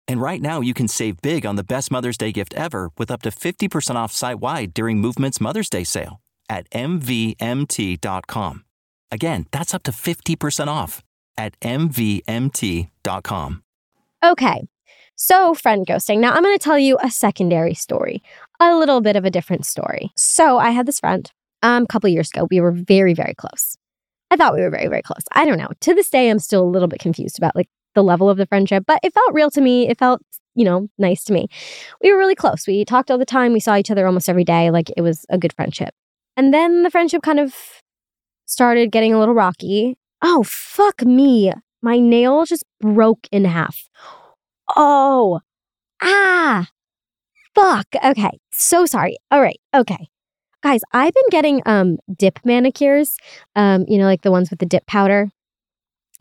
And 0.08 0.18
right 0.20 0.40
now 0.40 0.62
you 0.62 0.72
can 0.72 0.88
save 0.88 1.20
big 1.20 1.44
on 1.44 1.56
the 1.56 1.64
best 1.64 1.90
Mother's 1.90 2.16
Day 2.16 2.32
gift 2.32 2.54
ever 2.54 2.90
with 2.96 3.10
up 3.10 3.20
to 3.22 3.30
50% 3.30 3.96
off 3.96 4.12
site 4.12 4.40
wide 4.40 4.72
during 4.72 4.98
Movement's 4.98 5.40
Mother's 5.40 5.68
Day 5.68 5.84
sale 5.84 6.22
at 6.48 6.70
MVMT.com. 6.70 8.64
Again, 9.10 9.46
that's 9.50 9.74
up 9.74 9.82
to 9.82 9.90
50% 9.90 10.68
off 10.68 11.02
at 11.36 11.58
MVMT.com. 11.60 12.92
Okay, 14.24 14.68
so 15.16 15.54
friend 15.54 15.86
ghosting. 15.86 16.20
Now 16.20 16.32
I'm 16.32 16.42
going 16.42 16.56
to 16.56 16.64
tell 16.64 16.78
you 16.78 16.98
a 17.02 17.10
secondary 17.10 17.74
story, 17.74 18.22
a 18.58 18.74
little 18.74 19.02
bit 19.02 19.16
of 19.16 19.24
a 19.26 19.30
different 19.30 19.66
story. 19.66 20.12
So 20.16 20.56
I 20.56 20.70
had 20.70 20.86
this 20.86 21.00
friend 21.00 21.30
um, 21.62 21.84
a 21.84 21.86
couple 21.86 22.08
years 22.08 22.30
ago. 22.30 22.46
We 22.50 22.60
were 22.60 22.72
very, 22.72 23.14
very 23.14 23.34
close. 23.34 23.76
I 24.30 24.36
thought 24.36 24.54
we 24.54 24.60
were 24.60 24.70
very, 24.70 24.88
very 24.88 25.02
close. 25.02 25.22
I 25.32 25.44
don't 25.44 25.58
know. 25.58 25.68
To 25.80 25.94
this 25.94 26.10
day, 26.10 26.30
I'm 26.30 26.38
still 26.38 26.62
a 26.62 26.68
little 26.68 26.88
bit 26.88 27.00
confused 27.00 27.38
about 27.38 27.54
like 27.54 27.68
the 27.94 28.02
level 28.02 28.28
of 28.28 28.36
the 28.36 28.46
friendship, 28.46 28.84
but 28.86 29.00
it 29.02 29.14
felt 29.14 29.32
real 29.32 29.50
to 29.50 29.60
me. 29.60 29.88
It 29.88 29.98
felt, 29.98 30.20
you 30.54 30.64
know, 30.64 30.88
nice 30.98 31.24
to 31.24 31.32
me. 31.32 31.48
We 32.02 32.12
were 32.12 32.18
really 32.18 32.34
close. 32.34 32.66
We 32.66 32.84
talked 32.84 33.10
all 33.10 33.18
the 33.18 33.24
time. 33.24 33.52
We 33.52 33.60
saw 33.60 33.76
each 33.76 33.90
other 33.90 34.06
almost 34.06 34.28
every 34.28 34.44
day. 34.44 34.70
Like 34.70 34.90
it 34.96 35.02
was 35.02 35.24
a 35.30 35.38
good 35.38 35.52
friendship. 35.52 35.94
And 36.36 36.52
then 36.52 36.82
the 36.82 36.90
friendship 36.90 37.22
kind 37.22 37.40
of 37.40 37.54
started 38.46 38.92
getting 38.92 39.14
a 39.14 39.18
little 39.18 39.34
rocky. 39.34 39.96
Oh, 40.22 40.42
fuck 40.44 41.02
me. 41.02 41.52
My 41.82 41.98
nail 41.98 42.44
just 42.44 42.64
broke 42.80 43.28
in 43.30 43.44
half. 43.44 43.88
Oh, 44.76 45.40
ah, 46.02 46.68
fuck. 47.54 47.86
Okay. 48.04 48.38
So 48.50 48.86
sorry. 48.86 49.16
All 49.30 49.40
right. 49.40 49.60
Okay. 49.74 50.08
Guys, 50.62 50.80
I've 50.92 51.14
been 51.14 51.28
getting 51.30 51.62
um 51.66 51.98
dip 52.16 52.40
manicures, 52.44 53.16
um, 53.54 53.84
you 53.88 53.98
know, 53.98 54.04
like 54.04 54.22
the 54.22 54.30
ones 54.30 54.50
with 54.50 54.58
the 54.58 54.66
dip 54.66 54.86
powder. 54.86 55.30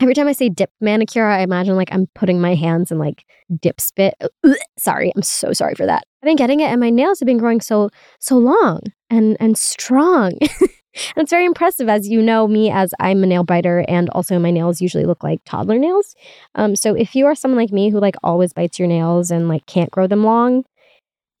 Every 0.00 0.12
time 0.12 0.28
I 0.28 0.32
say 0.32 0.50
dip 0.50 0.70
manicure, 0.80 1.26
I 1.26 1.40
imagine 1.40 1.74
like 1.74 1.88
I'm 1.90 2.06
putting 2.14 2.38
my 2.40 2.54
hands 2.54 2.90
in 2.92 2.98
like 2.98 3.24
dip 3.60 3.80
spit. 3.80 4.14
Sorry, 4.78 5.10
I'm 5.16 5.22
so 5.22 5.52
sorry 5.54 5.74
for 5.74 5.86
that. 5.86 6.04
I've 6.22 6.26
been 6.26 6.36
getting 6.36 6.60
it 6.60 6.64
and 6.66 6.80
my 6.80 6.90
nails 6.90 7.18
have 7.20 7.26
been 7.26 7.38
growing 7.38 7.60
so 7.62 7.88
so 8.20 8.36
long 8.36 8.80
and 9.08 9.36
and 9.40 9.56
strong. 9.56 10.32
and 10.60 10.70
it's 11.16 11.30
very 11.30 11.46
impressive 11.46 11.88
as 11.88 12.08
you 12.08 12.20
know 12.20 12.46
me 12.46 12.70
as 12.70 12.92
I'm 13.00 13.22
a 13.22 13.26
nail 13.26 13.42
biter 13.42 13.84
and 13.88 14.10
also 14.10 14.38
my 14.38 14.50
nails 14.50 14.82
usually 14.82 15.06
look 15.06 15.24
like 15.24 15.40
toddler 15.46 15.78
nails. 15.78 16.14
Um 16.54 16.76
so 16.76 16.94
if 16.94 17.14
you 17.14 17.24
are 17.26 17.34
someone 17.34 17.58
like 17.58 17.72
me 17.72 17.88
who 17.90 17.98
like 18.00 18.16
always 18.22 18.52
bites 18.52 18.78
your 18.78 18.88
nails 18.88 19.30
and 19.30 19.48
like 19.48 19.64
can't 19.64 19.90
grow 19.90 20.06
them 20.06 20.24
long, 20.24 20.64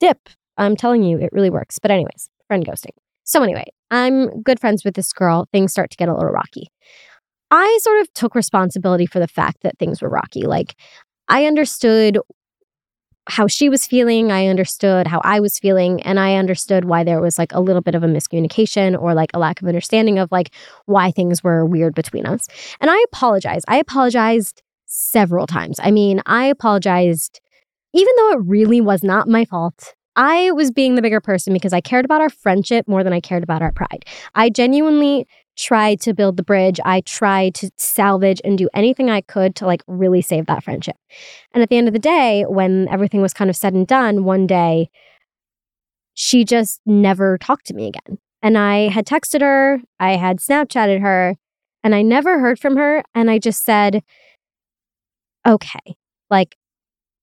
dip. 0.00 0.30
I'm 0.56 0.76
telling 0.76 1.02
you 1.02 1.18
it 1.18 1.30
really 1.32 1.50
works. 1.50 1.78
But 1.78 1.90
anyways, 1.90 2.30
friend 2.46 2.66
ghosting. 2.66 2.96
So, 3.24 3.42
anyway, 3.42 3.66
I'm 3.90 4.42
good 4.42 4.60
friends 4.60 4.84
with 4.84 4.94
this 4.94 5.12
girl. 5.12 5.48
Things 5.52 5.72
start 5.72 5.90
to 5.90 5.96
get 5.96 6.08
a 6.08 6.14
little 6.14 6.30
rocky. 6.30 6.68
I 7.50 7.78
sort 7.82 8.00
of 8.00 8.12
took 8.14 8.34
responsibility 8.34 9.06
for 9.06 9.18
the 9.18 9.28
fact 9.28 9.62
that 9.62 9.78
things 9.78 10.00
were 10.02 10.08
rocky. 10.08 10.42
Like, 10.42 10.74
I 11.28 11.46
understood 11.46 12.18
how 13.28 13.48
she 13.48 13.68
was 13.68 13.86
feeling. 13.86 14.30
I 14.30 14.46
understood 14.46 15.06
how 15.06 15.20
I 15.24 15.40
was 15.40 15.58
feeling. 15.58 16.00
And 16.02 16.20
I 16.20 16.36
understood 16.36 16.84
why 16.84 17.02
there 17.02 17.20
was 17.20 17.38
like 17.38 17.52
a 17.52 17.60
little 17.60 17.82
bit 17.82 17.96
of 17.96 18.04
a 18.04 18.06
miscommunication 18.06 19.00
or 19.00 19.14
like 19.14 19.30
a 19.34 19.38
lack 19.38 19.60
of 19.60 19.66
understanding 19.66 20.18
of 20.18 20.30
like 20.30 20.54
why 20.84 21.10
things 21.10 21.42
were 21.42 21.66
weird 21.66 21.94
between 21.94 22.26
us. 22.26 22.46
And 22.80 22.90
I 22.90 23.04
apologized. 23.12 23.64
I 23.66 23.78
apologized 23.78 24.62
several 24.86 25.46
times. 25.48 25.80
I 25.82 25.90
mean, 25.90 26.22
I 26.26 26.46
apologized 26.46 27.40
even 27.92 28.14
though 28.16 28.32
it 28.32 28.40
really 28.44 28.80
was 28.80 29.02
not 29.02 29.26
my 29.26 29.44
fault. 29.44 29.95
I 30.16 30.50
was 30.52 30.70
being 30.70 30.94
the 30.94 31.02
bigger 31.02 31.20
person 31.20 31.52
because 31.52 31.72
I 31.72 31.80
cared 31.80 32.04
about 32.04 32.20
our 32.20 32.30
friendship 32.30 32.88
more 32.88 33.04
than 33.04 33.12
I 33.12 33.20
cared 33.20 33.42
about 33.42 33.62
our 33.62 33.72
pride. 33.72 34.04
I 34.34 34.48
genuinely 34.48 35.26
tried 35.56 36.00
to 36.02 36.14
build 36.14 36.36
the 36.36 36.42
bridge. 36.42 36.80
I 36.84 37.00
tried 37.02 37.54
to 37.56 37.70
salvage 37.76 38.40
and 38.44 38.58
do 38.58 38.68
anything 38.74 39.10
I 39.10 39.20
could 39.20 39.54
to 39.56 39.66
like 39.66 39.82
really 39.86 40.22
save 40.22 40.46
that 40.46 40.64
friendship. 40.64 40.96
And 41.52 41.62
at 41.62 41.68
the 41.68 41.76
end 41.76 41.88
of 41.88 41.94
the 41.94 42.00
day, 42.00 42.44
when 42.48 42.88
everything 42.88 43.22
was 43.22 43.32
kind 43.32 43.50
of 43.50 43.56
said 43.56 43.74
and 43.74 43.86
done, 43.86 44.24
one 44.24 44.46
day 44.46 44.90
she 46.14 46.44
just 46.44 46.80
never 46.86 47.38
talked 47.38 47.66
to 47.66 47.74
me 47.74 47.86
again. 47.86 48.18
And 48.42 48.56
I 48.56 48.88
had 48.88 49.06
texted 49.06 49.40
her, 49.40 49.80
I 49.98 50.12
had 50.12 50.38
Snapchatted 50.38 51.00
her, 51.00 51.36
and 51.82 51.94
I 51.94 52.02
never 52.02 52.38
heard 52.38 52.58
from 52.58 52.76
her. 52.76 53.02
And 53.14 53.30
I 53.30 53.38
just 53.38 53.64
said, 53.64 54.02
okay, 55.46 55.96
like, 56.30 56.56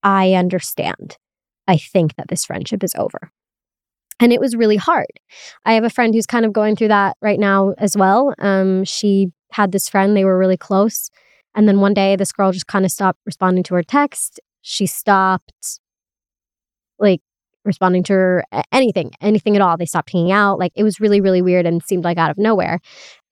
I 0.02 0.34
understand. 0.34 1.16
I 1.66 1.76
think 1.76 2.16
that 2.16 2.28
this 2.28 2.44
friendship 2.44 2.84
is 2.84 2.94
over. 2.96 3.30
And 4.20 4.32
it 4.32 4.40
was 4.40 4.54
really 4.54 4.76
hard. 4.76 5.08
I 5.64 5.72
have 5.74 5.84
a 5.84 5.90
friend 5.90 6.14
who's 6.14 6.26
kind 6.26 6.44
of 6.44 6.52
going 6.52 6.76
through 6.76 6.88
that 6.88 7.16
right 7.20 7.38
now 7.38 7.74
as 7.78 7.96
well. 7.96 8.34
Um, 8.38 8.84
she 8.84 9.32
had 9.52 9.72
this 9.72 9.88
friend, 9.88 10.16
they 10.16 10.24
were 10.24 10.38
really 10.38 10.56
close. 10.56 11.10
And 11.54 11.68
then 11.68 11.80
one 11.80 11.94
day, 11.94 12.16
this 12.16 12.32
girl 12.32 12.52
just 12.52 12.66
kind 12.66 12.84
of 12.84 12.90
stopped 12.90 13.20
responding 13.26 13.62
to 13.64 13.74
her 13.74 13.82
text. 13.82 14.40
She 14.62 14.86
stopped, 14.86 15.80
like, 16.98 17.20
responding 17.64 18.02
to 18.04 18.12
her 18.12 18.44
anything, 18.72 19.12
anything 19.20 19.56
at 19.56 19.62
all. 19.62 19.76
They 19.76 19.86
stopped 19.86 20.10
hanging 20.10 20.32
out. 20.32 20.58
Like, 20.58 20.72
it 20.74 20.82
was 20.82 21.00
really, 21.00 21.20
really 21.20 21.42
weird 21.42 21.66
and 21.66 21.82
seemed 21.82 22.04
like 22.04 22.18
out 22.18 22.30
of 22.30 22.38
nowhere. 22.38 22.80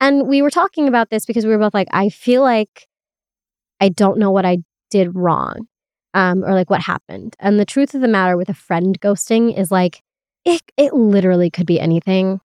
And 0.01 0.28
we 0.28 0.41
were 0.41 0.51
talking 0.51 0.89
about 0.89 1.11
this 1.11 1.26
because 1.26 1.45
we 1.45 1.51
were 1.51 1.59
both 1.59 1.74
like, 1.74 1.89
I 1.91 2.09
feel 2.09 2.43
like 2.43 2.87
I 3.80 3.89
don't 3.89 4.18
know 4.18 4.30
what 4.30 4.47
I 4.47 4.59
did 4.91 5.14
wrong 5.16 5.66
um, 6.14 6.44
or 6.44 6.54
like 6.54 6.70
what 6.70 6.82
happened. 6.82 7.36
And 7.40 7.58
the 7.58 7.64
truth 7.64 7.94
of 7.94 8.00
the 8.00 8.08
matter 8.08 8.36
with 8.36 8.48
a 8.48 8.54
friend 8.54 9.00
ghosting 9.00 9.56
is 9.58 9.70
like, 9.70 10.02
it, 10.44 10.62
it 10.76 10.92
literally 10.94 11.50
could 11.50 11.66
be 11.66 11.80
anything. 11.80 12.40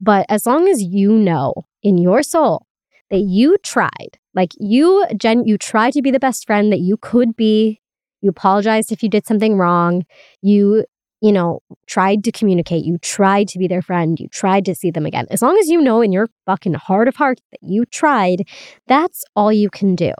But 0.00 0.26
as 0.28 0.46
long 0.46 0.68
as 0.68 0.82
you 0.82 1.12
know 1.12 1.54
in 1.82 1.98
your 1.98 2.22
soul 2.22 2.66
that 3.10 3.20
you 3.20 3.58
tried 3.62 4.18
Like 4.34 4.52
you, 4.58 5.06
Jen, 5.16 5.44
you 5.46 5.58
tried 5.58 5.92
to 5.92 6.02
be 6.02 6.10
the 6.10 6.18
best 6.20 6.46
friend 6.46 6.72
that 6.72 6.80
you 6.80 6.96
could 6.96 7.36
be. 7.36 7.80
You 8.22 8.30
apologized 8.30 8.92
if 8.92 9.02
you 9.02 9.08
did 9.08 9.26
something 9.26 9.56
wrong. 9.58 10.04
You, 10.40 10.84
you 11.20 11.32
know, 11.32 11.60
tried 11.86 12.24
to 12.24 12.32
communicate. 12.32 12.84
You 12.84 12.98
tried 12.98 13.48
to 13.48 13.58
be 13.58 13.68
their 13.68 13.82
friend. 13.82 14.18
You 14.18 14.28
tried 14.28 14.64
to 14.66 14.74
see 14.74 14.90
them 14.90 15.06
again. 15.06 15.26
As 15.30 15.42
long 15.42 15.58
as 15.58 15.68
you 15.68 15.80
know 15.80 16.00
in 16.00 16.12
your 16.12 16.28
fucking 16.46 16.74
heart 16.74 17.08
of 17.08 17.16
hearts 17.16 17.42
that 17.50 17.60
you 17.62 17.84
tried, 17.84 18.48
that's 18.86 19.24
all 19.36 19.52
you 19.52 19.70
can 19.70 19.94
do. 19.94 20.12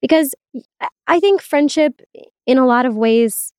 Because 0.00 0.34
I 1.06 1.20
think 1.20 1.42
friendship, 1.42 2.00
in 2.46 2.58
a 2.58 2.66
lot 2.66 2.86
of 2.86 2.96
ways, 2.96 3.52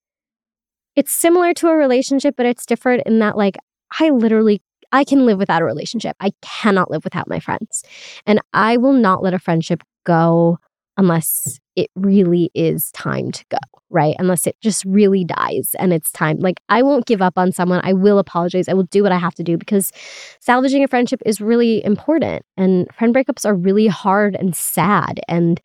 it's 0.96 1.12
similar 1.12 1.54
to 1.56 1.68
a 1.68 1.76
relationship, 1.76 2.36
but 2.38 2.46
it's 2.46 2.66
different 2.66 3.04
in 3.06 3.20
that, 3.20 3.38
like, 3.38 3.58
I 4.00 4.10
literally 4.10 4.62
I 4.92 5.04
can 5.04 5.26
live 5.26 5.38
without 5.38 5.62
a 5.62 5.66
relationship. 5.66 6.16
I 6.20 6.32
cannot 6.42 6.90
live 6.90 7.04
without 7.04 7.30
my 7.30 7.40
friends. 7.40 7.84
And 8.26 8.40
I 8.54 8.78
will 8.78 8.94
not 8.94 9.22
let 9.22 9.34
a 9.34 9.40
friendship 9.40 9.84
go 10.04 10.58
unless 10.98 11.60
it 11.76 11.90
really 11.96 12.52
is 12.54 12.92
time 12.92 13.32
to 13.32 13.46
go, 13.50 13.58
right? 13.90 14.16
Unless 14.20 14.48
it 14.48 14.56
just 14.62 14.84
really 14.86 15.24
dies 15.24 15.76
and 15.80 15.94
it's 15.94 16.12
time. 16.12 16.40
Like, 16.40 16.60
I 16.70 16.82
won't 16.82 17.06
give 17.06 17.22
up 17.22 17.38
on 17.38 17.52
someone. 17.52 17.82
I 17.84 17.94
will 17.94 18.20
apologize. 18.20 18.68
I 18.68 18.74
will 18.74 18.84
do 18.84 19.04
what 19.04 19.12
I 19.12 19.18
have 19.18 19.36
to 19.36 19.44
do 19.44 19.58
because 19.58 19.92
salvaging 20.40 20.84
a 20.84 20.88
friendship 20.88 21.22
is 21.26 21.40
really 21.40 21.84
important. 21.86 22.44
And 22.58 22.88
friend 22.94 23.14
breakups 23.16 23.46
are 23.46 23.56
really 23.56 23.88
hard 23.88 24.36
and 24.36 24.56
sad 24.56 25.22
and 25.28 25.62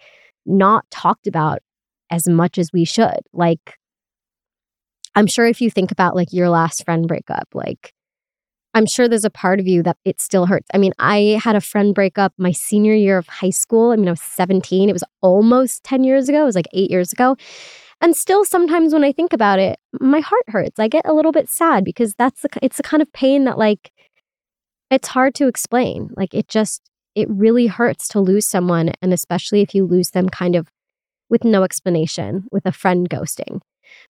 not 0.47 0.85
talked 0.91 1.27
about 1.27 1.61
as 2.11 2.29
much 2.29 2.59
as 2.59 2.71
we 2.73 2.85
should. 2.85 3.21
Like, 3.33 3.79
I'm 5.15 5.27
sure 5.27 5.47
if 5.47 5.61
you 5.61 5.71
think 5.71 5.91
about 5.91 6.15
like 6.17 6.33
your 6.33 6.49
last 6.49 6.85
friend 6.85 7.07
breakup, 7.07 7.49
like 7.55 7.93
I'm 8.75 8.87
sure 8.87 9.09
there's 9.09 9.25
a 9.25 9.31
part 9.31 9.61
of 9.61 9.69
you 9.69 9.85
that 9.85 9.97
it 10.05 10.21
still 10.21 10.47
hurts. 10.47 10.67
I 10.75 10.79
mean, 10.79 10.93
I 10.99 11.41
had 11.43 11.55
a 11.55 11.61
friend 11.61 11.95
break 11.95 12.19
up 12.19 12.33
my 12.37 12.51
senior 12.51 12.95
year 12.95 13.19
of 13.19 13.29
high 13.29 13.51
school. 13.51 13.93
I 13.93 13.97
mean, 13.97 14.09
I 14.09 14.13
was 14.13 14.21
17. 14.21 14.89
It 14.89 14.93
was 14.93 15.05
almost 15.23 15.85
10 15.85 16.03
years 16.03 16.29
ago. 16.29 16.43
It 16.43 16.47
was 16.47 16.57
like 16.57 16.69
eight 16.73 16.91
years 16.91 17.13
ago. 17.13 17.37
And 18.01 18.17
still, 18.17 18.45
sometimes 18.45 18.93
when 18.93 19.05
I 19.05 19.13
think 19.13 19.33
about 19.33 19.61
it, 19.61 19.79
my 20.01 20.19
heart 20.19 20.43
hurts. 20.49 20.81
I 20.81 20.89
get 20.89 21.07
a 21.07 21.15
little 21.15 21.31
bit 21.31 21.49
sad 21.49 21.85
because 21.85 22.15
that's 22.17 22.43
the, 22.43 22.49
it's 22.61 22.77
the 22.77 22.83
kind 22.83 23.01
of 23.01 23.13
pain 23.13 23.45
that 23.45 23.59
like 23.59 23.93
it's 24.91 25.09
hard 25.09 25.37
to 25.37 25.47
explain. 25.47 26.11
Like 26.17 26.35
it 26.35 26.49
just 26.49 26.83
it 27.15 27.29
really 27.31 27.67
hurts 27.67 28.09
to 28.09 28.21
lose 28.21 28.47
someone, 28.47 28.93
and 29.03 29.13
especially 29.13 29.61
if 29.61 29.75
you 29.75 29.87
lose 29.87 30.11
them 30.11 30.29
kind 30.29 30.57
of 30.57 30.69
with 31.31 31.45
no 31.45 31.63
explanation, 31.63 32.45
with 32.53 32.67
a 32.67 32.73
friend 32.73 33.09
ghosting, 33.09 33.61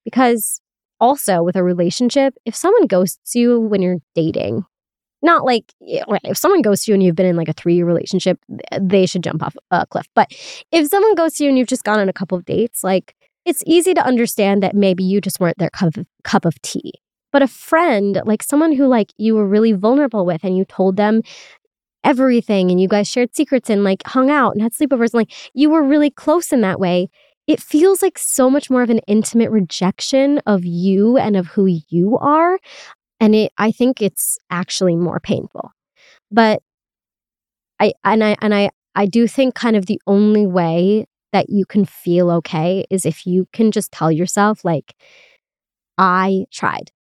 because 0.05 0.61
also 1.01 1.43
with 1.43 1.57
a 1.57 1.63
relationship, 1.63 2.35
if 2.45 2.55
someone 2.55 2.87
ghosts 2.87 3.35
you 3.35 3.61
when 3.61 3.83
you're 3.83 3.99
dating, 4.15 4.65
not 5.23 5.45
like 5.45 5.73
if 5.81 6.37
someone 6.37 6.63
goes 6.63 6.85
to 6.85 6.91
you 6.91 6.95
and 6.95 7.03
you've 7.03 7.17
been 7.17 7.27
in 7.27 7.37
like 7.37 7.49
a 7.49 7.55
three 7.55 7.75
year 7.75 7.87
relationship, 7.87 8.39
they 8.81 9.07
should 9.07 9.23
jump 9.23 9.43
off 9.43 9.57
a 9.71 9.87
cliff. 9.87 10.07
But 10.15 10.33
if 10.71 10.89
someone 10.89 11.15
goes 11.15 11.35
to 11.35 11.45
you 11.45 11.51
and 11.51 11.59
you've 11.59 11.69
just 11.69 11.85
gone 11.85 11.99
on 11.99 12.09
a 12.09 12.13
couple 12.13 12.37
of 12.37 12.45
dates, 12.45 12.85
like 12.85 13.15
it's 13.45 13.63
easy 13.67 13.95
to 13.95 14.05
understand 14.05 14.63
that 14.63 14.75
maybe 14.75 15.05
you 15.05 15.21
just 15.21 15.41
weren't 15.41 15.59
their 15.59 15.71
cup 15.71 15.97
of, 15.97 16.07
cup 16.25 16.45
of 16.45 16.61
tea. 16.63 16.93
But 17.33 17.43
a 17.43 17.49
friend, 17.49 18.21
like 18.25 18.43
someone 18.43 18.73
who 18.73 18.87
like 18.87 19.13
you 19.17 19.35
were 19.35 19.47
really 19.47 19.73
vulnerable 19.73 20.25
with 20.25 20.45
and 20.45 20.57
you 20.57 20.65
told 20.65 20.97
them 20.97 21.23
everything 22.05 22.71
and 22.71 22.81
you 22.81 22.89
guys 22.89 23.09
shared 23.09 23.35
secrets 23.35 23.71
and 23.71 23.83
like 23.83 24.03
hung 24.07 24.31
out 24.31 24.53
and 24.53 24.63
had 24.63 24.73
sleepovers 24.73 25.13
and 25.13 25.15
like 25.15 25.33
you 25.55 25.71
were 25.71 25.83
really 25.83 26.11
close 26.11 26.53
in 26.53 26.61
that 26.61 26.79
way 26.79 27.09
it 27.47 27.61
feels 27.61 28.03
like 28.03 28.19
so 28.19 28.49
much 28.49 28.71
more 28.71 28.83
of 28.83 28.91
an 28.91 29.01
intimate 29.07 29.51
rejection 29.51 30.41
of 30.47 30.65
you 30.65 31.19
and 31.19 31.37
of 31.37 31.49
who 31.49 31.67
you 31.89 32.17
are. 32.19 32.59
And 33.21 33.35
it, 33.35 33.53
I 33.59 33.71
think 33.71 34.01
it's 34.01 34.39
actually 34.51 34.97
more 34.97 35.21
painful. 35.21 35.71
But 36.31 36.63
I, 37.79 37.93
and 38.03 38.25
I, 38.25 38.37
and 38.41 38.55
I, 38.55 38.71
I 38.95 39.07
do 39.07 39.27
think 39.27 39.55
kind 39.55 39.77
of 39.77 39.87
the 39.87 40.01
only 40.07 40.47
way 40.47 41.07
that 41.33 41.51
you 41.51 41.67
can 41.67 41.85
feel 41.85 42.31
okay 42.31 42.85
is 42.91 43.05
if 43.05 43.27
you 43.27 43.47
can 43.53 43.73
just 43.73 43.93
tell 43.93 44.11
yourself, 44.11 44.65
like, 44.65 44.95
I 45.99 46.47
tried. 46.51 46.93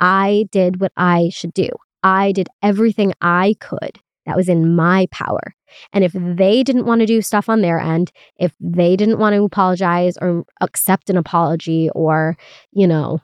I 0.00 0.46
did 0.50 0.80
what 0.80 0.92
I 0.96 1.30
should 1.32 1.54
do. 1.54 1.68
I 2.02 2.32
did 2.32 2.48
everything 2.62 3.12
I 3.20 3.54
could 3.60 4.00
that 4.26 4.36
was 4.36 4.48
in 4.48 4.74
my 4.74 5.06
power. 5.10 5.54
And 5.92 6.04
if 6.04 6.12
they 6.12 6.62
didn't 6.62 6.86
want 6.86 7.00
to 7.00 7.06
do 7.06 7.22
stuff 7.22 7.48
on 7.48 7.62
their 7.62 7.78
end, 7.78 8.12
if 8.36 8.52
they 8.60 8.96
didn't 8.96 9.18
want 9.18 9.34
to 9.34 9.44
apologize 9.44 10.16
or 10.20 10.44
accept 10.60 11.10
an 11.10 11.16
apology 11.16 11.90
or, 11.94 12.36
you 12.72 12.86
know, 12.86 13.20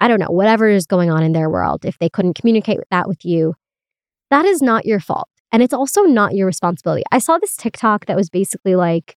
I 0.00 0.08
don't 0.08 0.20
know, 0.20 0.30
whatever 0.30 0.68
is 0.68 0.86
going 0.86 1.10
on 1.10 1.22
in 1.22 1.32
their 1.32 1.50
world, 1.50 1.84
if 1.84 1.98
they 1.98 2.08
couldn't 2.08 2.34
communicate 2.34 2.80
that 2.90 3.06
with 3.06 3.24
you, 3.24 3.54
that 4.30 4.44
is 4.44 4.62
not 4.62 4.84
your 4.86 4.98
fault. 4.98 5.28
And 5.52 5.62
it's 5.62 5.74
also 5.74 6.02
not 6.02 6.34
your 6.34 6.46
responsibility. 6.46 7.04
I 7.12 7.18
saw 7.18 7.38
this 7.38 7.56
TikTok 7.56 8.06
that 8.06 8.16
was 8.16 8.30
basically 8.30 8.74
like 8.74 9.16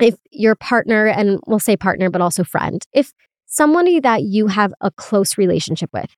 if 0.00 0.14
your 0.30 0.54
partner, 0.54 1.06
and 1.06 1.40
we'll 1.46 1.58
say 1.58 1.76
partner, 1.76 2.08
but 2.08 2.20
also 2.20 2.44
friend, 2.44 2.82
if 2.92 3.12
somebody 3.46 4.00
that 4.00 4.22
you 4.22 4.46
have 4.46 4.72
a 4.80 4.90
close 4.90 5.36
relationship 5.36 5.90
with 5.92 6.14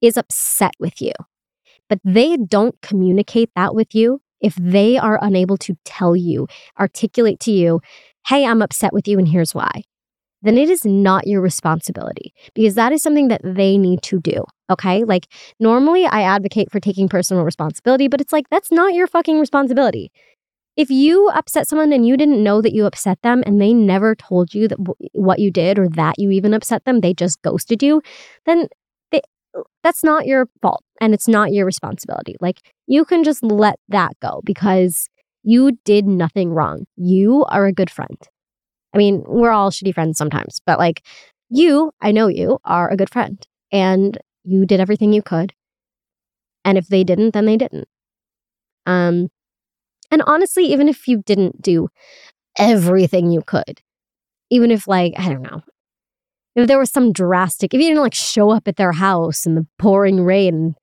is 0.00 0.16
upset 0.16 0.74
with 0.78 1.00
you, 1.00 1.12
but 1.88 2.00
they 2.04 2.36
don't 2.36 2.80
communicate 2.82 3.50
that 3.56 3.74
with 3.74 3.94
you 3.94 4.20
if 4.40 4.54
they 4.56 4.96
are 4.98 5.18
unable 5.22 5.56
to 5.58 5.76
tell 5.84 6.14
you, 6.14 6.46
articulate 6.78 7.40
to 7.40 7.52
you, 7.52 7.80
hey, 8.28 8.44
I'm 8.44 8.62
upset 8.62 8.92
with 8.92 9.08
you 9.08 9.18
and 9.18 9.28
here's 9.28 9.54
why, 9.54 9.82
then 10.42 10.58
it 10.58 10.68
is 10.68 10.84
not 10.84 11.26
your 11.26 11.40
responsibility 11.40 12.32
because 12.54 12.74
that 12.74 12.92
is 12.92 13.02
something 13.02 13.28
that 13.28 13.40
they 13.42 13.78
need 13.78 14.02
to 14.02 14.20
do. 14.20 14.44
Okay. 14.70 15.04
Like 15.04 15.26
normally 15.60 16.06
I 16.06 16.22
advocate 16.22 16.70
for 16.70 16.80
taking 16.80 17.08
personal 17.08 17.44
responsibility, 17.44 18.08
but 18.08 18.20
it's 18.20 18.32
like, 18.32 18.48
that's 18.50 18.72
not 18.72 18.94
your 18.94 19.06
fucking 19.06 19.40
responsibility. 19.40 20.10
If 20.76 20.90
you 20.90 21.28
upset 21.28 21.66
someone 21.66 21.92
and 21.92 22.06
you 22.06 22.18
didn't 22.18 22.42
know 22.42 22.60
that 22.60 22.74
you 22.74 22.84
upset 22.84 23.22
them 23.22 23.42
and 23.46 23.60
they 23.60 23.72
never 23.72 24.14
told 24.14 24.52
you 24.52 24.68
that 24.68 24.76
w- 24.76 25.08
what 25.14 25.38
you 25.38 25.50
did 25.50 25.78
or 25.78 25.88
that 25.90 26.18
you 26.18 26.30
even 26.30 26.52
upset 26.52 26.84
them, 26.84 27.00
they 27.00 27.14
just 27.14 27.40
ghosted 27.40 27.82
you, 27.82 28.02
then 28.44 28.68
that's 29.82 30.04
not 30.04 30.26
your 30.26 30.48
fault 30.62 30.82
and 31.00 31.14
it's 31.14 31.28
not 31.28 31.52
your 31.52 31.66
responsibility. 31.66 32.36
Like 32.40 32.60
you 32.86 33.04
can 33.04 33.24
just 33.24 33.42
let 33.42 33.78
that 33.88 34.12
go 34.20 34.40
because 34.44 35.08
you 35.42 35.78
did 35.84 36.06
nothing 36.06 36.50
wrong. 36.50 36.86
You 36.96 37.44
are 37.48 37.66
a 37.66 37.72
good 37.72 37.90
friend. 37.90 38.18
I 38.94 38.98
mean, 38.98 39.24
we're 39.26 39.50
all 39.50 39.70
shitty 39.70 39.94
friends 39.94 40.18
sometimes, 40.18 40.60
but 40.66 40.78
like 40.78 41.02
you, 41.48 41.92
I 42.00 42.12
know 42.12 42.28
you 42.28 42.58
are 42.64 42.90
a 42.90 42.96
good 42.96 43.10
friend 43.10 43.44
and 43.70 44.18
you 44.44 44.66
did 44.66 44.80
everything 44.80 45.12
you 45.12 45.22
could. 45.22 45.52
And 46.64 46.76
if 46.78 46.88
they 46.88 47.04
didn't, 47.04 47.32
then 47.32 47.46
they 47.46 47.56
didn't. 47.56 47.88
Um 48.86 49.28
and 50.10 50.22
honestly, 50.26 50.64
even 50.66 50.88
if 50.88 51.08
you 51.08 51.22
didn't 51.26 51.62
do 51.62 51.88
everything 52.58 53.30
you 53.30 53.42
could, 53.42 53.80
even 54.50 54.70
if 54.70 54.86
like, 54.88 55.14
I 55.18 55.28
don't 55.28 55.42
know, 55.42 55.62
if 56.56 56.66
there 56.66 56.78
was 56.78 56.90
some 56.90 57.12
drastic, 57.12 57.72
if 57.72 57.80
you 57.80 57.88
didn't 57.88 58.02
like 58.02 58.14
show 58.14 58.50
up 58.50 58.66
at 58.66 58.76
their 58.76 58.92
house 58.92 59.46
in 59.46 59.54
the 59.54 59.66
pouring 59.78 60.22
rain 60.22 60.74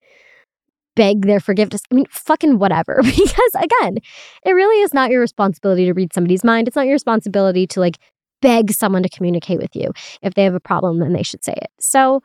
beg 0.96 1.26
their 1.26 1.40
forgiveness. 1.40 1.82
I 1.92 1.96
mean, 1.96 2.06
fucking 2.10 2.60
whatever. 2.60 3.02
Because 3.04 3.56
again, 3.56 3.98
it 4.46 4.52
really 4.52 4.82
is 4.82 4.94
not 4.94 5.10
your 5.12 5.22
responsibility 5.22 5.86
to 5.86 5.94
read 5.94 6.14
somebody's 6.14 6.44
mind. 6.44 6.68
It's 6.68 6.76
not 6.76 6.86
your 6.86 6.94
responsibility 6.94 7.68
to 7.68 7.80
like 7.80 7.98
beg 8.42 8.72
someone 8.72 9.04
to 9.04 9.10
communicate 9.10 9.60
with 9.60 9.76
you. 9.76 9.92
If 10.22 10.34
they 10.34 10.44
have 10.44 10.56
a 10.56 10.60
problem, 10.60 11.00
then 11.00 11.14
they 11.14 11.24
should 11.24 11.44
say 11.44 11.54
it. 11.54 11.72
So 11.80 12.22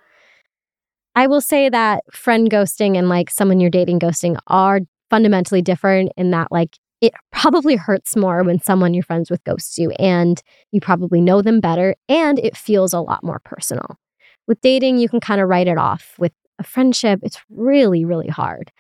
I 1.15 1.27
will 1.27 1.41
say 1.41 1.69
that 1.69 2.05
friend 2.13 2.51
ghosting 2.51 2.97
and 2.97 3.09
like 3.09 3.31
someone 3.31 3.61
you're 3.61 3.71
dating 3.71 4.01
ghosting 4.01 4.37
are 4.49 4.81
fundamentally 5.11 5.63
different 5.63 6.13
in 6.17 6.31
that 6.33 6.49
like 6.51 6.77
it 7.01 7.13
probably 7.31 7.77
hurts 7.77 8.17
more 8.17 8.43
when 8.43 8.61
someone 8.61 8.95
you're 8.95 9.03
friends 9.03 9.31
with 9.31 9.45
ghosts 9.45 9.79
you 9.79 9.91
and 9.93 10.43
you 10.73 10.81
probably 10.81 11.21
know 11.21 11.43
them 11.43 11.61
better 11.61 11.95
and 12.09 12.39
it 12.39 12.57
feels 12.57 12.93
a 12.93 13.01
lot 13.01 13.23
more 13.23 13.41
personal. 13.45 13.99
With 14.47 14.61
dating, 14.61 14.99
you 14.99 15.09
can 15.09 15.21
kind 15.21 15.41
of 15.41 15.49
write 15.49 15.69
it 15.69 15.79
off. 15.79 16.15
With 16.19 16.33
a 16.59 16.65
friendship, 16.65 17.21
it's 17.23 17.41
really, 17.51 18.05
really 18.05 18.29
hard. 18.29 18.73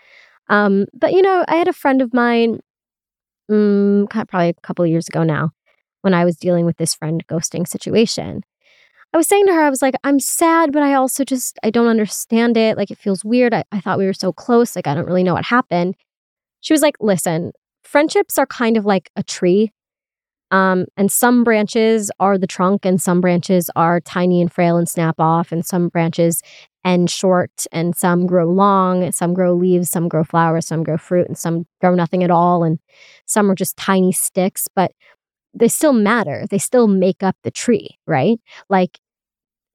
Um, 0.48 0.86
but 0.94 1.12
you 1.12 1.22
know, 1.22 1.44
I 1.46 1.56
had 1.56 1.68
a 1.68 1.72
friend 1.72 2.02
of 2.02 2.12
mine, 2.12 2.60
um, 3.50 4.06
probably 4.10 4.48
a 4.48 4.54
couple 4.54 4.86
years 4.86 5.08
ago 5.08 5.22
now, 5.22 5.52
when 6.02 6.14
I 6.14 6.24
was 6.24 6.36
dealing 6.36 6.64
with 6.64 6.78
this 6.78 6.94
friend 6.94 7.24
ghosting 7.28 7.68
situation. 7.68 8.42
I 9.14 9.16
was 9.16 9.26
saying 9.26 9.46
to 9.46 9.54
her, 9.54 9.62
I 9.62 9.70
was 9.70 9.80
like, 9.80 9.94
I'm 10.04 10.20
sad, 10.20 10.70
but 10.72 10.82
I 10.82 10.94
also 10.94 11.24
just, 11.24 11.58
I 11.62 11.70
don't 11.70 11.86
understand 11.86 12.58
it. 12.58 12.76
Like, 12.76 12.90
it 12.90 12.98
feels 12.98 13.24
weird. 13.24 13.54
I, 13.54 13.64
I 13.72 13.80
thought 13.80 13.98
we 13.98 14.04
were 14.04 14.12
so 14.12 14.32
close. 14.32 14.76
Like, 14.76 14.86
I 14.86 14.94
don't 14.94 15.06
really 15.06 15.22
know 15.22 15.32
what 15.32 15.46
happened. 15.46 15.96
She 16.60 16.74
was 16.74 16.82
like, 16.82 16.96
listen, 17.00 17.52
friendships 17.88 18.36
are 18.38 18.46
kind 18.46 18.76
of 18.76 18.84
like 18.84 19.10
a 19.16 19.22
tree. 19.22 19.72
Um, 20.50 20.86
and 20.96 21.12
some 21.12 21.44
branches 21.44 22.10
are 22.20 22.38
the 22.38 22.46
trunk, 22.46 22.84
and 22.86 23.00
some 23.00 23.20
branches 23.20 23.70
are 23.76 24.00
tiny 24.00 24.40
and 24.40 24.52
frail 24.52 24.76
and 24.76 24.88
snap 24.88 25.16
off, 25.18 25.52
and 25.52 25.64
some 25.64 25.88
branches 25.88 26.42
end 26.84 27.10
short, 27.10 27.66
and 27.70 27.94
some 27.94 28.26
grow 28.26 28.46
long, 28.46 29.10
some 29.12 29.34
grow 29.34 29.54
leaves, 29.54 29.90
some 29.90 30.08
grow 30.08 30.24
flowers, 30.24 30.66
some 30.66 30.82
grow 30.82 30.96
fruit, 30.96 31.26
and 31.26 31.36
some 31.36 31.66
grow 31.80 31.94
nothing 31.94 32.24
at 32.24 32.30
all, 32.30 32.64
and 32.64 32.78
some 33.26 33.50
are 33.50 33.54
just 33.54 33.76
tiny 33.76 34.12
sticks, 34.12 34.68
but 34.74 34.92
they 35.52 35.68
still 35.68 35.92
matter. 35.92 36.46
They 36.48 36.58
still 36.58 36.86
make 36.88 37.22
up 37.22 37.36
the 37.42 37.50
tree, 37.50 37.98
right? 38.06 38.38
Like 38.70 39.00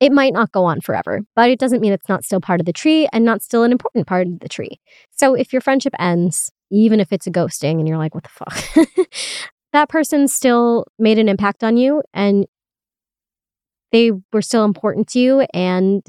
it 0.04 0.12
might 0.12 0.34
not 0.34 0.52
go 0.52 0.66
on 0.66 0.82
forever, 0.82 1.22
but 1.34 1.50
it 1.50 1.58
doesn't 1.58 1.80
mean 1.80 1.94
it's 1.94 2.10
not 2.10 2.26
still 2.26 2.42
part 2.42 2.60
of 2.60 2.66
the 2.66 2.74
tree 2.74 3.08
and 3.14 3.24
not 3.24 3.42
still 3.42 3.64
an 3.64 3.72
important 3.72 4.06
part 4.06 4.28
of 4.28 4.42
the 4.42 4.50
tree. 4.50 4.82
So 5.12 5.34
if 5.34 5.54
your 5.54 5.62
friendship 5.62 5.94
ends, 5.98 6.52
even 6.70 7.00
if 7.00 7.14
it's 7.14 7.26
a 7.26 7.32
ghosting 7.32 7.80
and 7.80 7.88
you're 7.88 7.98
like, 7.98 8.14
what 8.14 8.26
the 8.26 8.30
fuck? 8.30 9.08
that 9.72 9.88
person 9.88 10.28
still 10.28 10.88
made 11.00 11.20
an 11.20 11.30
impact 11.30 11.64
on 11.64 11.78
you 11.78 12.04
and 12.14 12.46
they 13.94 14.12
were 14.34 14.42
still 14.42 14.66
important 14.66 15.08
to 15.12 15.20
you. 15.20 15.46
And 15.54 16.06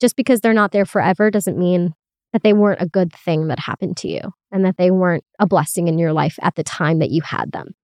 just 0.00 0.16
because 0.16 0.40
they're 0.40 0.54
not 0.54 0.72
there 0.72 0.86
forever 0.86 1.30
doesn't 1.30 1.58
mean 1.58 1.92
that 2.32 2.42
they 2.42 2.54
weren't 2.54 2.80
a 2.80 2.88
good 2.88 3.12
thing 3.12 3.48
that 3.48 3.58
happened 3.58 3.98
to 3.98 4.08
you 4.08 4.22
and 4.50 4.64
that 4.64 4.78
they 4.78 4.90
weren't 4.90 5.24
a 5.38 5.46
blessing 5.46 5.88
in 5.88 5.98
your 5.98 6.14
life 6.14 6.38
at 6.40 6.54
the 6.54 6.64
time 6.64 7.00
that 7.00 7.10
you 7.10 7.20
had 7.20 7.52
them. 7.52 7.74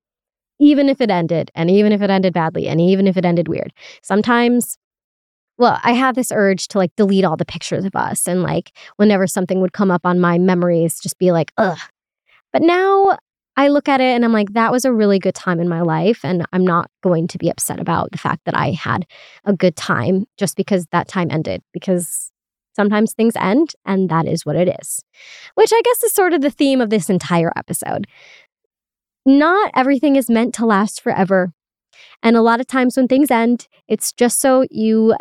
Even 0.59 0.89
if 0.89 1.01
it 1.03 1.11
ended, 1.11 1.51
and 1.55 1.71
even 1.71 1.93
if 1.93 2.01
it 2.01 2.11
ended 2.11 2.33
badly, 2.33 2.69
and 2.69 2.81
even 2.81 3.07
if 3.07 3.17
it 3.17 3.25
ended 3.25 3.49
weird. 3.49 3.73
Sometimes 4.03 4.77
well, 5.61 5.79
I 5.85 5.93
have 5.93 6.15
this 6.15 6.33
urge 6.35 6.69
to 6.69 6.79
like 6.79 6.97
delete 6.97 7.23
all 7.23 7.37
the 7.37 7.45
pictures 7.45 7.85
of 7.85 7.95
us 7.95 8.27
and 8.27 8.43
like 8.43 8.73
whenever 8.97 9.27
something 9.27 9.61
would 9.61 9.75
come 9.75 9.91
up 9.91 10.07
on 10.07 10.19
my 10.19 10.39
memories, 10.39 10.99
just 10.99 11.19
be 11.19 11.33
like, 11.33 11.53
ugh. 11.59 11.79
But 12.51 12.63
now 12.63 13.19
I 13.59 13.69
look 13.69 13.87
at 13.87 14.01
it 14.01 14.15
and 14.15 14.25
I'm 14.25 14.33
like, 14.33 14.55
that 14.55 14.73
was 14.73 14.87
a 14.87 14.93
really 14.93 15.19
good 15.19 15.35
time 15.35 15.61
in 15.61 15.69
my 15.69 15.83
life. 15.83 16.21
And 16.25 16.47
I'm 16.55 16.65
not 16.65 16.91
going 17.03 17.29
to 17.29 17.37
be 17.37 17.51
upset 17.51 17.79
about 17.79 18.11
the 18.11 18.17
fact 18.17 18.47
that 18.47 18.57
I 18.57 18.71
had 18.71 19.05
a 19.45 19.53
good 19.53 19.77
time 19.77 20.25
just 20.39 20.57
because 20.57 20.87
that 20.93 21.09
time 21.09 21.31
ended, 21.31 21.63
because 21.75 22.33
sometimes 22.75 23.13
things 23.13 23.37
end 23.37 23.75
and 23.85 24.09
that 24.09 24.27
is 24.27 24.47
what 24.47 24.57
it 24.57 24.75
is. 24.81 25.05
Which 25.57 25.73
I 25.75 25.83
guess 25.85 26.03
is 26.03 26.15
sort 26.15 26.33
of 26.33 26.41
the 26.41 26.51
theme 26.51 26.81
of 26.81 26.89
this 26.89 27.11
entire 27.11 27.53
episode. 27.55 28.07
Not 29.27 29.71
everything 29.77 30.17
is 30.17 30.31
meant 30.31 30.55
to 30.55 30.65
last 30.65 31.03
forever. 31.03 31.53
And 32.23 32.35
a 32.35 32.43
lot 32.43 32.61
of 32.61 32.67
times 32.67 32.97
when 32.97 33.09
things 33.09 33.31
end, 33.31 33.69
it's 33.89 34.11
just 34.15 34.41
so 34.41 34.65
you 34.71 35.17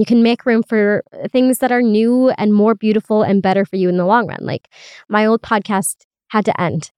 you 0.00 0.06
can 0.06 0.22
make 0.22 0.46
room 0.46 0.62
for 0.62 1.04
things 1.30 1.58
that 1.58 1.70
are 1.70 1.82
new 1.82 2.30
and 2.30 2.54
more 2.54 2.74
beautiful 2.74 3.22
and 3.22 3.42
better 3.42 3.66
for 3.66 3.76
you 3.76 3.88
in 3.90 3.98
the 3.98 4.06
long 4.06 4.26
run. 4.26 4.38
Like 4.40 4.66
my 5.10 5.26
old 5.26 5.42
podcast 5.42 6.06
had 6.28 6.46
to 6.46 6.58
end. 6.58 6.90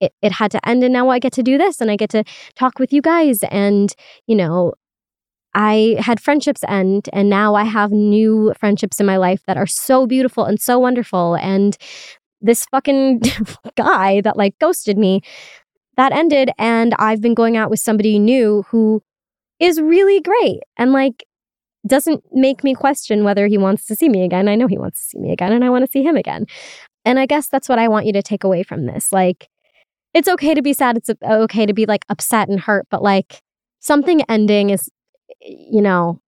It, 0.00 0.14
it 0.22 0.32
had 0.32 0.50
to 0.52 0.68
end 0.68 0.82
and 0.82 0.92
now 0.92 1.10
I 1.10 1.18
get 1.18 1.34
to 1.34 1.42
do 1.42 1.58
this 1.58 1.82
and 1.82 1.90
I 1.90 1.96
get 1.96 2.08
to 2.10 2.24
talk 2.56 2.78
with 2.78 2.94
you 2.94 3.02
guys 3.02 3.42
and 3.50 3.94
you 4.26 4.34
know 4.34 4.72
I 5.52 5.96
had 5.98 6.18
friendships 6.18 6.64
end 6.66 7.10
and 7.12 7.28
now 7.28 7.54
I 7.54 7.64
have 7.64 7.92
new 7.92 8.54
friendships 8.58 8.98
in 8.98 9.04
my 9.04 9.18
life 9.18 9.42
that 9.46 9.58
are 9.58 9.66
so 9.66 10.06
beautiful 10.06 10.46
and 10.46 10.58
so 10.58 10.78
wonderful 10.78 11.34
and 11.34 11.76
this 12.40 12.64
fucking 12.70 13.20
guy 13.76 14.22
that 14.22 14.38
like 14.38 14.58
ghosted 14.58 14.96
me 14.96 15.20
that 15.98 16.12
ended 16.12 16.50
and 16.56 16.94
I've 16.98 17.20
been 17.20 17.34
going 17.34 17.58
out 17.58 17.68
with 17.68 17.80
somebody 17.80 18.18
new 18.18 18.64
who 18.70 19.02
is 19.58 19.78
really 19.82 20.22
great 20.22 20.60
and 20.78 20.94
like 20.94 21.24
doesn't 21.86 22.22
make 22.32 22.62
me 22.62 22.74
question 22.74 23.24
whether 23.24 23.46
he 23.46 23.58
wants 23.58 23.86
to 23.86 23.96
see 23.96 24.08
me 24.08 24.24
again. 24.24 24.48
I 24.48 24.54
know 24.54 24.66
he 24.66 24.78
wants 24.78 24.98
to 24.98 25.04
see 25.04 25.18
me 25.18 25.32
again 25.32 25.52
and 25.52 25.64
I 25.64 25.70
want 25.70 25.84
to 25.84 25.90
see 25.90 26.02
him 26.02 26.16
again. 26.16 26.46
And 27.04 27.18
I 27.18 27.26
guess 27.26 27.48
that's 27.48 27.68
what 27.68 27.78
I 27.78 27.88
want 27.88 28.06
you 28.06 28.12
to 28.12 28.22
take 28.22 28.44
away 28.44 28.62
from 28.62 28.86
this. 28.86 29.12
Like, 29.12 29.48
it's 30.12 30.28
okay 30.28 30.54
to 30.54 30.62
be 30.62 30.72
sad. 30.72 30.96
It's 30.96 31.10
okay 31.22 31.66
to 31.66 31.72
be 31.72 31.86
like 31.86 32.04
upset 32.08 32.48
and 32.48 32.60
hurt, 32.60 32.86
but 32.90 33.02
like 33.02 33.40
something 33.78 34.22
ending 34.28 34.70
is, 34.70 34.90
you 35.40 35.80
know, 35.80 36.20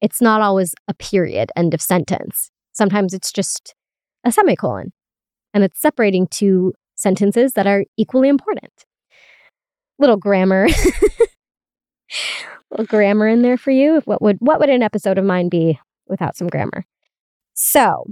it's 0.00 0.20
not 0.20 0.40
always 0.42 0.74
a 0.88 0.94
period, 0.94 1.50
end 1.56 1.74
of 1.74 1.80
sentence. 1.80 2.50
Sometimes 2.72 3.14
it's 3.14 3.32
just 3.32 3.74
a 4.24 4.32
semicolon 4.32 4.92
and 5.54 5.64
it's 5.64 5.80
separating 5.80 6.26
two 6.26 6.72
sentences 6.94 7.54
that 7.54 7.66
are 7.66 7.84
equally 7.96 8.28
important. 8.28 8.72
Little 9.98 10.16
grammar. 10.16 10.68
grammar 12.86 13.28
in 13.28 13.42
there 13.42 13.56
for 13.56 13.70
you. 13.70 14.00
What 14.04 14.22
would 14.22 14.38
what 14.40 14.60
would 14.60 14.70
an 14.70 14.82
episode 14.82 15.18
of 15.18 15.24
mine 15.24 15.48
be 15.48 15.78
without 16.06 16.36
some 16.36 16.48
grammar? 16.48 16.84
So 17.54 18.06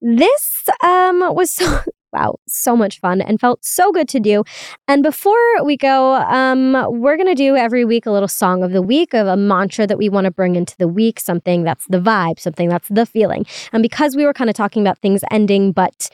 this 0.00 0.68
um 0.82 1.20
was 1.34 1.50
so 1.54 1.80
wow, 2.12 2.36
so 2.48 2.76
much 2.76 2.98
fun 2.98 3.20
and 3.20 3.40
felt 3.40 3.64
so 3.64 3.92
good 3.92 4.08
to 4.08 4.18
do. 4.18 4.42
And 4.88 5.02
before 5.02 5.38
we 5.64 5.76
go, 5.76 6.14
um, 6.14 7.00
we're 7.00 7.16
gonna 7.16 7.34
do 7.34 7.56
every 7.56 7.84
week 7.84 8.06
a 8.06 8.10
little 8.10 8.28
song 8.28 8.62
of 8.64 8.72
the 8.72 8.82
week 8.82 9.14
of 9.14 9.26
a 9.26 9.36
mantra 9.36 9.86
that 9.86 9.98
we 9.98 10.08
want 10.08 10.24
to 10.24 10.30
bring 10.30 10.56
into 10.56 10.76
the 10.78 10.88
week, 10.88 11.20
something 11.20 11.62
that's 11.62 11.86
the 11.86 12.00
vibe, 12.00 12.40
something 12.40 12.68
that's 12.68 12.88
the 12.88 13.06
feeling. 13.06 13.46
And 13.72 13.82
because 13.82 14.16
we 14.16 14.24
were 14.24 14.32
kind 14.34 14.50
of 14.50 14.56
talking 14.56 14.82
about 14.82 14.98
things 14.98 15.22
ending, 15.30 15.72
but 15.72 16.10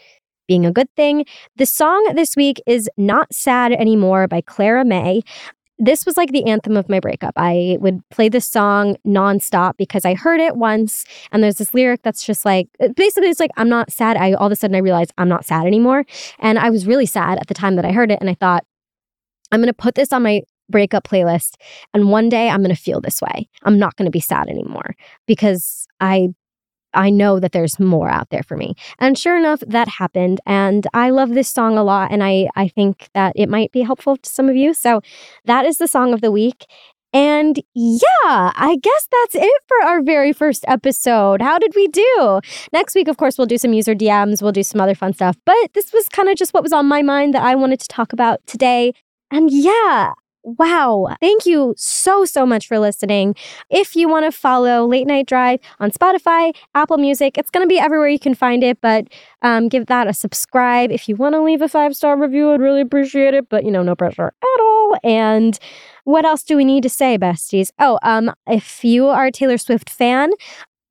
being 0.47 0.65
a 0.65 0.73
good 0.73 0.89
thing. 0.97 1.25
The 1.57 1.67
song 1.67 2.13
this 2.15 2.37
week 2.37 2.61
is 2.67 2.89
Not 2.97 3.35
Sad 3.35 3.73
Anymore 3.73 4.29
by 4.29 4.41
Clara 4.41 4.85
Mae 4.85 5.23
this 5.79 6.07
was 6.07 6.17
like 6.17 6.33
the 6.33 6.45
anthem 6.47 6.77
of 6.77 6.89
my 6.89 7.01
breakup. 7.01 7.35
I 7.37 7.77
would 7.81 8.01
play 8.11 8.29
this 8.29 8.49
song 8.49 8.97
nonstop 9.07 9.77
because 9.77 10.05
I 10.05 10.15
heard 10.15 10.41
it 10.41 10.57
once 10.57 11.05
and 11.33 11.43
there's 11.43 11.57
this 11.57 11.75
lyric 11.75 12.03
that's 12.03 12.25
just 12.25 12.45
like 12.45 12.69
uh, 12.81 12.89
basically 12.89 13.29
it's 13.29 13.41
like 13.41 13.51
I'm 13.57 13.69
not 13.69 13.93
sad. 13.93 14.17
I 14.17 14.33
all 14.33 14.47
of 14.47 14.53
a 14.53 14.57
sudden 14.57 14.75
I 14.75 14.81
realized 14.81 15.13
I'm 15.19 15.29
not 15.29 15.45
sad 15.45 15.67
anymore. 15.67 16.05
And 16.39 16.59
I 16.59 16.71
was 16.71 16.87
really 16.87 17.07
sad 17.07 17.39
at 17.39 17.49
the 17.49 17.55
time 17.55 17.77
that 17.77 17.85
I 17.85 17.93
heard 17.93 18.11
it 18.11 18.19
and 18.21 18.31
I 18.31 18.35
thought 18.35 18.65
I'm 19.53 19.61
going 19.61 19.69
to 19.69 19.75
put 19.75 19.95
this 19.95 20.13
on 20.13 20.23
my 20.23 20.43
breakup 20.69 21.05
playlist 21.05 21.55
and 21.95 22.11
one 22.11 22.29
day 22.29 22.49
I'm 22.49 22.63
going 22.63 22.75
to 22.75 22.81
feel 22.81 23.01
this 23.01 23.21
way. 23.21 23.49
I'm 23.63 23.79
not 23.79 23.97
going 23.97 24.07
to 24.07 24.11
be 24.11 24.21
sad 24.21 24.49
anymore 24.49 24.97
because 25.27 25.87
I 26.01 26.31
I 26.97 27.11
know 27.11 27.39
that 27.41 27.53
there's 27.53 27.79
more 27.79 28.09
out 28.09 28.31
there 28.31 28.43
for 28.43 28.57
me. 28.57 28.75
And 28.99 29.19
sure 29.19 29.37
enough, 29.37 29.61
that 29.67 29.89
happened. 29.89 30.41
And 30.47 30.87
I 30.95 31.11
love 31.11 31.31
this 31.31 31.49
song 31.49 31.79
a 31.79 31.85
lot. 31.85 32.11
And 32.11 32.25
I, 32.25 32.49
I 32.57 32.69
think 32.69 33.09
that 33.15 33.33
it 33.37 33.49
might 33.49 33.73
be 33.73 33.83
helpful 33.83 34.17
to 34.17 34.29
some 34.29 34.49
of 34.49 34.57
you. 34.57 34.75
So 34.75 35.01
that 35.45 35.65
is 35.67 35.79
the 35.79 35.89
song 35.89 36.13
of 36.13 36.21
the 36.21 36.33
week. 36.33 36.67
And 37.13 37.59
yeah, 37.75 38.01
I 38.25 38.77
guess 38.83 39.09
that's 39.11 39.37
it 39.37 39.63
for 39.67 39.87
our 39.87 40.03
very 40.03 40.33
first 40.33 40.65
episode. 40.69 41.41
How 41.41 41.59
did 41.59 41.73
we 41.75 41.89
do? 41.89 42.41
Next 42.73 42.95
week, 42.95 43.09
of 43.09 43.17
course, 43.17 43.39
we'll 43.39 43.47
do 43.47 43.57
some 43.57 43.73
user 43.73 43.95
DMs, 43.95 44.43
we'll 44.43 44.53
do 44.53 44.63
some 44.63 44.81
other 44.81 44.95
fun 44.95 45.15
stuff. 45.15 45.37
But 45.47 45.73
this 45.73 45.93
was 45.93 46.09
kind 46.09 46.29
of 46.29 46.37
just 46.37 46.53
what 46.53 46.63
was 46.63 46.75
on 46.75 46.87
my 46.87 47.03
mind 47.03 47.33
that 47.33 47.43
I 47.43 47.55
wanted 47.55 47.81
to 47.81 47.89
talk 47.89 48.13
about 48.13 48.41
today. 48.47 48.93
And 49.31 49.51
yeah, 49.51 50.13
Wow. 50.47 51.09
Thank 51.21 51.45
you 51.45 51.75
so, 51.77 52.25
so 52.25 52.47
much 52.47 52.69
for 52.69 52.79
listening. 52.79 53.35
If 53.69 53.97
you 53.97 54.09
want 54.09 54.27
to 54.27 54.31
follow 54.31 54.87
Late 54.87 55.09
Night 55.09 55.27
Drive 55.27 55.59
on 55.81 55.91
Spotify, 55.91 56.55
Apple 56.73 56.99
Music, 56.99 57.37
it's 57.37 57.51
going 57.51 57.65
to 57.65 57.69
be 57.69 57.81
everywhere 57.81 58.07
you 58.07 58.21
can 58.21 58.33
find 58.37 58.63
it, 58.63 58.81
but 58.81 59.09
um, 59.43 59.69
give 59.69 59.87
that 59.87 60.07
a 60.07 60.13
subscribe. 60.13 60.93
If 60.93 61.09
you 61.09 61.17
want 61.17 61.35
to 61.35 61.43
leave 61.43 61.63
a 61.63 61.69
five 61.69 61.97
star 61.97 62.17
review, 62.17 62.53
I'd 62.53 62.61
really 62.61 62.81
appreciate 62.81 63.35
it, 63.35 63.49
but 63.49 63.65
you 63.65 63.73
know, 63.73 63.83
no 63.83 63.97
pressure 63.97 64.29
at 64.41 64.61
all. 64.61 64.97
And 65.03 65.59
what 66.05 66.25
else 66.25 66.45
do 66.45 66.57
we 66.57 66.65
need 66.65 66.85
to 66.85 66.91
say, 66.91 67.19
besties? 67.19 67.73
Oh, 67.81 67.99
um, 68.05 68.33
if 68.47 68.85
you 68.85 69.09
are 69.09 69.27
a 69.27 69.33
Taylor 69.33 69.59
Swift 69.59 69.91
fan, 69.91 70.31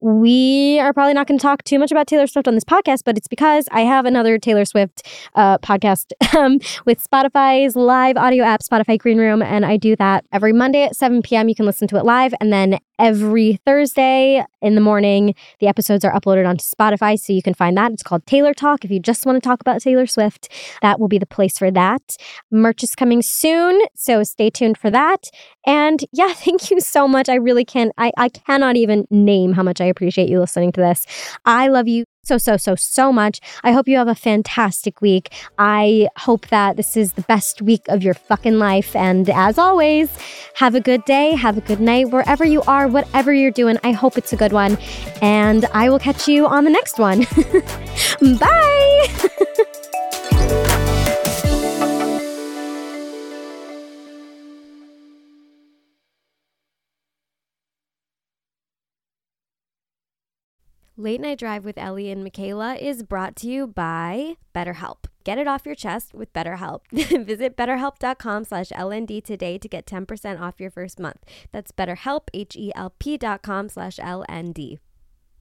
we 0.05 0.79
are 0.81 0.93
probably 0.93 1.15
not 1.15 1.25
going 1.25 1.39
to 1.39 1.41
talk 1.41 1.63
too 1.63 1.79
much 1.79 1.89
about 1.89 2.05
Taylor 2.05 2.27
Swift 2.27 2.47
on 2.47 2.53
this 2.53 2.63
podcast, 2.63 2.99
but 3.05 3.17
it's 3.17 3.27
because 3.27 3.67
I 3.71 3.81
have 3.81 4.05
another 4.05 4.37
Taylor 4.37 4.63
Swift 4.63 5.01
uh, 5.33 5.57
podcast 5.57 6.11
um, 6.37 6.59
with 6.85 7.03
Spotify's 7.03 7.75
live 7.75 8.15
audio 8.15 8.43
app, 8.43 8.61
Spotify 8.61 8.99
Green 8.99 9.17
Room. 9.17 9.41
And 9.41 9.65
I 9.65 9.77
do 9.77 9.95
that 9.95 10.23
every 10.31 10.53
Monday 10.53 10.83
at 10.83 10.95
7 10.95 11.23
p.m. 11.23 11.49
You 11.49 11.55
can 11.55 11.65
listen 11.65 11.87
to 11.87 11.97
it 11.97 12.05
live. 12.05 12.35
And 12.39 12.53
then 12.53 12.77
every 12.99 13.59
Thursday 13.65 14.43
in 14.61 14.75
the 14.75 14.81
morning, 14.81 15.35
the 15.59 15.67
episodes 15.67 16.03
are 16.05 16.11
uploaded 16.13 16.47
onto 16.47 16.63
Spotify. 16.63 17.19
So 17.19 17.33
you 17.33 17.41
can 17.41 17.53
find 17.53 17.77
that. 17.77 17.91
It's 17.91 18.03
called 18.03 18.25
Taylor 18.25 18.53
Talk. 18.53 18.85
If 18.85 18.91
you 18.91 18.99
just 18.99 19.25
want 19.25 19.41
to 19.41 19.47
talk 19.47 19.61
about 19.61 19.81
Taylor 19.81 20.07
Swift, 20.07 20.49
that 20.81 20.99
will 20.99 21.07
be 21.07 21.17
the 21.17 21.25
place 21.25 21.57
for 21.57 21.71
that. 21.71 22.17
Merch 22.51 22.83
is 22.83 22.95
coming 22.95 23.21
soon. 23.21 23.81
So 23.95 24.23
stay 24.23 24.49
tuned 24.49 24.77
for 24.77 24.89
that. 24.91 25.29
And 25.65 26.03
yeah, 26.11 26.33
thank 26.33 26.71
you 26.71 26.79
so 26.79 27.07
much. 27.07 27.29
I 27.29 27.35
really 27.35 27.65
can't, 27.65 27.91
I, 27.97 28.11
I 28.17 28.29
cannot 28.29 28.75
even 28.75 29.05
name 29.09 29.53
how 29.53 29.63
much 29.63 29.81
I 29.81 29.85
appreciate 29.85 30.29
you 30.29 30.39
listening 30.39 30.71
to 30.73 30.81
this. 30.81 31.05
I 31.45 31.67
love 31.67 31.87
you 31.87 32.05
so, 32.26 32.38
so, 32.38 32.57
so, 32.57 32.76
so 32.76 33.13
much. 33.13 33.39
I 33.63 33.71
hope 33.71 33.88
you 33.88 33.97
have 33.97 34.07
a 34.07 34.15
fantastic 34.15 35.01
week. 35.01 35.34
I 35.57 36.09
hope 36.17 36.47
that 36.47 36.76
this 36.76 36.97
is 36.97 37.13
the 37.13 37.21
best 37.23 37.61
week 37.61 37.88
of 37.88 38.03
your 38.03 38.13
fucking 38.13 38.57
life. 38.57 38.95
And 38.95 39.30
as 39.30 39.57
always, 39.57 40.09
have 40.55 40.76
a 40.76 40.82
good 40.82 41.05
day, 41.05 41.32
have 41.32 41.57
a 41.57 41.61
good 41.61 41.80
night, 41.80 42.09
wherever 42.09 42.43
you 42.43 42.61
are, 42.63 42.88
whatever 42.88 43.34
you're 43.34 43.51
doing. 43.51 43.78
I 43.84 43.91
hope 43.91 44.17
it's 44.17 44.34
a 44.34 44.38
good 44.38 44.53
one. 44.53 44.78
And 45.21 45.65
I 45.65 45.89
will 45.89 45.99
catch 45.99 46.28
you 46.28 46.47
on 46.47 46.63
the 46.63 46.71
next 46.71 46.97
one. 46.99 47.26
Bye. 48.39 49.30
Late 60.97 61.19
Night 61.19 61.39
Drive 61.39 61.65
with 61.65 61.77
Ellie 61.77 62.09
and 62.09 62.23
Michaela 62.23 62.75
is 62.75 63.03
brought 63.03 63.35
to 63.37 63.47
you 63.47 63.67
by 63.67 64.35
BetterHelp. 64.53 65.07
Get 65.25 65.37
it 65.37 65.45
off 65.45 65.65
your 65.65 65.75
chest 65.75 66.13
with 66.13 66.31
BetterHelp. 66.31 66.83
Visit 67.25 67.57
betterhelp.com 67.57 68.45
slash 68.45 68.69
LND 68.69 69.21
today 69.21 69.57
to 69.57 69.67
get 69.67 69.85
10% 69.85 70.39
off 70.39 70.61
your 70.61 70.71
first 70.71 70.97
month. 70.97 71.17
That's 71.51 71.73
betterhelp, 71.73 72.29
H-E-L-P 72.33 73.17
dot 73.17 73.41
com 73.41 73.67
slash 73.67 73.97
LND. 73.97 74.77